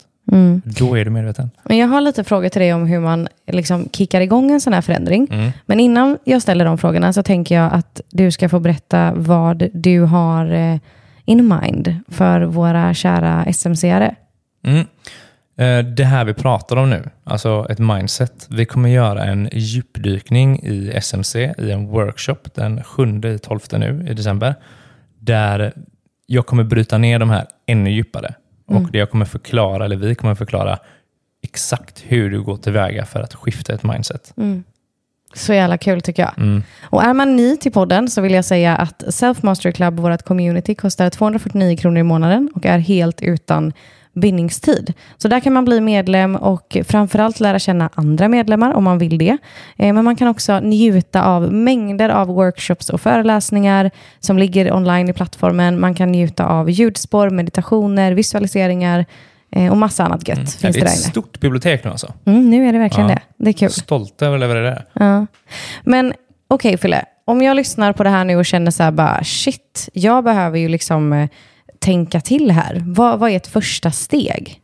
Då 0.64 0.98
är 0.98 1.06
du 1.06 1.12
medveten. 1.12 1.52
Men 1.64 1.78
jag 1.78 1.88
har 1.88 2.02
lite 2.02 2.24
frågor 2.24 2.50
till 2.50 2.62
dig 2.62 2.74
om 2.74 2.86
hur 2.86 3.00
man 3.00 3.28
liksom 3.48 3.90
kickar 3.92 4.22
igång 4.22 4.52
en 4.52 4.62
sån 4.62 4.74
här 4.74 4.82
förändring. 4.82 5.28
Mm. 5.32 5.52
Men 5.66 5.80
innan 5.80 6.18
jag 6.24 6.42
ställer 6.42 6.66
de 6.66 6.78
frågorna 6.78 7.14
så 7.14 7.24
tänker 7.24 7.56
jag 7.56 7.74
att 7.74 8.02
du 8.10 8.32
ska 8.32 8.50
få 8.50 8.60
berätta 8.60 9.14
vad 9.16 9.70
du 9.74 10.02
har 10.02 10.52
eh, 10.52 10.80
in 11.26 11.48
mind 11.62 11.96
för 12.08 12.42
våra 12.42 12.94
kära 12.94 13.46
SMC-are. 13.46 14.16
Mm. 14.64 14.86
Eh, 15.58 15.86
Det 15.94 16.04
här 16.06 16.26
vi 16.26 16.34
pratar 16.34 16.76
om 16.76 16.90
nu, 16.90 17.10
alltså 17.24 17.68
ett 17.70 17.80
mindset. 17.80 18.48
Vi 18.50 18.66
kommer 18.66 18.90
göra 18.90 19.24
en 19.24 19.50
djupdykning 19.54 20.60
i 20.64 20.92
SMC 20.96 21.54
i 21.58 21.72
en 21.72 21.88
workshop 21.88 22.40
den 22.56 22.84
7 22.84 23.22
12 23.38 23.60
nu 23.72 24.06
i 24.10 24.14
december. 24.14 24.56
Där 25.20 25.74
jag 26.26 26.46
kommer 26.46 26.64
bryta 26.64 26.98
ner 26.98 27.20
de 27.20 27.30
här 27.30 27.46
ännu 27.68 27.92
djupare. 27.92 28.36
Och 28.68 28.92
det 28.92 28.98
jag 28.98 29.10
kommer 29.12 29.26
förklara, 29.26 29.86
eller 29.86 29.96
vi 29.96 30.16
kommer 30.16 30.36
förklara 30.36 30.80
exakt 31.44 32.04
hur 32.08 32.30
du 32.32 32.42
går 32.42 32.58
tillväga 32.58 33.06
för 33.06 33.20
att 33.20 33.34
skifta 33.36 33.74
ett 33.74 33.84
mindset. 33.84 34.34
Så 35.34 35.54
jävla 35.54 35.78
kul 35.78 36.02
tycker 36.02 36.24
jag. 36.24 36.38
Mm. 36.38 36.64
Och 36.84 37.04
är 37.04 37.14
man 37.14 37.36
ny 37.36 37.58
till 37.58 37.72
podden 37.72 38.08
så 38.08 38.22
vill 38.22 38.34
jag 38.34 38.46
säga 38.46 38.76
att 38.76 39.04
Self 39.10 39.44
Mastery 39.44 39.74
Club, 39.74 40.00
vårt 40.00 40.24
community, 40.24 40.76
kostar 40.76 41.10
249 41.10 41.78
kronor 41.78 41.98
i 42.00 42.04
månaden 42.04 42.50
och 42.56 42.66
är 42.66 42.80
helt 42.80 43.22
utan 43.22 43.74
bindningstid. 44.14 44.94
Så 45.18 45.28
där 45.28 45.40
kan 45.40 45.54
man 45.54 45.66
bli 45.66 45.82
medlem 45.82 46.36
och 46.36 46.78
framförallt 46.86 47.40
lära 47.40 47.60
känna 47.60 47.90
andra 47.94 48.28
medlemmar 48.28 48.74
om 48.74 48.84
man 48.84 48.98
vill 48.98 49.18
det. 49.18 49.38
Eh, 49.78 49.94
Men 49.94 50.06
man 50.06 50.16
kan 50.16 50.28
också 50.28 50.60
njuta 50.60 51.26
av 51.26 51.54
mängder 51.54 52.10
av 52.10 52.28
workshops 52.28 52.90
och 52.90 53.02
föreläsningar 53.02 53.92
som 54.20 54.38
ligger 54.38 54.74
online 54.74 55.10
i 55.10 55.14
plattformen. 55.14 55.80
Man 55.80 55.96
kan 55.96 56.12
njuta 56.12 56.46
av 56.46 56.70
ljudspår, 56.70 57.30
meditationer, 57.30 58.12
visualiseringar 58.12 59.06
och 59.72 59.78
massa 59.78 60.04
annat 60.04 60.28
gött. 60.28 60.38
Ja, 60.40 60.46
Finns 60.46 60.60
det 60.62 60.72
det 60.72 60.80
är 60.80 60.82
där 60.82 60.88
ett 60.92 60.98
stort 60.98 61.40
bibliotek 61.40 61.84
nu 61.84 61.90
alltså. 61.92 62.14
Mm, 62.26 62.50
nu 62.50 62.68
är 62.68 62.74
det 62.74 62.80
verkligen 62.80 63.10
Ja. 63.10 63.16
det. 63.16 63.22
Det 63.44 63.50
är 63.50 63.54
kul. 63.54 63.70
Stolt 63.70 64.22
över 64.22 64.56
det. 64.62 64.86
Ja. 64.94 65.26
Men 65.84 66.14
okej 66.48 66.78
Fille, 66.78 67.06
om 67.26 67.42
jag 67.42 67.56
lyssnar 67.56 67.94
på 67.94 68.04
det 68.04 68.10
här 68.10 68.26
nu 68.26 68.36
och 68.36 68.46
känner 68.46 68.72
så 68.72 68.84
här 68.84 68.92
bara 68.92 69.24
shit, 69.24 69.90
jag 69.94 70.24
behöver 70.24 70.58
ju 70.60 70.68
liksom 70.68 71.14
eh, 71.14 71.30
tänka 71.80 72.22
till 72.22 72.52
här. 72.52 72.82
Vad, 72.86 73.20
vad 73.20 73.32
är 73.32 73.36
ett 73.36 73.48
första 73.48 73.92
steg? 73.92 74.58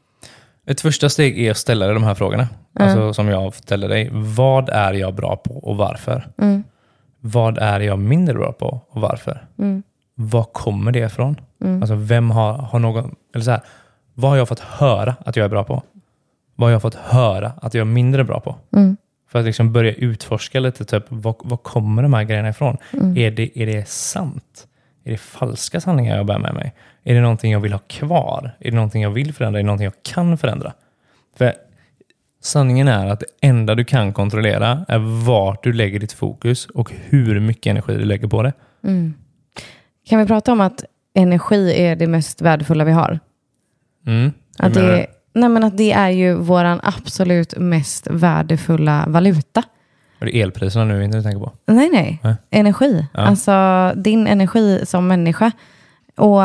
Ett 0.67 0.81
första 0.81 1.09
steg 1.09 1.39
är 1.45 1.51
att 1.51 1.57
ställa 1.57 1.85
dig 1.85 1.93
de 1.93 2.03
här 2.03 2.15
frågorna. 2.15 2.47
Alltså 2.79 3.13
som 3.13 3.27
jag 3.27 3.55
ställer 3.55 3.89
dig. 3.89 4.09
Vad 4.13 4.69
är 4.69 4.93
jag 4.93 5.13
bra 5.15 5.35
på 5.35 5.53
och 5.57 5.77
varför? 5.77 6.27
Vad 7.19 7.57
är 7.57 7.79
jag 7.79 7.99
mindre 7.99 8.33
bra 8.35 8.51
på 8.51 8.81
och 8.89 9.01
varför? 9.01 9.45
Var 10.15 10.43
kommer 10.43 10.91
det 10.91 10.99
ifrån? 10.99 11.35
Alltså 11.81 11.95
vem 11.95 12.31
har, 12.31 12.53
har 12.53 12.79
någon, 12.79 13.15
eller 13.35 13.43
så 13.45 13.51
här, 13.51 13.61
vad 14.19 14.31
har 14.31 14.37
jag 14.37 14.47
fått 14.47 14.59
höra 14.59 15.15
att 15.25 15.35
jag 15.35 15.45
är 15.45 15.49
bra 15.49 15.63
på? 15.63 15.83
Vad 16.55 16.67
har 16.67 16.71
jag 16.71 16.81
fått 16.81 16.95
höra 16.95 17.51
att 17.61 17.73
jag 17.73 17.81
är 17.81 17.85
mindre 17.85 18.23
bra 18.23 18.39
på? 18.39 18.55
För 19.29 19.39
att 19.39 19.45
liksom 19.45 19.73
börja 19.73 19.93
utforska 19.93 20.59
lite, 20.59 20.85
typ, 20.85 21.03
var, 21.09 21.35
var 21.39 21.57
kommer 21.57 22.01
de 22.03 22.13
här 22.13 22.23
grejerna 22.23 22.49
ifrån? 22.49 22.77
Är, 23.17 23.31
det, 23.31 23.59
är 23.59 23.65
det 23.65 23.87
sant? 23.89 24.67
Är 25.03 25.11
det 25.11 25.17
falska 25.17 25.81
sanningar 25.81 26.17
jag 26.17 26.25
bär 26.25 26.39
med 26.39 26.53
mig? 26.53 26.73
Är 27.03 27.13
det 27.13 27.21
någonting 27.21 27.51
jag 27.51 27.59
vill 27.59 27.71
ha 27.71 27.79
kvar? 27.79 28.55
Är 28.59 28.69
det 28.69 28.75
någonting 28.75 29.01
jag 29.01 29.09
vill 29.09 29.33
förändra? 29.33 29.59
Är 29.59 29.63
det 29.63 29.67
någonting 29.67 29.85
jag 29.85 30.03
kan 30.13 30.37
förändra? 30.37 30.73
För 31.37 31.53
sanningen 32.43 32.87
är 32.87 33.07
att 33.07 33.19
det 33.19 33.25
enda 33.41 33.75
du 33.75 33.85
kan 33.85 34.13
kontrollera 34.13 34.85
är 34.87 35.25
vart 35.25 35.63
du 35.63 35.73
lägger 35.73 35.99
ditt 35.99 36.13
fokus 36.13 36.65
och 36.65 36.91
hur 37.05 37.39
mycket 37.39 37.71
energi 37.71 37.93
du 37.93 38.05
lägger 38.05 38.27
på 38.27 38.43
det. 38.43 38.53
Kan 40.09 40.19
vi 40.19 40.25
prata 40.25 40.51
om 40.51 40.61
att 40.61 40.85
energi 41.13 41.73
är 41.81 41.95
det 41.95 42.07
mest 42.07 42.41
värdefulla 42.41 42.83
vi 42.83 42.91
har? 42.91 43.19
Mm. 44.07 44.31
Att 44.59 44.73
det, 44.73 45.07
nej 45.33 45.49
men 45.49 45.63
att 45.63 45.77
det 45.77 45.91
är 45.91 46.09
ju 46.09 46.33
vår 46.33 46.79
absolut 46.83 47.57
mest 47.57 48.07
värdefulla 48.09 49.05
valuta. 49.07 49.63
Och 50.19 50.25
det 50.25 50.37
är 50.37 50.43
elpriserna 50.43 50.85
nu 50.85 51.03
inte 51.03 51.17
du 51.17 51.23
tänker 51.23 51.39
på? 51.39 51.51
Nej, 51.65 51.89
nej. 51.93 52.19
Nej. 52.23 52.35
Energi. 52.49 53.05
Ja. 53.13 53.19
Alltså 53.19 53.91
din 53.95 54.27
energi 54.27 54.81
som 54.85 55.07
människa. 55.07 55.51
Och 56.15 56.41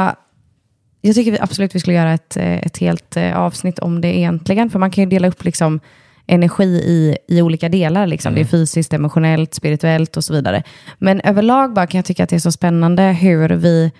jag 1.00 1.14
tycker 1.14 1.32
vi 1.32 1.38
absolut 1.40 1.74
vi 1.74 1.80
skulle 1.80 1.96
göra 1.96 2.12
ett, 2.12 2.36
eh, 2.36 2.66
ett 2.66 2.78
helt 2.78 3.16
eh, 3.16 3.38
avsnitt 3.38 3.78
om 3.78 4.00
det 4.00 4.18
egentligen. 4.18 4.70
För 4.70 4.78
man 4.78 4.90
kan 4.90 5.04
ju 5.04 5.10
dela 5.10 5.28
upp 5.28 5.44
liksom 5.44 5.80
energi 6.26 6.64
i, 6.64 7.16
i 7.28 7.42
olika 7.42 7.68
delar. 7.68 8.06
Liksom. 8.06 8.34
Det 8.34 8.40
är 8.40 8.44
fysiskt, 8.44 8.92
emotionellt, 8.92 9.54
spirituellt 9.54 10.16
och 10.16 10.24
så 10.24 10.32
vidare. 10.32 10.62
Men 10.98 11.20
överlag 11.20 11.72
bara 11.72 11.86
kan 11.86 11.98
jag 11.98 12.04
tycka 12.04 12.24
att 12.24 12.30
det 12.30 12.36
är 12.36 12.40
så 12.40 12.52
spännande 12.52 13.02
hur 13.02 13.48
vi... 13.48 13.92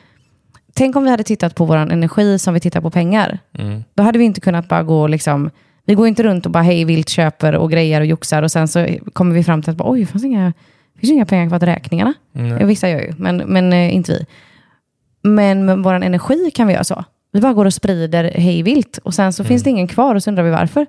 Tänk 0.75 0.97
om 0.97 1.05
vi 1.05 1.11
hade 1.11 1.25
tittat 1.25 1.55
på 1.55 1.65
vår 1.65 1.77
energi 1.77 2.39
som 2.39 2.55
vi 2.55 2.61
tittar 2.61 2.81
på 2.81 2.91
pengar. 2.91 3.39
Mm. 3.59 3.85
Då 3.95 4.03
hade 4.03 4.19
vi 4.19 4.25
inte 4.25 4.41
kunnat 4.41 4.69
bara 4.69 4.83
gå 4.83 5.01
och 5.03 5.11
liksom... 5.11 5.51
Vi 5.85 5.95
går 5.95 6.09
inte 6.09 6.23
runt 6.23 6.47
och 6.47 6.53
bara 6.53 6.63
hej 6.63 6.85
vilt 6.85 7.09
köper 7.09 7.55
och 7.55 7.71
grejer 7.71 8.01
och 8.01 8.07
joxar 8.07 8.43
och 8.43 8.51
sen 8.51 8.69
så 8.69 8.87
kommer 9.13 9.35
vi 9.35 9.45
fram 9.45 9.63
till 9.63 9.71
att 9.71 9.77
bara, 9.77 9.91
oj, 9.91 10.01
det 10.01 10.07
fanns 10.07 10.25
inga, 10.25 10.53
det 10.95 11.01
finns 11.01 11.13
inga 11.13 11.27
pengar 11.27 11.49
kvar 11.49 11.59
till 11.59 11.69
räkningarna. 11.69 12.15
Nej. 12.33 12.65
Vissa 12.65 12.89
gör 12.89 13.01
ju, 13.01 13.15
men, 13.17 13.37
men 13.37 13.73
eh, 13.73 13.95
inte 13.95 14.13
vi. 14.13 14.27
Men 15.23 15.65
med 15.65 15.79
vår 15.79 15.95
energi 15.95 16.51
kan 16.55 16.67
vi 16.67 16.73
göra 16.73 16.85
så. 16.85 17.05
Vi 17.33 17.41
bara 17.41 17.53
går 17.53 17.65
och 17.65 17.75
sprider 17.75 18.25
hej 18.35 18.63
vilt 18.63 18.99
och 18.99 19.15
sen 19.15 19.33
så 19.33 19.45
finns 19.45 19.63
det 19.63 19.71
ingen 19.71 19.89
kvar 19.89 20.15
och 20.15 20.23
så 20.23 20.31
undrar 20.31 20.45
vi 20.45 20.51
varför. 20.51 20.87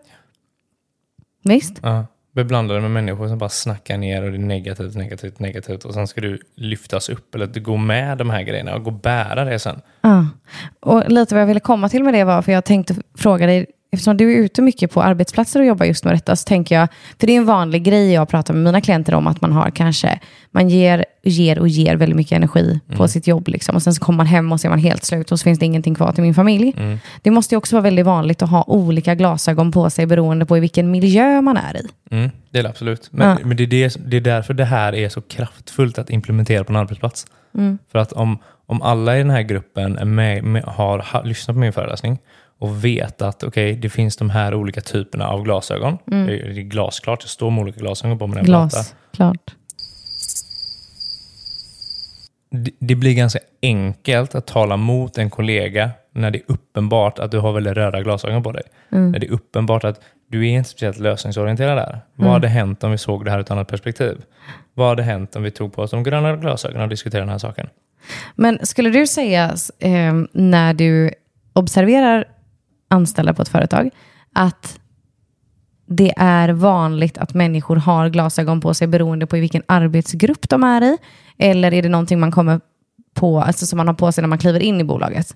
Visst? 1.44 1.80
Ja. 1.82 2.06
Beblandade 2.36 2.82
med 2.82 2.92
människor 2.92 3.28
som 3.28 3.38
bara 3.38 3.50
snackar 3.50 3.98
ner 3.98 4.24
och 4.24 4.32
det 4.32 4.38
är 4.38 4.40
negativt, 4.40 4.96
negativt, 4.96 5.40
negativt 5.40 5.86
och 5.86 5.94
sen 5.94 6.08
ska 6.08 6.22
du 6.22 6.40
lyftas 6.56 7.10
upp 7.10 7.36
eller 7.36 7.46
att 7.46 7.54
du 7.54 7.62
går 7.62 7.78
med 7.78 8.18
de 8.18 8.30
här 8.30 8.44
grejerna 8.44 8.76
och 8.76 8.84
gå 8.84 8.92
och 8.92 9.00
bära 9.00 9.46
det 9.46 9.60
sen. 9.60 9.82
Ja. 10.02 10.28
Och 10.80 11.12
lite 11.12 11.36
vad 11.36 11.42
jag 11.42 11.48
ville 11.48 11.60
komma 11.60 11.90
till 11.90 12.04
med 12.04 12.14
det 12.14 12.24
var, 12.24 12.42
för 12.42 12.52
jag 12.52 12.66
tänkte 12.66 12.96
fråga 13.18 13.46
dig, 13.46 13.66
eftersom 13.94 14.18
du 14.18 14.34
är 14.34 14.38
ute 14.38 14.62
mycket 14.62 14.92
på 14.92 15.02
arbetsplatser 15.04 15.60
och 15.60 15.66
jobbar 15.66 15.86
just 15.86 16.04
med 16.04 16.14
detta, 16.14 16.36
så 16.36 16.48
tänker 16.48 16.76
jag, 16.76 16.88
för 17.20 17.28
det 17.28 17.34
är 17.34 17.38
en 17.38 17.46
vanlig 17.46 17.84
grej 17.84 18.14
jag 18.14 18.30
pratar 18.30 18.54
med 18.54 18.64
mina 18.64 18.82
klienter 18.82 19.14
om, 19.14 19.28
att 19.28 19.42
man 19.42 19.52
har 19.52 19.70
kanske, 19.70 20.20
man 20.52 20.70
ger, 20.70 21.06
ger 21.24 21.60
och 21.60 21.68
ger 21.68 21.96
väldigt 21.96 22.16
mycket 22.16 22.36
energi 22.36 22.80
på 22.96 23.08
sitt 23.08 23.28
jobb, 23.28 23.48
liksom, 23.48 23.76
och 23.76 23.84
sen 23.84 23.94
så 23.94 24.02
kommer 24.04 24.18
man 24.18 24.26
hem 24.26 24.52
och 24.52 24.62
så 24.62 24.68
är 24.68 24.70
man 24.70 24.80
helt 24.80 25.04
slut 25.04 25.32
och 25.32 25.40
så 25.40 25.44
finns 25.44 25.60
det 25.60 25.66
ingenting 25.66 25.96
kvar 25.96 26.12
till 26.12 26.24
min 26.24 26.34
familj. 26.34 26.76
Det 27.22 27.32
måste 27.32 27.56
ju 27.56 27.58
också 27.58 27.76
vara 27.76 27.84
väldigt 27.84 28.06
vanligt 28.06 28.42
att 28.42 28.50
ha 28.50 28.64
olika 28.68 29.16
glasögon 29.16 29.72
på 29.72 29.90
sig 29.90 30.06
beroende 30.06 30.46
på 30.46 30.58
i 30.58 30.60
vilken 30.60 30.92
miljö 30.92 31.42
man 31.42 31.58
är 31.58 31.78
i. 31.78 31.88
Mm, 32.12 32.32
det 32.50 32.60
är 32.60 32.64
det 32.64 32.70
absolut. 32.70 33.08
Men, 33.12 33.30
Ja. 33.30 33.38
men 33.46 33.58
det, 33.58 33.64
är 33.64 33.68
det, 33.68 33.98
det 34.06 34.18
är 34.18 34.22
därför 34.22 34.54
det 34.54 34.66
här 34.66 34.96
är 34.96 35.10
så 35.10 35.22
kraftfullt 35.22 35.98
att 35.98 36.10
implementera 36.10 36.64
på 36.64 36.72
en 36.74 36.78
arbetsplats. 36.78 37.26
Mm. 37.56 37.78
För 37.92 38.00
att 38.00 38.14
om, 38.14 38.38
om 38.66 38.82
alla 38.82 39.16
i 39.16 39.18
den 39.18 39.30
här 39.30 39.42
gruppen 39.42 39.98
är 39.98 40.06
med, 40.06 40.44
med, 40.44 40.64
har 40.64 41.00
ha, 41.00 41.22
lyssnat 41.22 41.56
på 41.56 41.60
min 41.60 41.74
föreläsning 41.74 42.18
och 42.64 42.86
vet 42.86 43.22
att 43.22 43.44
okej, 43.44 43.76
det 43.76 43.90
finns 43.90 44.18
de 44.18 44.30
här 44.30 44.54
olika 44.54 44.82
typerna 44.82 45.28
av 45.28 45.44
glasögon. 45.44 45.98
Det, 46.06 46.16
är, 46.16 46.26
det 46.26 46.62
är 46.62 46.64
glasklart, 46.64 47.22
det 47.22 47.28
står 47.28 47.52
med 47.52 47.62
olika 47.62 47.80
glasögon 47.80 48.20
på 48.20 48.28
mig 48.28 48.36
när 48.36 48.42
jag 48.42 48.48
pratar. 48.48 48.78
Glas, 48.78 48.96
klart. 49.14 49.56
Det, 52.52 52.72
det 52.80 52.96
blir 52.96 53.14
ganska 53.14 53.40
enkelt 53.62 54.36
att 54.36 54.48
tala 54.48 54.78
mot 54.78 55.18
en 55.18 55.30
kollega 55.30 55.92
när 56.14 56.32
det 56.32 56.38
är 56.38 56.44
uppenbart 56.48 57.20
att 57.20 57.32
du 57.32 57.40
har 57.40 57.54
väldigt 57.54 57.74
röda 57.74 58.02
glasögon 58.02 58.44
på 58.44 58.52
dig. 58.52 58.64
När 58.90 59.20
det 59.20 59.28
är 59.28 59.32
uppenbart 59.32 59.84
att 59.84 60.02
du 60.28 60.48
är 60.48 60.58
inte 60.58 60.70
speciellt 60.70 61.00
lösningsorienterad 61.00 61.78
där. 61.78 62.02
Vad 62.16 62.32
hade 62.32 62.48
hänt 62.48 62.84
om 62.84 62.92
vi 62.92 62.98
såg 62.98 63.26
det 63.26 63.32
här 63.32 63.38
ur 63.38 63.42
ett 63.42 63.52
annat 63.52 63.68
perspektiv? 63.68 64.22
Vad 64.74 64.88
hade 64.88 65.04
hänt 65.04 65.36
om 65.36 65.44
vi 65.44 65.52
tog 65.52 65.74
på 65.74 65.82
oss 65.82 65.92
de 65.92 66.04
gröna 66.04 66.36
glasögonen 66.36 66.84
och 66.84 66.90
diskuterade 66.90 67.26
den 67.26 67.30
här 67.30 67.38
saken? 67.38 67.70
Men 68.36 68.66
skulle 68.66 68.90
du 68.90 69.08
säga, 69.08 69.56
eh, 69.80 70.14
när 70.32 70.74
du 70.74 71.12
observerar 71.54 72.26
anställda 72.94 73.34
på 73.34 73.42
ett 73.42 73.48
företag, 73.48 73.90
att 74.34 74.80
det 75.88 76.14
är 76.18 76.50
vanligt 76.50 77.18
att 77.18 77.34
människor 77.34 77.76
har 77.76 78.10
glasögon 78.10 78.62
på 78.62 78.74
sig 78.74 78.88
beroende 78.88 79.28
på 79.28 79.38
i 79.38 79.40
vilken 79.40 79.64
arbetsgrupp 79.66 80.50
de 80.50 80.64
är 80.64 80.82
i? 80.84 80.98
Eller 81.38 81.74
är 81.74 81.82
det 81.82 81.90
någonting 81.90 82.20
man 82.20 82.32
kommer 82.32 82.60
på, 83.14 83.42
alltså 83.42 83.66
som 83.66 83.78
man 83.78 83.88
har 83.88 83.94
på 83.94 84.12
sig 84.12 84.22
när 84.22 84.30
man 84.30 84.38
kliver 84.38 84.60
in 84.60 84.82
i 84.82 84.84
bolaget? 84.84 85.36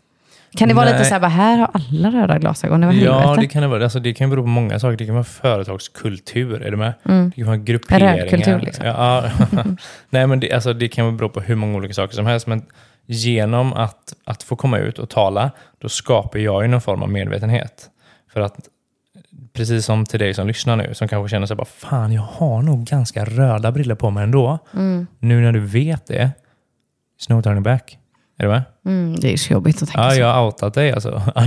Kan 0.56 0.68
det 0.68 0.74
vara 0.74 0.86
lite 0.86 1.06
så 1.06 1.14
här, 1.14 1.22
bara, 1.22 1.28
här 1.28 1.58
har 1.58 1.70
alla 1.74 2.12
röda 2.12 2.40
glasögon, 2.40 2.82
det 2.82 2.94
Ja, 2.94 3.36
det 3.40 3.48
kan 3.48 3.62
det 3.62 3.68
vara. 3.68 3.84
Alltså, 3.84 4.00
det 4.00 4.14
kan 4.14 4.30
bero 4.30 4.42
på 4.42 4.48
många 4.48 4.80
saker. 4.80 4.98
Det 4.98 5.06
kan 5.06 5.16
vara 5.16 5.24
företagskultur, 5.24 6.62
är 6.62 6.72
du 6.72 6.78
med? 6.78 6.94
Det 7.04 7.36
kan 7.36 7.46
vara 7.46 7.58
grupperingar. 7.58 8.18
Rödkultur, 8.18 8.60
liksom. 8.60 8.86
Ja. 8.86 9.24
Nej, 10.10 10.28
men 10.28 10.40
det, 10.40 10.52
alltså, 10.52 10.74
det 10.74 10.88
kan 10.88 11.18
bero 11.18 11.30
på 11.30 11.40
hur 11.40 11.56
många 11.56 11.78
olika 11.78 11.94
saker 11.94 12.16
som 12.16 12.26
helst. 12.26 12.48
Men 12.48 12.62
genom 13.10 13.74
att, 13.74 14.14
att 14.26 14.44
få 14.44 14.56
komma 14.56 14.78
ut 14.78 15.00
och 15.00 15.10
tala, 15.10 15.52
då 15.78 15.90
skapar 15.90 16.40
jag 16.40 16.62
ju 16.64 16.68
någon 16.68 16.82
form 16.82 17.04
av 17.04 17.10
medvetenhet. 17.10 17.90
För 18.34 18.42
att 18.42 18.56
precis 19.54 19.86
som 19.86 20.06
till 20.06 20.20
dig 20.20 20.34
som 20.34 20.48
lyssnar 20.48 20.76
nu, 20.76 20.94
som 20.94 21.08
kanske 21.08 21.30
känner 21.30 21.48
sig 21.48 21.56
bara, 21.56 21.66
fan, 21.66 22.14
jag 22.14 22.22
har 22.22 22.62
nog 22.62 22.86
ganska 22.86 23.26
röda 23.26 23.72
briller 23.72 23.96
på 23.96 24.10
mig 24.10 24.24
ändå. 24.24 24.60
Nu 25.20 25.42
när 25.42 25.52
du 25.52 25.60
vet 25.60 26.06
det, 26.08 26.32
it's 27.20 27.34
no 27.36 27.42
turning 27.42 27.64
back. 27.64 27.98
Är 28.38 28.44
du 28.44 28.50
med? 28.50 28.62
Mm, 28.86 29.16
det 29.16 29.34
är 29.34 29.38
så 29.38 29.54
jobbigt 29.54 29.82
att 29.82 29.90
tänka 29.90 30.02
Ja, 30.04 30.12
så. 30.12 30.20
jag 30.20 30.34
har 30.34 30.46
outat 30.46 30.74
dig 30.74 30.92
alltså. 30.92 31.22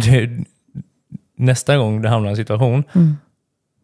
Nästa 1.37 1.77
gång 1.77 2.03
du 2.03 2.09
hamnar 2.09 2.29
i 2.29 2.31
en 2.31 2.37
situation 2.37 2.85
Mm. 2.95 3.17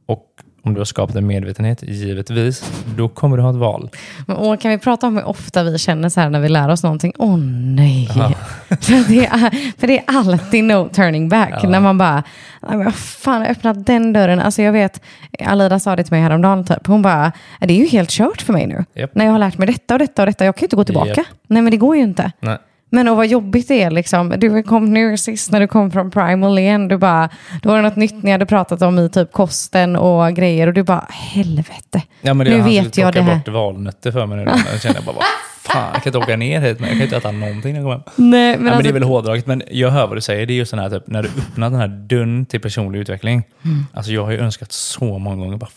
och 0.06 0.26
om 0.66 0.74
du 0.74 0.80
har 0.80 0.84
skapat 0.84 1.16
en 1.16 1.26
medvetenhet, 1.26 1.82
givetvis, 1.82 2.72
då 2.96 3.08
kommer 3.08 3.36
du 3.36 3.42
ha 3.42 3.50
ett 3.50 3.56
val. 3.56 3.90
Men, 4.26 4.36
åh, 4.36 4.56
kan 4.56 4.70
vi 4.70 4.78
prata 4.78 5.06
om 5.06 5.16
hur 5.16 5.24
ofta 5.24 5.62
vi 5.62 5.78
känner 5.78 6.08
så 6.08 6.20
här 6.20 6.30
när 6.30 6.40
vi 6.40 6.48
lär 6.48 6.68
oss 6.68 6.82
någonting? 6.82 7.12
Åh 7.18 7.36
nej. 7.76 8.08
Ja. 8.14 8.32
för, 8.80 9.08
det 9.08 9.26
är, 9.26 9.50
för 9.80 9.86
det 9.86 9.98
är 9.98 10.04
alltid 10.06 10.64
no 10.64 10.88
turning 10.88 11.28
back. 11.28 11.62
När 11.62 11.80
man 11.80 11.98
bara, 11.98 12.22
"Nej, 12.62 12.76
men 12.76 12.84
vad 12.84 12.94
fan, 12.94 13.40
har 13.40 13.48
öppnat 13.48 13.86
den 13.86 14.12
dörren. 14.12 14.40
Alltså 14.40 14.62
jag 14.62 14.72
vet, 14.72 15.00
Alida 15.44 15.78
sa 15.78 15.96
det 15.96 16.02
till 16.04 16.12
mig 16.12 16.22
häromdagen, 16.22 16.64
typ. 16.64 16.86
hon 16.86 17.02
bara, 17.02 17.32
det 17.60 17.74
är 17.74 17.78
ju 17.78 17.86
helt 17.86 18.10
kört 18.10 18.42
för 18.42 18.52
mig 18.52 18.66
nu. 18.66 18.84
Japp. 18.94 19.14
När 19.14 19.24
jag 19.24 19.32
har 19.32 19.38
lärt 19.38 19.58
mig 19.58 19.66
detta 19.66 19.94
och 19.94 19.98
detta 19.98 20.22
och 20.22 20.26
detta, 20.26 20.44
jag 20.44 20.56
kan 20.56 20.60
ju 20.62 20.66
inte 20.66 20.76
gå 20.76 20.84
tillbaka. 20.84 21.08
Japp. 21.08 21.26
Nej 21.46 21.62
men 21.62 21.70
det 21.70 21.76
går 21.76 21.96
ju 21.96 22.02
inte. 22.02 22.32
Nej. 22.40 22.58
Men 22.96 23.08
och 23.08 23.16
vad 23.16 23.26
jobbigt 23.26 23.68
det 23.68 23.82
är 23.82 23.90
liksom. 23.90 24.34
Du 24.38 24.62
kom 24.62 24.84
nu 24.84 25.16
sist 25.16 25.52
när 25.52 25.60
du 25.60 25.66
kom 25.66 25.90
från 25.90 26.10
Primal 26.10 26.58
igen. 26.58 26.88
Du 26.88 26.96
bara, 26.96 27.28
då 27.62 27.68
var 27.68 27.76
det 27.76 27.82
något 27.82 27.96
nytt 27.96 28.22
ni 28.22 28.30
hade 28.30 28.46
pratat 28.46 28.82
om 28.82 28.98
i 28.98 29.08
typ 29.08 29.32
kosten 29.32 29.96
och 29.96 30.32
grejer. 30.32 30.66
Och 30.66 30.72
du 30.72 30.82
bara, 30.82 31.06
helvete. 31.10 32.02
Ja, 32.20 32.34
men 32.34 32.46
det, 32.46 32.56
Nu 32.56 32.62
vet 32.62 32.98
jag 32.98 33.14
det 33.14 33.22
här. 33.22 33.34
bort 33.36 33.48
valnötter 33.48 34.12
för 34.12 34.26
mig 34.26 34.38
nu. 34.38 34.44
Jag 34.72 34.80
känner 34.80 35.00
bara, 35.02 35.16
fan, 35.62 35.90
jag 35.94 36.02
kan 36.02 36.10
inte 36.10 36.18
åka 36.18 36.36
ner 36.36 36.60
hit, 36.60 36.80
men 36.80 36.88
jag 36.88 36.98
kan 36.98 37.04
inte 37.04 37.16
äta 37.16 37.30
någonting 37.30 37.72
när 37.72 37.80
jag 37.80 37.84
kommer 37.84 37.94
hem. 37.94 38.02
Nej, 38.16 38.30
men, 38.30 38.52
ja, 38.52 38.58
men 38.58 38.68
alltså, 38.68 38.82
det 38.82 38.88
är 38.88 38.92
väl 38.92 39.02
hårdraget, 39.02 39.46
men 39.46 39.62
jag 39.70 39.90
hör 39.90 40.06
vad 40.06 40.16
du 40.16 40.20
säger. 40.20 40.46
Det 40.46 40.52
är 40.52 40.56
just 40.56 40.70
den 40.70 40.80
här, 40.80 40.90
typ, 40.90 41.06
när 41.06 41.22
du 41.22 41.28
öppnar 41.28 41.70
den 41.70 41.80
här 41.80 41.88
dörren 41.88 42.46
till 42.46 42.60
personlig 42.60 42.98
utveckling. 43.00 43.42
Mm. 43.64 43.86
Alltså, 43.92 44.12
jag 44.12 44.24
har 44.24 44.30
ju 44.30 44.38
önskat 44.38 44.72
så 44.72 45.18
många 45.18 45.36
gånger, 45.36 45.56
bara, 45.56 45.68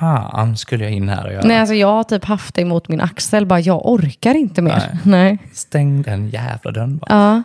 fan 0.00 0.56
skulle 0.56 0.84
jag 0.84 0.92
in 0.92 1.08
här 1.08 1.26
och 1.26 1.32
göra? 1.32 1.42
Nej, 1.46 1.58
alltså 1.58 1.74
jag 1.74 1.88
har 1.88 2.04
typ 2.04 2.24
haft 2.24 2.54
det 2.54 2.62
emot 2.62 2.88
min 2.88 3.00
axel. 3.00 3.46
Bara, 3.46 3.60
jag 3.60 3.86
orkar 3.86 4.34
inte 4.34 4.62
mer. 4.62 4.82
Nej. 4.92 4.98
Nej. 5.04 5.38
Stäng 5.52 6.02
den 6.02 6.28
jävla 6.28 6.70
dörren 6.70 6.98
bara. 6.98 7.06
Ja. 7.08 7.42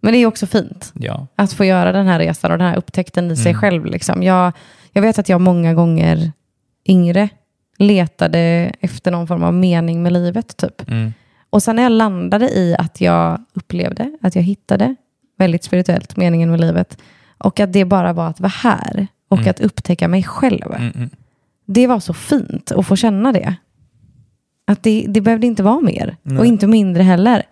Men 0.00 0.12
det 0.12 0.18
är 0.18 0.26
också 0.26 0.46
fint 0.46 0.92
Ja. 0.94 1.26
att 1.36 1.52
få 1.52 1.64
göra 1.64 1.92
den 1.92 2.06
här 2.06 2.18
resan 2.18 2.52
och 2.52 2.58
den 2.58 2.66
här 2.68 2.76
upptäckten 2.76 3.30
i 3.30 3.36
sig 3.36 3.54
själv. 3.54 3.86
Liksom. 3.86 4.22
Jag, 4.22 4.52
jag 4.92 5.02
vet 5.02 5.18
att 5.18 5.28
jag 5.28 5.40
många 5.40 5.74
gånger 5.74 6.32
yngre 6.88 7.28
letade 7.78 8.72
efter 8.80 9.10
någon 9.10 9.26
form 9.26 9.42
av 9.42 9.54
mening 9.54 10.02
med 10.02 10.12
livet. 10.12 10.56
Typ. 10.56 10.88
Mm. 10.88 11.12
Och 11.50 11.62
sen 11.62 11.76
när 11.76 11.82
jag 11.82 11.92
landade 11.92 12.48
i 12.48 12.76
att 12.78 13.00
jag 13.00 13.44
upplevde 13.52 14.18
att 14.22 14.36
jag 14.36 14.42
hittade 14.42 14.96
väldigt 15.38 15.64
spirituellt 15.64 16.16
meningen 16.16 16.50
med 16.50 16.60
livet 16.60 16.98
och 17.38 17.60
att 17.60 17.72
det 17.72 17.84
bara 17.84 18.12
var 18.12 18.26
att 18.28 18.40
vara 18.40 18.52
här 18.62 19.06
och 19.28 19.46
att 19.46 19.60
upptäcka 19.60 20.08
mig 20.08 20.22
själv. 20.22 20.72
Mm, 20.76 20.92
mm. 20.94 21.10
Det 21.66 21.86
var 21.86 22.00
så 22.00 22.14
fint 22.14 22.72
att 22.72 22.86
få 22.86 22.96
känna 22.96 23.32
det. 23.32 23.56
Att 24.64 24.82
det, 24.82 25.06
det 25.08 25.20
behövde 25.20 25.46
inte 25.46 25.62
vara 25.62 25.80
mer 25.80 26.16
och 26.22 26.32
Nej. 26.32 26.48
inte 26.48 26.66
mindre 26.66 27.02
heller. 27.02 27.42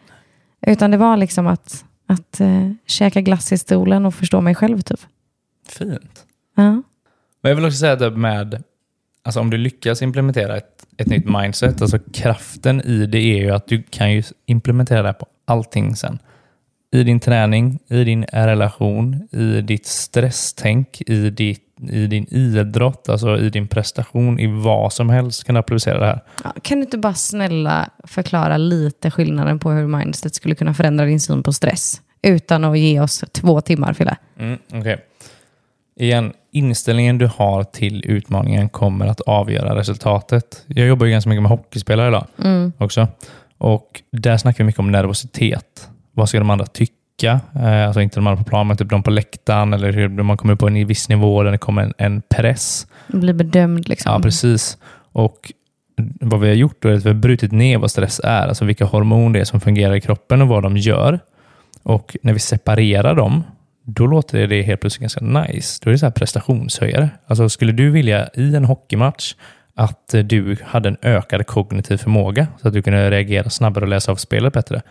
Utan 0.67 0.91
det 0.91 0.97
var 0.97 1.17
liksom 1.17 1.47
att, 1.47 1.85
att 2.07 2.41
uh, 2.41 2.73
käka 2.87 3.21
glass 3.21 3.53
i 3.53 3.59
stolen 3.59 4.07
och 4.07 4.15
förstå 4.15 4.41
mig 4.41 4.55
själv 4.55 4.81
typ. 4.81 5.01
Fint. 5.69 6.27
Ja. 6.57 6.83
Men 7.43 7.51
jag 7.51 7.57
vill 7.57 7.65
också 7.65 7.79
säga 7.79 7.93
att 7.93 8.19
med, 8.19 8.63
alltså 9.23 9.41
om 9.41 9.51
du 9.51 9.57
lyckas 9.57 10.03
implementera 10.03 10.57
ett, 10.57 10.87
ett 10.97 11.07
nytt 11.07 11.25
mindset, 11.25 11.83
alltså 11.83 11.99
kraften 12.13 12.81
i 12.81 13.07
det 13.07 13.19
är 13.19 13.39
ju 13.39 13.51
att 13.51 13.67
du 13.67 13.83
kan 13.83 14.13
ju 14.13 14.23
implementera 14.47 15.03
det 15.03 15.13
på 15.13 15.27
allting 15.45 15.97
sen. 15.97 16.19
I 16.93 17.03
din 17.03 17.21
träning, 17.21 17.79
i 17.89 18.05
din 18.05 18.25
relation, 18.25 19.29
i 19.33 19.61
ditt 19.61 19.87
stresstänk, 19.87 21.03
i, 21.07 21.31
ditt, 21.31 21.70
i 21.89 22.07
din 22.07 22.27
idrott, 22.31 23.09
alltså 23.09 23.39
i 23.39 23.51
din 23.51 23.69
prestation, 23.69 24.41
i 24.41 24.47
vad 24.47 24.93
som 24.93 25.11
helst 25.11 25.45
kan 25.45 25.57
applicera 25.57 25.99
det 25.99 26.07
här. 26.07 26.21
Ja, 26.45 26.53
Kan 26.63 26.79
du 26.79 26.85
inte 26.85 26.99
bara 26.99 27.15
snälla 27.15 27.91
förklara 28.05 28.57
lite 28.57 29.11
skillnaden 29.11 29.59
på 29.59 29.71
hur 29.71 29.87
mindset 29.87 30.35
skulle 30.35 30.55
kunna 30.55 30.75
förändra 30.75 31.05
din 31.05 31.21
syn 31.21 31.43
på 31.43 31.53
stress? 31.53 32.01
Utan 32.23 32.65
att 32.65 32.79
ge 32.79 33.01
oss 33.01 33.25
två 33.33 33.61
timmar, 33.61 33.93
Fille. 33.93 34.17
Mm, 34.39 34.59
okej. 34.73 35.05
Igen, 35.97 36.33
inställningen 36.53 37.19
du 37.19 37.27
har 37.37 37.65
till 37.65 38.05
utmaningen 38.07 38.69
kommer 38.69 39.07
att 39.07 39.21
avgöra 39.21 39.77
resultatet. 39.77 40.65
Jag 40.67 40.87
jobbar 40.87 41.07
ju 41.07 41.13
ganska 41.13 41.31
mycket 41.31 41.43
med 41.43 41.51
hockeyspelare 41.51 42.09
idag 42.09 42.27
också. 42.79 43.09
Och 43.59 44.03
där 44.13 44.37
snackar 44.37 44.59
vi 44.59 44.67
mycket 44.67 44.79
om 44.79 44.91
nervositet. 44.93 45.89
Vad 46.13 46.29
ska 46.29 46.39
de 46.39 46.51
andra 46.51 46.67
tycka? 46.67 46.95
Eh, 47.29 47.87
alltså 47.87 48.01
inte 48.01 48.17
de 48.17 48.27
andra 48.27 48.45
på 48.45 48.49
plan, 48.49 48.67
men 48.67 48.77
typ 48.77 48.91
de 48.91 49.03
på 49.03 49.11
läktaren 49.11 49.73
eller 49.73 49.93
hur 49.93 50.09
man 50.09 50.37
kommer 50.37 50.55
på 50.55 50.67
en 50.67 50.87
viss 50.87 51.09
nivå 51.09 51.43
där 51.43 51.51
det 51.51 51.59
kommer 51.59 51.83
en, 51.83 51.95
en 51.99 52.23
press. 52.23 52.87
Bli 53.09 53.33
bedömd 53.33 53.89
liksom. 53.89 54.13
Ja, 54.13 54.21
precis. 54.21 54.79
Och 55.13 55.53
vad 56.21 56.41
vi 56.41 56.49
har 56.49 56.55
gjort 56.55 56.83
då 56.83 56.89
är 56.89 56.93
att 56.93 57.05
vi 57.05 57.09
har 57.09 57.15
brutit 57.15 57.53
ner 57.53 57.79
vad 57.79 57.91
stress 57.91 58.21
är, 58.25 58.49
alltså 58.49 58.65
vilka 58.65 58.85
hormoner 58.85 59.33
det 59.33 59.41
är 59.41 59.45
som 59.45 59.61
fungerar 59.61 59.95
i 59.95 60.01
kroppen 60.01 60.43
och 60.43 60.49
vad 60.49 60.63
de 60.63 60.77
gör. 60.77 61.21
Och 61.83 62.17
när 62.23 62.33
vi 62.33 62.39
separerar 62.39 63.15
dem, 63.15 63.43
då 63.85 64.07
låter 64.07 64.47
det 64.47 64.63
helt 64.63 64.81
plötsligt 64.81 65.01
ganska 65.01 65.25
nice. 65.25 65.81
Då 65.85 65.91
är 65.91 65.93
det 65.93 65.99
så 65.99 66.07
här 66.07 66.11
prestationshöjare. 66.11 67.11
Alltså 67.27 67.49
skulle 67.49 67.73
du 67.73 67.91
vilja 67.91 68.29
i 68.35 68.57
en 68.57 68.65
hockeymatch 68.65 69.35
att 69.75 70.15
eh, 70.15 70.21
du 70.21 70.57
hade 70.65 70.89
en 70.89 70.97
ökad 71.03 71.47
kognitiv 71.47 71.97
förmåga 71.97 72.47
så 72.63 72.69
att 72.69 72.75
du 72.75 72.83
kunde 72.83 73.11
reagera 73.11 73.51
snabbare 73.51 73.85
och 73.85 73.89
läsa 73.89 74.13
av 74.13 74.17
spelet 74.17 74.53
bättre? 74.53 74.83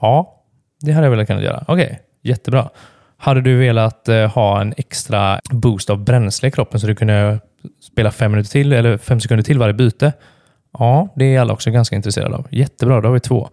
Ja, 0.00 0.39
det 0.80 0.92
hade 0.92 1.06
jag 1.06 1.10
velat 1.10 1.26
kunna 1.26 1.42
göra. 1.42 1.64
Okej, 1.68 2.00
jättebra. 2.22 2.68
Hade 3.16 3.40
du 3.40 3.56
velat 3.56 4.08
eh, 4.08 4.26
ha 4.26 4.60
en 4.60 4.74
extra 4.76 5.40
boost 5.50 5.90
av 5.90 6.04
bränsle 6.04 6.48
i 6.48 6.50
kroppen 6.50 6.80
så 6.80 6.86
du 6.86 6.94
kunde 6.94 7.40
spela 7.92 8.10
fem 8.10 8.30
minuter 8.30 8.50
till 8.50 8.72
eller 8.72 8.98
fem 8.98 9.20
sekunder 9.20 9.44
till 9.44 9.58
varje 9.58 9.74
byte? 9.74 10.12
Ja, 10.78 11.08
det 11.16 11.34
är 11.34 11.40
alla 11.40 11.52
också 11.52 11.70
ganska 11.70 11.96
intresserade 11.96 12.36
av. 12.36 12.46
Jättebra, 12.50 13.00
då 13.00 13.08
har 13.08 13.12
vi 13.12 13.20
två. 13.20 13.48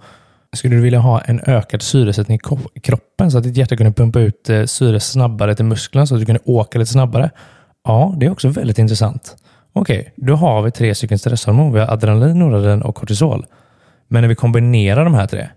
Skulle 0.53 0.75
du 0.75 0.81
vilja 0.81 0.99
ha 0.99 1.21
en 1.21 1.41
ökad 1.45 1.81
syresättning 1.81 2.39
i 2.73 2.79
kroppen 2.79 3.31
så 3.31 3.37
att 3.37 3.43
ditt 3.43 3.57
hjärta 3.57 3.77
kunde 3.77 3.93
pumpa 3.93 4.19
ut 4.19 4.49
eh, 4.49 4.63
syre 4.63 4.99
snabbare 4.99 5.55
till 5.55 5.65
musklerna 5.65 6.07
så 6.07 6.15
att 6.15 6.19
du 6.19 6.25
kunde 6.25 6.41
åka 6.45 6.79
lite 6.79 6.91
snabbare? 6.91 7.29
Ja, 7.83 8.15
det 8.17 8.25
är 8.25 8.31
också 8.31 8.49
väldigt 8.49 8.79
intressant. 8.79 9.35
Okej, 9.73 10.13
då 10.15 10.35
har 10.35 10.61
vi 10.61 10.71
tre 10.71 10.95
stycken 10.95 11.19
stresshormon. 11.19 11.73
Vi 11.73 11.79
har 11.79 11.87
adrenalin, 11.87 12.39
noradrenalin 12.39 12.81
och 12.81 12.95
kortisol. 12.95 13.45
Men 14.07 14.21
när 14.21 14.29
vi 14.29 14.35
kombinerar 14.35 15.03
de 15.03 15.13
här 15.13 15.27
tre, 15.27 15.47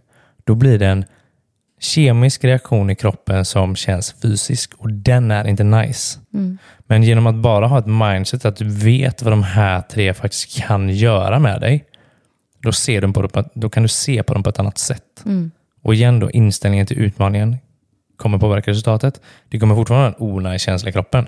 då 0.44 0.54
blir 0.54 0.78
det 0.78 0.86
en 0.86 1.04
kemisk 1.80 2.44
reaktion 2.44 2.90
i 2.90 2.94
kroppen 2.94 3.44
som 3.44 3.76
känns 3.76 4.14
fysisk 4.22 4.74
och 4.74 4.92
den 4.92 5.30
är 5.30 5.46
inte 5.46 5.64
nice. 5.64 6.18
Men 6.86 7.02
genom 7.02 7.26
att 7.26 7.34
bara 7.34 7.66
ha 7.66 7.78
ett 7.78 7.86
mindset 7.86 8.44
att 8.44 8.56
du 8.56 8.68
vet 8.68 9.22
vad 9.22 9.32
de 9.32 9.42
här 9.42 9.80
tre 9.80 10.14
faktiskt 10.14 10.58
kan 10.58 10.88
göra 10.88 11.38
med 11.38 11.60
dig, 11.60 11.84
då, 12.62 12.72
ser 12.72 13.00
du 13.00 13.12
på 13.12 13.22
det, 13.22 13.44
då 13.54 13.70
kan 13.70 13.82
du 13.82 13.88
se 13.88 14.22
på 14.22 14.34
dem 14.34 14.42
på 14.42 14.50
ett 14.50 14.58
annat 14.58 14.78
sätt. 14.78 15.22
Och 15.82 15.94
igen 15.94 16.20
då, 16.20 16.30
inställningen 16.30 16.86
till 16.86 16.98
utmaningen 16.98 17.56
kommer 18.16 18.38
påverka 18.38 18.70
resultatet. 18.70 19.20
Det 19.48 19.58
kommer 19.58 19.74
fortfarande 19.74 20.14
vara 20.18 20.28
en 20.30 20.36
onaj 20.36 20.58
känsla 20.58 20.90
i 20.90 20.92
kroppen. 20.92 21.26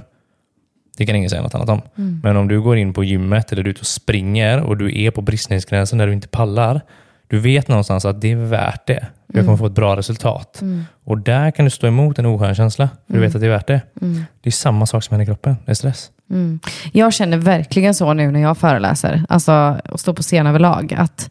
Det 0.96 1.06
kan 1.06 1.16
ingen 1.16 1.30
säga 1.30 1.42
något 1.42 1.54
annat 1.54 1.68
om. 1.68 1.82
Men 2.22 2.36
om 2.36 2.48
du 2.48 2.60
går 2.62 2.76
in 2.76 2.92
på 2.94 3.04
gymmet 3.04 3.52
eller 3.52 3.62
du 3.62 3.70
är 3.70 3.72
ute 3.72 3.80
och 3.80 3.86
springer 3.86 4.60
och 4.60 4.76
du 4.76 5.02
är 5.02 5.10
på 5.10 5.22
bristningsgränsen 5.22 5.98
där 5.98 6.06
du 6.06 6.12
inte 6.12 6.28
pallar. 6.28 6.80
Du 7.32 7.38
vet 7.38 7.68
någonstans 7.68 8.04
att 8.04 8.20
det 8.20 8.32
är 8.32 8.36
värt 8.36 8.86
det. 8.86 9.06
Jag 9.26 9.44
kommer 9.44 9.56
få 9.58 9.66
ett 9.66 9.72
bra 9.72 9.96
resultat. 9.96 10.62
Och 11.04 11.18
där 11.18 11.50
kan 11.50 11.64
du 11.64 11.70
stå 11.70 11.86
emot 11.86 12.18
en 12.18 12.26
oskön 12.26 12.54
känsla. 12.54 12.88
För 13.06 13.14
du 13.14 13.20
vet 13.20 13.34
att 13.34 13.40
det 13.40 13.46
är 13.46 13.50
värt 13.50 13.66
det. 13.66 13.80
Det 14.42 14.48
är 14.48 14.50
samma 14.50 14.86
sak 14.86 15.04
som 15.04 15.14
händer 15.14 15.22
i 15.22 15.26
kroppen. 15.26 15.56
Det 15.64 15.70
är 15.70 15.74
stress. 15.74 16.10
Jag 16.92 17.12
känner 17.12 17.36
verkligen 17.36 17.94
så 17.94 18.12
nu 18.12 18.30
när 18.30 18.40
jag 18.40 18.58
föreläser, 18.58 19.24
alltså 19.28 19.80
och 19.88 20.00
står 20.00 20.14
på 20.14 20.22
scen 20.22 20.46
överlag, 20.46 20.94
att 20.98 21.30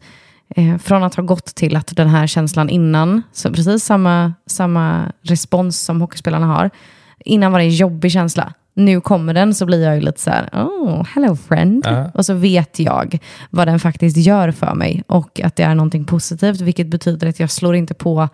eh, 0.56 0.78
från 0.78 1.02
att 1.02 1.14
ha 1.14 1.22
gått 1.22 1.54
till 1.54 1.76
att 1.76 1.96
den 1.96 2.08
här 2.08 2.26
känslan 2.26 2.68
innan, 2.68 3.22
så 3.32 3.52
precis 3.52 3.84
samma, 3.84 4.34
samma 4.46 5.12
respons 5.22 5.80
som 5.80 6.00
hockeyspelarna 6.00 6.46
har, 6.46 6.70
innan 7.24 7.52
var 7.52 7.58
det 7.58 7.64
en 7.64 7.70
jobbig 7.70 8.12
känsla. 8.12 8.52
Nu 8.74 9.00
kommer 9.00 9.34
den 9.34 9.54
så 9.54 9.66
blir 9.66 9.84
jag 9.84 9.94
ju 9.94 10.00
lite 10.00 10.20
så 10.20 10.30
här, 10.30 10.48
oh, 10.52 11.06
hello 11.14 11.36
friend. 11.36 11.86
Ja. 11.86 12.10
Och 12.14 12.26
så 12.26 12.34
vet 12.34 12.78
jag 12.78 13.18
vad 13.50 13.68
den 13.68 13.80
faktiskt 13.80 14.16
gör 14.16 14.50
för 14.50 14.74
mig 14.74 15.02
och 15.06 15.40
att 15.40 15.56
det 15.56 15.62
är 15.62 15.74
någonting 15.74 16.04
positivt, 16.04 16.60
vilket 16.60 16.86
betyder 16.86 17.26
att 17.26 17.40
jag 17.40 17.50
slår 17.50 17.76
inte 17.76 17.94
på 17.94 18.28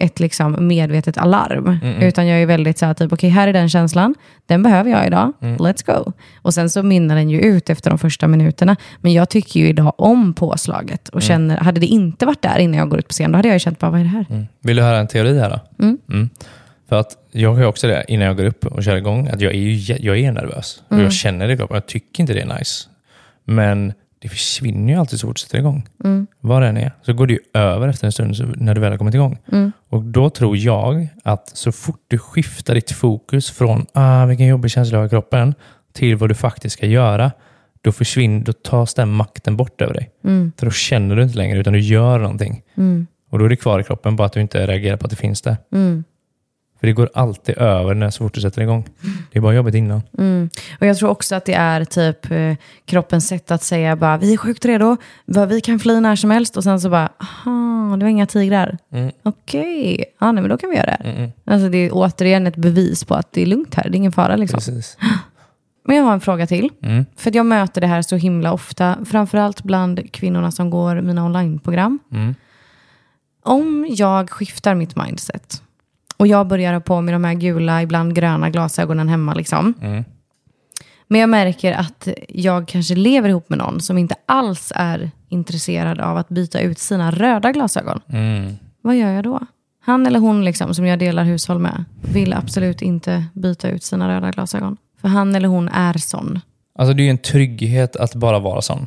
ett 0.00 0.20
liksom 0.20 0.56
medvetet 0.68 1.18
alarm. 1.18 1.78
Utan 2.00 2.26
jag 2.26 2.42
är 2.42 2.46
väldigt 2.46 2.78
så 2.78 2.86
här, 2.86 2.94
typ, 2.94 3.12
okej 3.12 3.30
här 3.30 3.48
är 3.48 3.52
den 3.52 3.68
känslan, 3.68 4.14
den 4.46 4.62
behöver 4.62 4.90
jag 4.90 5.06
idag, 5.06 5.32
let's 5.40 5.86
go. 5.86 6.12
Och 6.42 6.54
sen 6.54 6.70
så 6.70 6.82
minnar 6.82 7.16
den 7.16 7.30
ju 7.30 7.40
ut 7.40 7.70
efter 7.70 7.90
de 7.90 7.98
första 7.98 8.28
minuterna. 8.28 8.76
Men 9.00 9.12
jag 9.12 9.28
tycker 9.28 9.60
ju 9.60 9.68
idag 9.68 9.92
om 9.98 10.34
påslaget 10.34 11.08
och 11.08 11.22
känner, 11.22 11.56
hade 11.56 11.80
det 11.80 11.86
inte 11.86 12.26
varit 12.26 12.42
där 12.42 12.58
innan 12.58 12.78
jag 12.78 12.88
går 12.88 12.98
ut 12.98 13.08
på 13.08 13.12
scen, 13.12 13.32
då 13.32 13.38
hade 13.38 13.48
jag 13.48 13.54
ju 13.54 13.58
känt 13.60 13.78
bara, 13.78 13.90
vad 13.90 14.00
är 14.00 14.04
det 14.04 14.10
här? 14.10 14.26
Mm. 14.30 14.46
Vill 14.60 14.76
du 14.76 14.82
höra 14.82 14.98
en 14.98 15.06
teori 15.06 15.38
här 15.38 15.50
då? 15.50 15.86
Mm. 16.92 17.04
För 17.04 17.08
att 17.08 17.16
jag 17.30 17.54
har 17.54 17.64
också 17.64 17.86
det 17.86 18.04
innan 18.08 18.26
jag 18.26 18.36
går 18.36 18.44
upp 18.44 18.66
och 18.66 18.84
kör 18.84 18.96
igång, 18.96 19.28
att 19.28 19.40
jag 19.40 19.52
är, 19.52 19.58
ju, 19.58 19.96
jag 20.00 20.18
är 20.18 20.32
nervös. 20.32 20.82
Och 20.88 20.96
jag 21.04 21.12
känner 21.12 21.46
det 21.48 21.54
i 21.54 21.56
kroppen. 21.56 21.74
Jag 21.74 21.86
tycker 21.86 22.20
inte 22.20 22.32
det 22.34 22.40
är 22.40 22.58
nice. 22.58 22.88
Men 23.44 23.92
det 24.18 24.28
försvinner 24.28 24.92
ju 24.92 24.98
alltid 24.98 25.20
så 25.20 25.26
fort 25.26 25.36
du 25.36 25.40
sätter 25.40 25.58
igång. 25.58 25.88
Vad 26.40 26.62
det 26.62 26.68
än 26.68 26.76
är. 26.76 26.92
Så 27.02 27.12
går 27.12 27.26
det 27.26 27.32
ju 27.32 27.38
över 27.54 27.88
efter 27.88 28.06
en 28.06 28.12
stund 28.12 28.54
när 28.56 28.74
du 28.74 28.80
väl 28.80 28.90
har 28.90 28.98
kommit 28.98 29.14
igång. 29.14 29.38
Och 29.88 30.02
då 30.02 30.30
tror 30.30 30.56
jag 30.56 31.08
att 31.24 31.48
så 31.56 31.72
fort 31.72 32.00
du 32.08 32.18
skiftar 32.18 32.74
ditt 32.74 32.90
fokus 32.92 33.50
från 33.50 33.86
ah, 33.92 34.26
vilken 34.26 34.46
jobbig 34.46 34.70
känsla 34.70 34.96
jag 34.96 35.00
har 35.00 35.06
i 35.06 35.10
kroppen 35.10 35.54
till 35.92 36.16
vad 36.16 36.28
du 36.30 36.34
faktiskt 36.34 36.72
ska 36.76 36.86
göra, 36.86 37.32
då 37.82 37.92
försvinner, 37.92 38.44
då 38.44 38.52
tas 38.52 38.94
den 38.94 39.08
makten 39.12 39.56
bort 39.56 39.80
över 39.82 39.94
dig. 39.94 40.10
För 40.58 40.66
då 40.66 40.72
känner 40.72 41.16
du 41.16 41.22
inte 41.22 41.36
längre, 41.36 41.58
utan 41.58 41.72
du 41.72 41.80
gör 41.80 42.18
någonting. 42.18 42.62
Och 43.30 43.38
då 43.38 43.44
är 43.44 43.48
det 43.48 43.56
kvar 43.56 43.80
i 43.80 43.84
kroppen, 43.84 44.16
bara 44.16 44.26
att 44.26 44.32
du 44.32 44.40
inte 44.40 44.66
reagerar 44.66 44.96
på 44.96 45.04
att 45.04 45.10
det 45.10 45.16
finns 45.16 45.42
där. 45.42 45.56
För 46.82 46.86
det 46.86 46.92
går 46.92 47.10
alltid 47.14 47.58
över 47.58 47.94
när 47.94 48.10
så 48.10 48.24
fort 48.24 48.34
du 48.34 48.40
sätter 48.40 48.62
igång. 48.62 48.88
Det 49.32 49.38
är 49.38 49.40
bara 49.40 49.54
jobbet 49.54 49.74
innan. 49.74 50.02
Mm. 50.18 50.50
Och 50.80 50.86
jag 50.86 50.96
tror 50.96 51.10
också 51.10 51.34
att 51.34 51.44
det 51.44 51.54
är 51.54 51.84
typ 51.84 52.30
eh, 52.30 52.54
kroppens 52.84 53.28
sätt 53.28 53.50
att 53.50 53.62
säga 53.62 53.96
bara, 53.96 54.16
vi 54.16 54.32
är 54.32 54.36
sjukt 54.36 54.64
redo, 54.64 54.96
vi 55.48 55.60
kan 55.60 55.78
fly 55.78 56.00
när 56.00 56.16
som 56.16 56.30
helst 56.30 56.56
och 56.56 56.64
sen 56.64 56.80
så 56.80 56.90
bara, 56.90 57.08
aha, 57.18 57.96
det 57.96 58.04
var 58.04 58.10
inga 58.10 58.26
tigrar. 58.26 58.78
Okej, 59.22 60.04
ja, 60.20 60.32
nej, 60.32 60.42
men 60.42 60.50
då 60.50 60.58
kan 60.58 60.70
vi 60.70 60.76
göra 60.76 60.86
det 60.86 61.08
här. 61.08 61.32
Alltså 61.44 61.68
det 61.68 61.78
är 61.78 61.90
återigen 61.92 62.46
ett 62.46 62.56
bevis 62.56 63.04
på 63.04 63.14
att 63.14 63.32
det 63.32 63.42
är 63.42 63.46
lugnt 63.46 63.74
här, 63.74 63.84
det 63.84 63.96
är 63.96 63.98
ingen 63.98 64.12
fara 64.12 64.36
liksom. 64.36 64.56
Precis. 64.56 64.96
Men 65.84 65.96
jag 65.96 66.04
har 66.04 66.12
en 66.12 66.20
fråga 66.20 66.46
till. 66.46 66.70
Mm. 66.82 67.06
För 67.16 67.36
jag 67.36 67.46
möter 67.46 67.80
det 67.80 67.86
här 67.86 68.02
så 68.02 68.16
himla 68.16 68.52
ofta, 68.52 68.96
framförallt 69.04 69.62
bland 69.62 70.12
kvinnorna 70.12 70.50
som 70.50 70.70
går 70.70 71.00
mina 71.00 71.24
onlineprogram. 71.24 71.98
Mm. 72.12 72.34
Om 73.42 73.86
jag 73.90 74.30
skiftar 74.30 74.74
mitt 74.74 74.96
mindset 74.96 75.62
och 76.22 76.26
jag 76.28 76.46
börjar 76.46 76.72
ha 76.72 76.80
på 76.80 77.00
mig 77.00 77.12
de 77.12 77.24
här 77.24 77.34
gula, 77.34 77.82
ibland 77.82 78.14
gröna 78.14 78.50
glasögonen 78.50 79.08
hemma. 79.08 79.34
Liksom. 79.34 79.74
Mm. 79.80 80.04
Men 81.08 81.20
jag 81.20 81.30
märker 81.30 81.72
att 81.72 82.08
jag 82.28 82.68
kanske 82.68 82.94
lever 82.94 83.28
ihop 83.28 83.48
med 83.48 83.58
någon 83.58 83.80
som 83.80 83.98
inte 83.98 84.14
alls 84.26 84.72
är 84.74 85.10
intresserad 85.28 86.00
av 86.00 86.16
att 86.16 86.28
byta 86.28 86.60
ut 86.60 86.78
sina 86.78 87.10
röda 87.10 87.52
glasögon. 87.52 88.00
Mm. 88.08 88.52
Vad 88.82 88.96
gör 88.96 89.12
jag 89.12 89.24
då? 89.24 89.40
Han 89.84 90.06
eller 90.06 90.18
hon 90.18 90.44
liksom, 90.44 90.74
som 90.74 90.86
jag 90.86 90.98
delar 90.98 91.24
hushåll 91.24 91.58
med 91.58 91.84
vill 92.12 92.32
absolut 92.32 92.82
inte 92.82 93.24
byta 93.34 93.68
ut 93.68 93.82
sina 93.82 94.08
röda 94.08 94.30
glasögon. 94.30 94.76
För 95.00 95.08
han 95.08 95.34
eller 95.34 95.48
hon 95.48 95.68
är 95.68 95.98
sån. 95.98 96.40
Alltså 96.78 96.94
det 96.94 97.02
är 97.02 97.04
ju 97.04 97.10
en 97.10 97.18
trygghet 97.18 97.96
att 97.96 98.14
bara 98.14 98.38
vara 98.38 98.62
sån. 98.62 98.86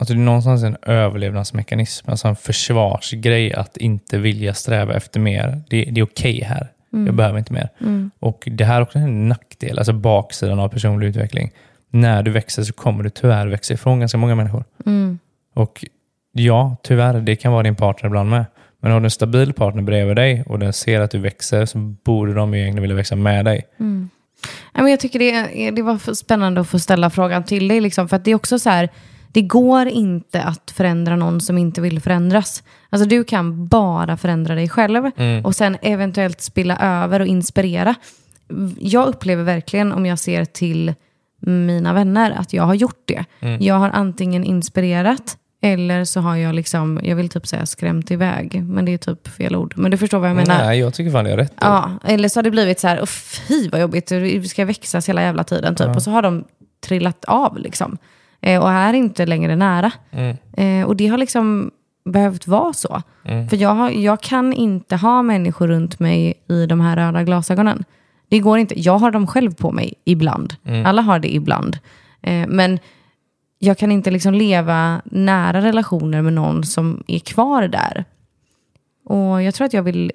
Alltså 0.00 0.14
det 0.14 0.20
är 0.20 0.24
någonstans 0.24 0.62
en 0.62 0.76
överlevnadsmekanism, 0.82 2.10
alltså 2.10 2.28
en 2.28 2.36
försvarsgrej 2.36 3.52
att 3.52 3.76
inte 3.76 4.18
vilja 4.18 4.54
sträva 4.54 4.94
efter 4.94 5.20
mer. 5.20 5.62
Det, 5.68 5.84
det 5.84 6.00
är 6.00 6.04
okej 6.04 6.44
här. 6.44 6.68
Jag 7.06 7.14
behöver 7.14 7.38
inte 7.38 7.52
mer. 7.52 7.68
Och 8.18 8.48
det 8.52 8.64
här 8.64 8.76
är 8.76 8.82
också 8.82 8.98
en 8.98 9.28
nackdel, 9.28 9.78
alltså 9.78 9.92
baksidan 9.92 10.60
av 10.60 10.68
personlig 10.68 11.06
utveckling. 11.06 11.50
När 11.90 12.22
du 12.22 12.30
växer 12.30 12.62
så 12.62 12.72
kommer 12.72 13.04
du 13.04 13.10
tyvärr 13.10 13.46
växa 13.46 13.74
ifrån 13.74 14.00
ganska 14.00 14.18
många 14.18 14.34
människor. 14.34 14.64
Och 15.54 15.84
ja, 16.32 16.76
tyvärr, 16.82 17.20
det 17.20 17.36
kan 17.36 17.52
vara 17.52 17.62
din 17.62 17.76
partner 17.76 18.08
ibland 18.08 18.30
med. 18.30 18.44
Men 18.80 18.92
har 18.92 19.00
du 19.00 19.04
en 19.04 19.10
stabil 19.10 19.52
partner 19.52 19.82
bredvid 19.82 20.16
dig 20.16 20.42
och 20.46 20.58
den 20.58 20.72
ser 20.72 21.00
att 21.00 21.10
du 21.10 21.18
växer 21.18 21.66
så 21.66 21.78
borde 21.78 22.34
de 22.34 22.54
ju 22.54 22.60
egentligen 22.60 22.82
vilja 22.82 22.96
växa 22.96 23.16
med 23.16 23.44
dig. 23.44 23.66
Men 24.74 24.90
jag 24.90 25.00
tycker 25.00 25.18
det, 25.18 25.70
det 25.70 25.82
var 25.82 26.14
spännande 26.14 26.60
att 26.60 26.68
få 26.68 26.78
ställa 26.78 27.10
frågan 27.10 27.44
till 27.44 27.68
dig. 27.68 27.80
Liksom, 27.80 28.08
för 28.08 28.16
att 28.16 28.24
det 28.24 28.30
är 28.30 28.34
också 28.34 28.58
så 28.58 28.70
här, 28.70 28.88
det 29.32 29.42
går 29.42 29.86
inte 29.88 30.42
att 30.42 30.70
förändra 30.76 31.16
någon 31.16 31.40
som 31.40 31.58
inte 31.58 31.80
vill 31.80 32.00
förändras. 32.00 32.62
Alltså 32.90 33.08
du 33.08 33.24
kan 33.24 33.66
bara 33.66 34.16
förändra 34.16 34.54
dig 34.54 34.68
själv 34.68 35.10
och 35.44 35.56
sen 35.56 35.76
eventuellt 35.82 36.40
spilla 36.40 36.76
över 36.78 37.20
och 37.20 37.26
inspirera. 37.26 37.94
Jag 38.78 39.08
upplever 39.08 39.44
verkligen 39.44 39.92
om 39.92 40.06
jag 40.06 40.18
ser 40.18 40.44
till 40.44 40.94
mina 41.40 41.92
vänner 41.92 42.30
att 42.30 42.52
jag 42.52 42.62
har 42.62 42.74
gjort 42.74 43.02
det. 43.04 43.24
Jag 43.60 43.74
har 43.74 43.90
antingen 43.90 44.44
inspirerat 44.44 45.36
eller 45.62 46.04
så 46.04 46.20
har 46.20 46.36
jag 46.36 46.54
liksom, 46.54 47.00
jag 47.02 47.16
vill 47.16 47.28
typ 47.28 47.46
säga 47.46 47.66
skrämt 47.66 48.10
iväg, 48.10 48.62
men 48.64 48.84
det 48.84 48.92
är 48.92 48.98
typ 48.98 49.28
fel 49.28 49.56
ord. 49.56 49.74
Men 49.76 49.90
du 49.90 49.96
förstår 49.96 50.18
vad 50.18 50.28
jag 50.30 50.36
menar. 50.36 50.58
Nej, 50.64 50.78
jag 50.78 50.94
tycker 50.94 51.10
fan 51.10 51.24
det 51.24 51.30
är 51.32 51.36
rätt. 51.36 51.52
Ja, 51.60 51.90
eller 52.04 52.28
så 52.28 52.38
har 52.38 52.42
det 52.42 52.50
blivit 52.50 52.80
så 52.80 52.88
här, 52.88 52.98
"Åh, 53.00 53.06
fy 53.06 53.68
vad 53.68 53.80
jobbigt, 53.80 54.12
vi 54.12 54.48
ska 54.48 54.64
växas 54.64 55.08
hela 55.08 55.22
jävla 55.22 55.44
tiden 55.44 55.74
typ. 55.74 55.86
Och 55.96 56.02
så 56.02 56.10
har 56.10 56.22
de 56.22 56.44
trillat 56.86 57.24
av 57.24 57.58
liksom. 57.58 57.98
Eh, 58.40 58.62
och 58.62 58.70
är 58.70 58.92
inte 58.92 59.26
längre 59.26 59.56
nära. 59.56 59.92
Eh, 60.52 60.86
och 60.86 60.96
det 60.96 61.06
har 61.06 61.18
liksom 61.18 61.70
behövt 62.04 62.46
vara 62.46 62.72
så. 62.72 63.02
För 63.50 63.56
jag, 63.56 63.74
har, 63.74 63.90
jag 63.90 64.20
kan 64.20 64.52
inte 64.52 64.96
ha 64.96 65.22
människor 65.22 65.68
runt 65.68 66.00
mig 66.00 66.34
i 66.48 66.66
de 66.66 66.80
här 66.80 66.96
röda 66.96 67.24
glasögonen. 67.24 67.84
Det 68.28 68.38
går 68.38 68.58
inte. 68.58 68.80
Jag 68.80 68.98
har 68.98 69.10
dem 69.10 69.26
själv 69.26 69.54
på 69.54 69.72
mig 69.72 69.94
ibland. 70.04 70.54
Alla 70.84 71.02
har 71.02 71.18
det 71.18 71.34
ibland. 71.34 71.78
Eh, 72.22 72.46
men 72.48 72.78
jag 73.58 73.78
kan 73.78 73.92
inte 73.92 74.10
liksom 74.10 74.34
leva 74.34 75.02
nära 75.04 75.60
relationer 75.60 76.22
med 76.22 76.32
någon 76.32 76.64
som 76.64 77.02
är 77.06 77.18
kvar 77.18 77.68
där. 77.68 78.04
Och 79.04 79.42
jag 79.42 79.54
tror 79.54 79.64
att 79.64 79.72
jag 79.72 79.82
vill 79.82 80.12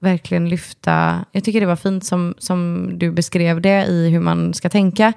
verkligen 0.00 0.48
lyfta, 0.48 1.24
jag 1.32 1.44
tycker 1.44 1.60
det 1.60 1.66
var 1.66 1.76
fint 1.76 2.04
som, 2.04 2.34
som 2.38 2.90
du 2.98 3.12
beskrev 3.12 3.60
det 3.60 3.84
i 3.84 4.10
hur 4.10 4.20
man 4.20 4.54
ska 4.54 4.68
tänka. 4.68 5.12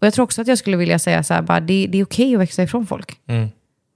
Och 0.00 0.06
jag 0.06 0.14
tror 0.14 0.24
också 0.24 0.40
att 0.40 0.48
jag 0.48 0.58
skulle 0.58 0.76
vilja 0.76 0.98
säga 0.98 1.22
så 1.22 1.34
här, 1.34 1.42
bara, 1.42 1.60
det, 1.60 1.86
det 1.86 1.98
är 1.98 2.04
okej 2.04 2.34
att 2.34 2.40
växa 2.40 2.62
ifrån 2.62 2.86
folk. 2.86 3.18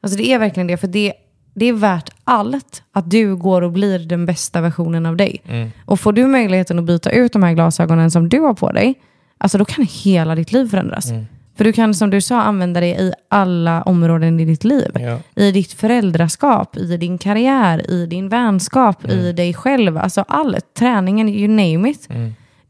Alltså 0.03 0.19
det 0.19 0.33
är 0.33 0.39
verkligen 0.39 0.67
det, 0.67 0.77
för 0.77 0.87
det, 0.89 1.13
det 1.55 1.67
är 1.67 1.73
värt 1.73 2.11
allt 2.25 2.83
att 2.93 3.11
du 3.11 3.37
går 3.37 3.63
och 3.63 3.73
blir 3.73 3.99
den 3.99 4.27
bästa 4.27 4.61
versionen 4.61 5.07
av 5.07 5.17
dig. 5.17 5.43
Och 5.85 6.01
får 6.01 6.13
du 6.13 6.27
möjligheten 6.27 6.79
att 6.79 6.85
byta 6.85 7.11
ut 7.11 7.33
de 7.33 7.43
här 7.43 7.53
glasögonen 7.53 8.11
som 8.11 8.29
du 8.29 8.41
har 8.41 8.55
på 8.55 8.73
dig, 8.73 8.95
alltså 9.39 9.59
då 9.59 9.65
kan 9.65 9.87
hela 9.91 10.35
ditt 10.35 10.53
liv 10.53 10.69
förändras. 10.71 11.11
För 11.57 11.65
du 11.65 11.73
kan, 11.73 11.95
som 11.95 12.11
du 12.11 12.21
sa, 12.21 12.43
använda 12.43 12.81
det 12.81 12.87
i 12.87 13.13
alla 13.29 13.83
områden 13.83 14.41
i 14.41 14.45
ditt 14.45 14.65
liv. 14.65 14.91
Ja. 14.95 15.19
I 15.35 15.53
ditt 15.53 15.73
föräldraskap, 15.73 16.77
i 16.77 16.97
din 16.97 17.19
karriär, 17.19 17.91
i 17.91 18.07
din 18.07 18.29
vänskap, 18.29 19.11
i 19.11 19.33
dig 19.33 19.55
själv. 19.55 19.99
Alltså 19.99 20.25
allt, 20.29 20.75
träningen, 20.75 21.29
you 21.29 21.49
name 21.49 21.91
it. 21.91 22.09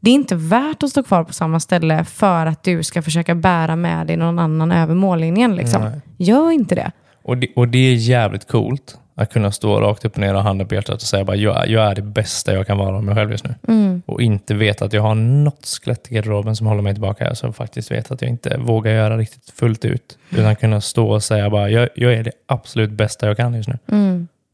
Det 0.03 0.09
är 0.09 0.13
inte 0.13 0.35
värt 0.35 0.83
att 0.83 0.89
stå 0.89 1.03
kvar 1.03 1.23
på 1.23 1.33
samma 1.33 1.59
ställe 1.59 2.03
för 2.05 2.45
att 2.45 2.63
du 2.63 2.83
ska 2.83 3.01
försöka 3.01 3.35
bära 3.35 3.75
med 3.75 4.07
dig 4.07 4.17
någon 4.17 4.39
annan 4.39 4.71
över 4.71 4.95
mållinjen. 4.95 5.55
Liksom. 5.55 5.81
Nej. 5.81 6.01
Gör 6.17 6.51
inte 6.51 6.75
det. 6.75 6.91
Och 7.23 7.37
det, 7.37 7.47
och 7.55 7.67
det 7.67 7.77
är 7.77 7.93
jävligt 7.93 8.47
coolt 8.47 8.97
att 9.15 9.33
kunna 9.33 9.51
stå 9.51 9.79
rakt 9.79 10.05
upp 10.05 10.13
och 10.13 10.19
ner 10.19 10.33
och 10.33 10.43
handen 10.43 10.67
på 10.67 10.75
hjärtat 10.75 10.95
och 10.95 11.01
säga 11.01 11.23
bara 11.23 11.35
jag, 11.35 11.67
jag 11.67 11.85
är 11.91 11.95
det 11.95 12.01
bästa 12.01 12.53
jag 12.53 12.67
kan 12.67 12.77
vara 12.77 12.95
av 12.95 13.03
mig 13.03 13.15
själv 13.15 13.31
just 13.31 13.45
nu. 13.45 14.01
Och 14.05 14.21
inte 14.21 14.53
veta 14.53 14.85
att 14.85 14.93
jag 14.93 15.01
har 15.01 15.15
något 15.15 15.65
skelett 15.65 16.11
i 16.11 16.15
garderoben 16.15 16.55
som 16.55 16.67
håller 16.67 16.81
mig 16.81 16.93
tillbaka. 16.93 17.35
Som 17.35 17.53
faktiskt 17.53 17.91
vet 17.91 18.11
att 18.11 18.21
jag 18.21 18.29
inte 18.29 18.57
vågar 18.57 18.91
göra 18.91 19.17
riktigt 19.17 19.49
fullt 19.49 19.85
ut. 19.85 20.17
Utan 20.29 20.55
kunna 20.55 20.81
stå 20.81 21.09
och 21.09 21.23
säga 21.23 21.49
bara 21.49 21.69
jag, 21.69 21.89
jag 21.95 22.13
är 22.13 22.23
det 22.23 22.31
absolut 22.45 22.91
bästa 22.91 23.27
jag 23.27 23.37
kan 23.37 23.53
just 23.53 23.69
nu. 23.69 23.77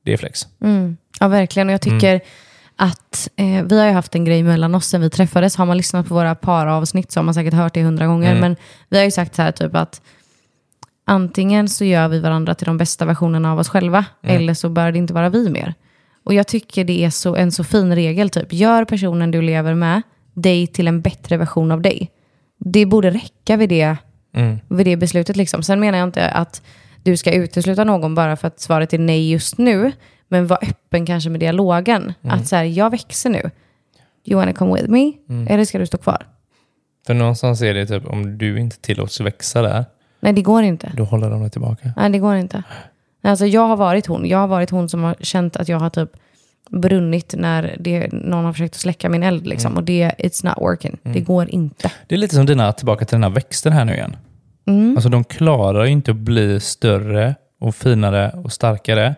Det 0.03 0.13
är 0.13 0.17
flex. 0.17 0.47
Mm. 0.61 0.97
Ja, 1.19 1.27
verkligen. 1.27 1.67
Och 1.69 1.73
jag 1.73 1.81
tycker 1.81 2.21
att 2.81 3.29
eh, 3.35 3.63
vi 3.65 3.79
har 3.79 3.87
ju 3.87 3.91
haft 3.93 4.15
en 4.15 4.25
grej 4.25 4.43
mellan 4.43 4.75
oss 4.75 4.87
sen 4.87 5.01
vi 5.01 5.09
träffades. 5.09 5.55
Har 5.55 5.65
man 5.65 5.77
lyssnat 5.77 6.07
på 6.07 6.13
våra 6.13 6.35
paravsnitt 6.35 7.11
så 7.11 7.19
har 7.19 7.23
man 7.23 7.33
säkert 7.33 7.53
hört 7.53 7.73
det 7.73 7.83
hundra 7.83 8.07
gånger. 8.07 8.29
Mm. 8.29 8.41
Men 8.41 8.55
vi 8.89 8.97
har 8.97 9.05
ju 9.05 9.11
sagt 9.11 9.35
så 9.35 9.41
här 9.41 9.51
typ 9.51 9.75
att 9.75 10.01
antingen 11.05 11.69
så 11.69 11.85
gör 11.85 12.07
vi 12.07 12.19
varandra 12.19 12.55
till 12.55 12.65
de 12.65 12.77
bästa 12.77 13.05
versionerna 13.05 13.51
av 13.51 13.59
oss 13.59 13.69
själva 13.69 14.05
eller 14.23 14.53
så 14.53 14.69
bör 14.69 14.91
det 14.91 14.97
inte 14.97 15.13
vara 15.13 15.29
vi 15.29 15.49
mer. 15.49 15.73
Och 16.23 16.33
jag 16.33 16.47
tycker 16.47 16.83
det 16.83 17.05
är 17.05 17.09
så, 17.09 17.35
en 17.35 17.51
så 17.51 17.63
fin 17.63 17.95
regel. 17.95 18.29
Typ. 18.29 18.53
Gör 18.53 18.85
personen 18.85 19.31
du 19.31 19.41
lever 19.41 19.73
med 19.73 20.01
dig 20.33 20.67
till 20.67 20.87
en 20.87 21.01
bättre 21.01 21.37
version 21.37 21.71
av 21.71 21.81
dig. 21.81 22.11
Det 22.65 22.85
borde 22.85 23.09
räcka 23.09 23.57
vid 23.57 23.69
det, 23.69 23.97
Mm. 24.33 24.59
vid 24.67 24.85
det 24.85 24.97
beslutet. 24.97 25.35
Liksom. 25.35 25.63
Sen 25.63 25.79
menar 25.79 25.97
jag 25.97 26.07
inte 26.07 26.29
att 26.29 26.61
du 27.03 27.17
ska 27.17 27.31
utesluta 27.31 27.83
någon 27.83 28.15
bara 28.15 28.35
för 28.35 28.47
att 28.47 28.59
svaret 28.59 28.93
är 28.93 28.97
nej 28.99 29.31
just 29.31 29.57
nu. 29.57 29.91
Men 30.29 30.47
var 30.47 30.59
öppen 30.61 31.05
kanske 31.05 31.29
med 31.29 31.39
dialogen. 31.39 32.13
Att 32.21 32.47
så 32.47 32.55
här, 32.55 32.63
jag 32.63 32.89
växer 32.89 33.29
nu. 33.29 33.51
You 34.25 34.39
wanna 34.39 34.53
come 34.53 34.73
with 34.75 34.89
me? 34.89 35.13
Eller 35.49 35.65
ska 35.65 35.79
du 35.79 35.85
stå 35.85 35.97
kvar? 35.97 36.25
För 37.07 37.13
någonstans 37.13 37.61
är 37.61 37.73
det 37.73 37.85
typ 37.85 38.07
om 38.07 38.37
du 38.37 38.59
inte 38.59 38.79
tillåts 38.79 39.19
växa 39.21 39.61
där, 39.61 39.85
Nej, 40.19 40.33
det 40.33 40.41
går 40.41 40.63
inte. 40.63 40.91
då 40.97 41.03
håller 41.03 41.29
de 41.29 41.41
dig 41.41 41.49
tillbaka. 41.49 41.93
Nej, 41.97 42.09
det 42.09 42.19
går 42.19 42.35
inte. 42.35 42.63
Alltså, 43.21 43.45
jag 43.45 43.67
har 43.67 43.77
varit 43.77 44.05
hon. 44.05 44.25
Jag 44.25 44.37
har 44.37 44.47
varit 44.47 44.69
hon 44.69 44.89
som 44.89 45.03
har 45.03 45.15
känt 45.19 45.55
att 45.55 45.69
jag 45.69 45.79
har 45.79 45.89
typ 45.89 46.09
brunnit 46.69 47.35
när 47.37 47.75
det, 47.79 48.11
någon 48.11 48.45
har 48.45 48.53
försökt 48.53 48.75
att 48.75 48.81
släcka 48.81 49.09
min 49.09 49.23
eld. 49.23 49.47
Liksom. 49.47 49.77
Och 49.77 49.83
det, 49.83 50.11
it's 50.17 50.45
not 50.45 50.53
working. 50.57 50.97
Det 51.03 51.19
går 51.19 51.49
inte. 51.49 51.91
Det 52.07 52.15
är 52.15 52.19
lite 52.19 52.35
som 52.35 52.45
dina, 52.45 52.71
tillbaka 52.71 53.05
till 53.05 53.15
den 53.15 53.23
här 53.23 53.29
växten 53.29 53.73
här 53.73 53.85
nu 53.85 53.93
igen. 53.93 54.17
Mm. 54.67 54.97
Alltså 54.97 55.09
de 55.09 55.23
klarar 55.23 55.85
ju 55.85 55.91
inte 55.91 56.11
att 56.11 56.17
bli 56.17 56.59
större 56.59 57.35
och 57.59 57.75
finare 57.75 58.31
och 58.43 58.51
starkare 58.51 59.15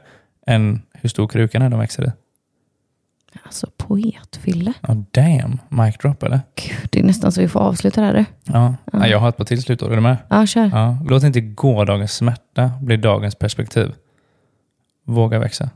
än 0.47 0.81
hur 1.01 1.09
stor 1.09 1.27
krukan 1.27 1.61
är 1.61 1.69
de 1.69 1.79
växer 1.79 2.07
i. 2.07 2.11
Alltså 3.43 3.67
poetfille. 3.77 4.73
Ja, 4.81 4.95
damn. 5.11 5.59
Mic 5.69 5.97
drop 5.97 6.23
eller? 6.23 6.39
Gud, 6.55 6.89
det 6.91 6.99
är 6.99 7.03
nästan 7.03 7.31
så 7.31 7.41
vi 7.41 7.47
får 7.47 7.59
avsluta 7.59 8.01
det 8.01 8.07
här. 8.07 8.13
du. 8.13 8.25
Ja. 8.43 8.75
ja. 8.93 9.07
Jag 9.07 9.19
har 9.19 9.29
ett 9.29 9.37
par 9.37 9.45
till 9.45 9.61
slutord. 9.61 9.91
Är 9.91 9.95
du 9.95 10.01
med? 10.01 10.17
Ja, 10.29 10.45
kör. 10.45 10.69
Ja. 10.73 10.97
Låt 11.09 11.23
inte 11.23 11.41
gårdagens 11.41 12.13
smärta 12.13 12.71
bli 12.81 12.97
dagens 12.97 13.35
perspektiv. 13.35 13.93
Våga 15.05 15.39
växa. 15.39 15.69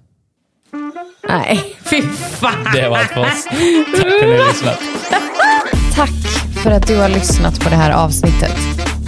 Nej, 1.27 1.59
fy 1.89 2.01
fan. 2.01 2.73
Det 2.73 2.89
var 2.89 2.97
allt 2.97 3.07
för 3.07 3.21
oss. 3.21 3.45
Tack 3.45 4.01
för 4.01 4.07
att 4.07 4.21
ni 4.21 4.37
har 4.37 4.47
lyssnat. 4.47 4.79
Tack 5.95 6.09
för 6.63 6.71
att 6.71 6.87
du 6.87 6.97
har 6.97 7.09
lyssnat 7.09 7.59
på 7.59 7.69
det 7.69 7.75
här 7.75 7.91
avsnittet. 7.91 8.51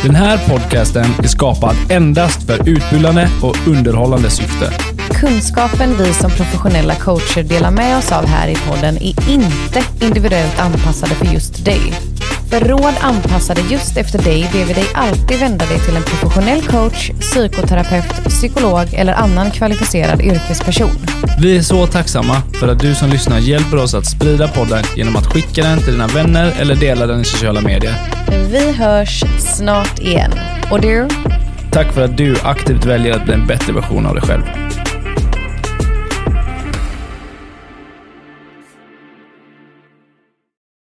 Den 0.03 0.15
här 0.15 0.49
podcasten 0.49 1.05
är 1.24 1.28
skapad 1.28 1.76
endast 1.89 2.43
för 2.47 2.70
utbildande 2.70 3.28
och 3.43 3.68
underhållande 3.68 4.30
syfte. 4.30 4.96
Kunskapen 5.20 5.97
vi 5.97 6.13
som 6.13 6.32
professionella 6.32 6.95
coacher 6.95 7.43
delar 7.43 7.72
med 7.72 7.97
oss 7.97 8.11
av 8.11 8.26
här 8.26 8.47
i 8.47 8.55
podden 8.55 8.97
är 8.97 9.30
inte 9.30 9.84
individuellt 10.01 10.59
anpassade 10.59 11.15
för 11.15 11.26
just 11.26 11.65
dig. 11.65 11.93
För 12.49 12.59
råd 12.59 12.93
anpassade 13.01 13.61
just 13.70 13.97
efter 13.97 14.24
dig 14.24 14.49
ber 14.53 14.65
vi 14.65 14.74
dig 14.74 14.86
alltid 14.93 15.39
vända 15.39 15.65
dig 15.65 15.80
till 15.80 15.95
en 15.95 16.03
professionell 16.03 16.61
coach, 16.61 17.11
psykoterapeut, 17.20 18.26
psykolog 18.26 18.93
eller 18.93 19.13
annan 19.13 19.51
kvalificerad 19.51 20.22
yrkesperson. 20.22 20.89
Vi 21.39 21.57
är 21.57 21.61
så 21.61 21.88
tacksamma 21.88 22.41
för 22.59 22.68
att 22.68 22.80
du 22.80 22.95
som 22.95 23.09
lyssnar 23.09 23.39
hjälper 23.39 23.78
oss 23.78 23.93
att 23.93 24.05
sprida 24.05 24.47
podden 24.47 24.84
genom 24.95 25.15
att 25.15 25.26
skicka 25.26 25.63
den 25.63 25.80
till 25.80 25.91
dina 25.91 26.07
vänner 26.07 26.53
eller 26.59 26.76
dela 26.76 27.07
den 27.07 27.22
i 27.22 27.26
sociala 27.26 27.61
medier. 27.61 27.93
Vi 28.51 28.72
hörs 28.72 29.24
snart 29.39 29.99
igen. 29.99 30.32
Och 30.72 30.82
du? 30.82 31.07
Tack 31.72 31.93
för 31.93 32.05
att 32.05 32.18
du 32.18 32.36
aktivt 32.43 32.86
väljer 32.86 33.13
att 33.13 33.26
bli 33.26 33.34
en 33.34 33.47
bättre 33.47 33.74
version 33.74 34.05
av 34.05 34.15
dig 34.15 34.24
själv. 34.24 34.66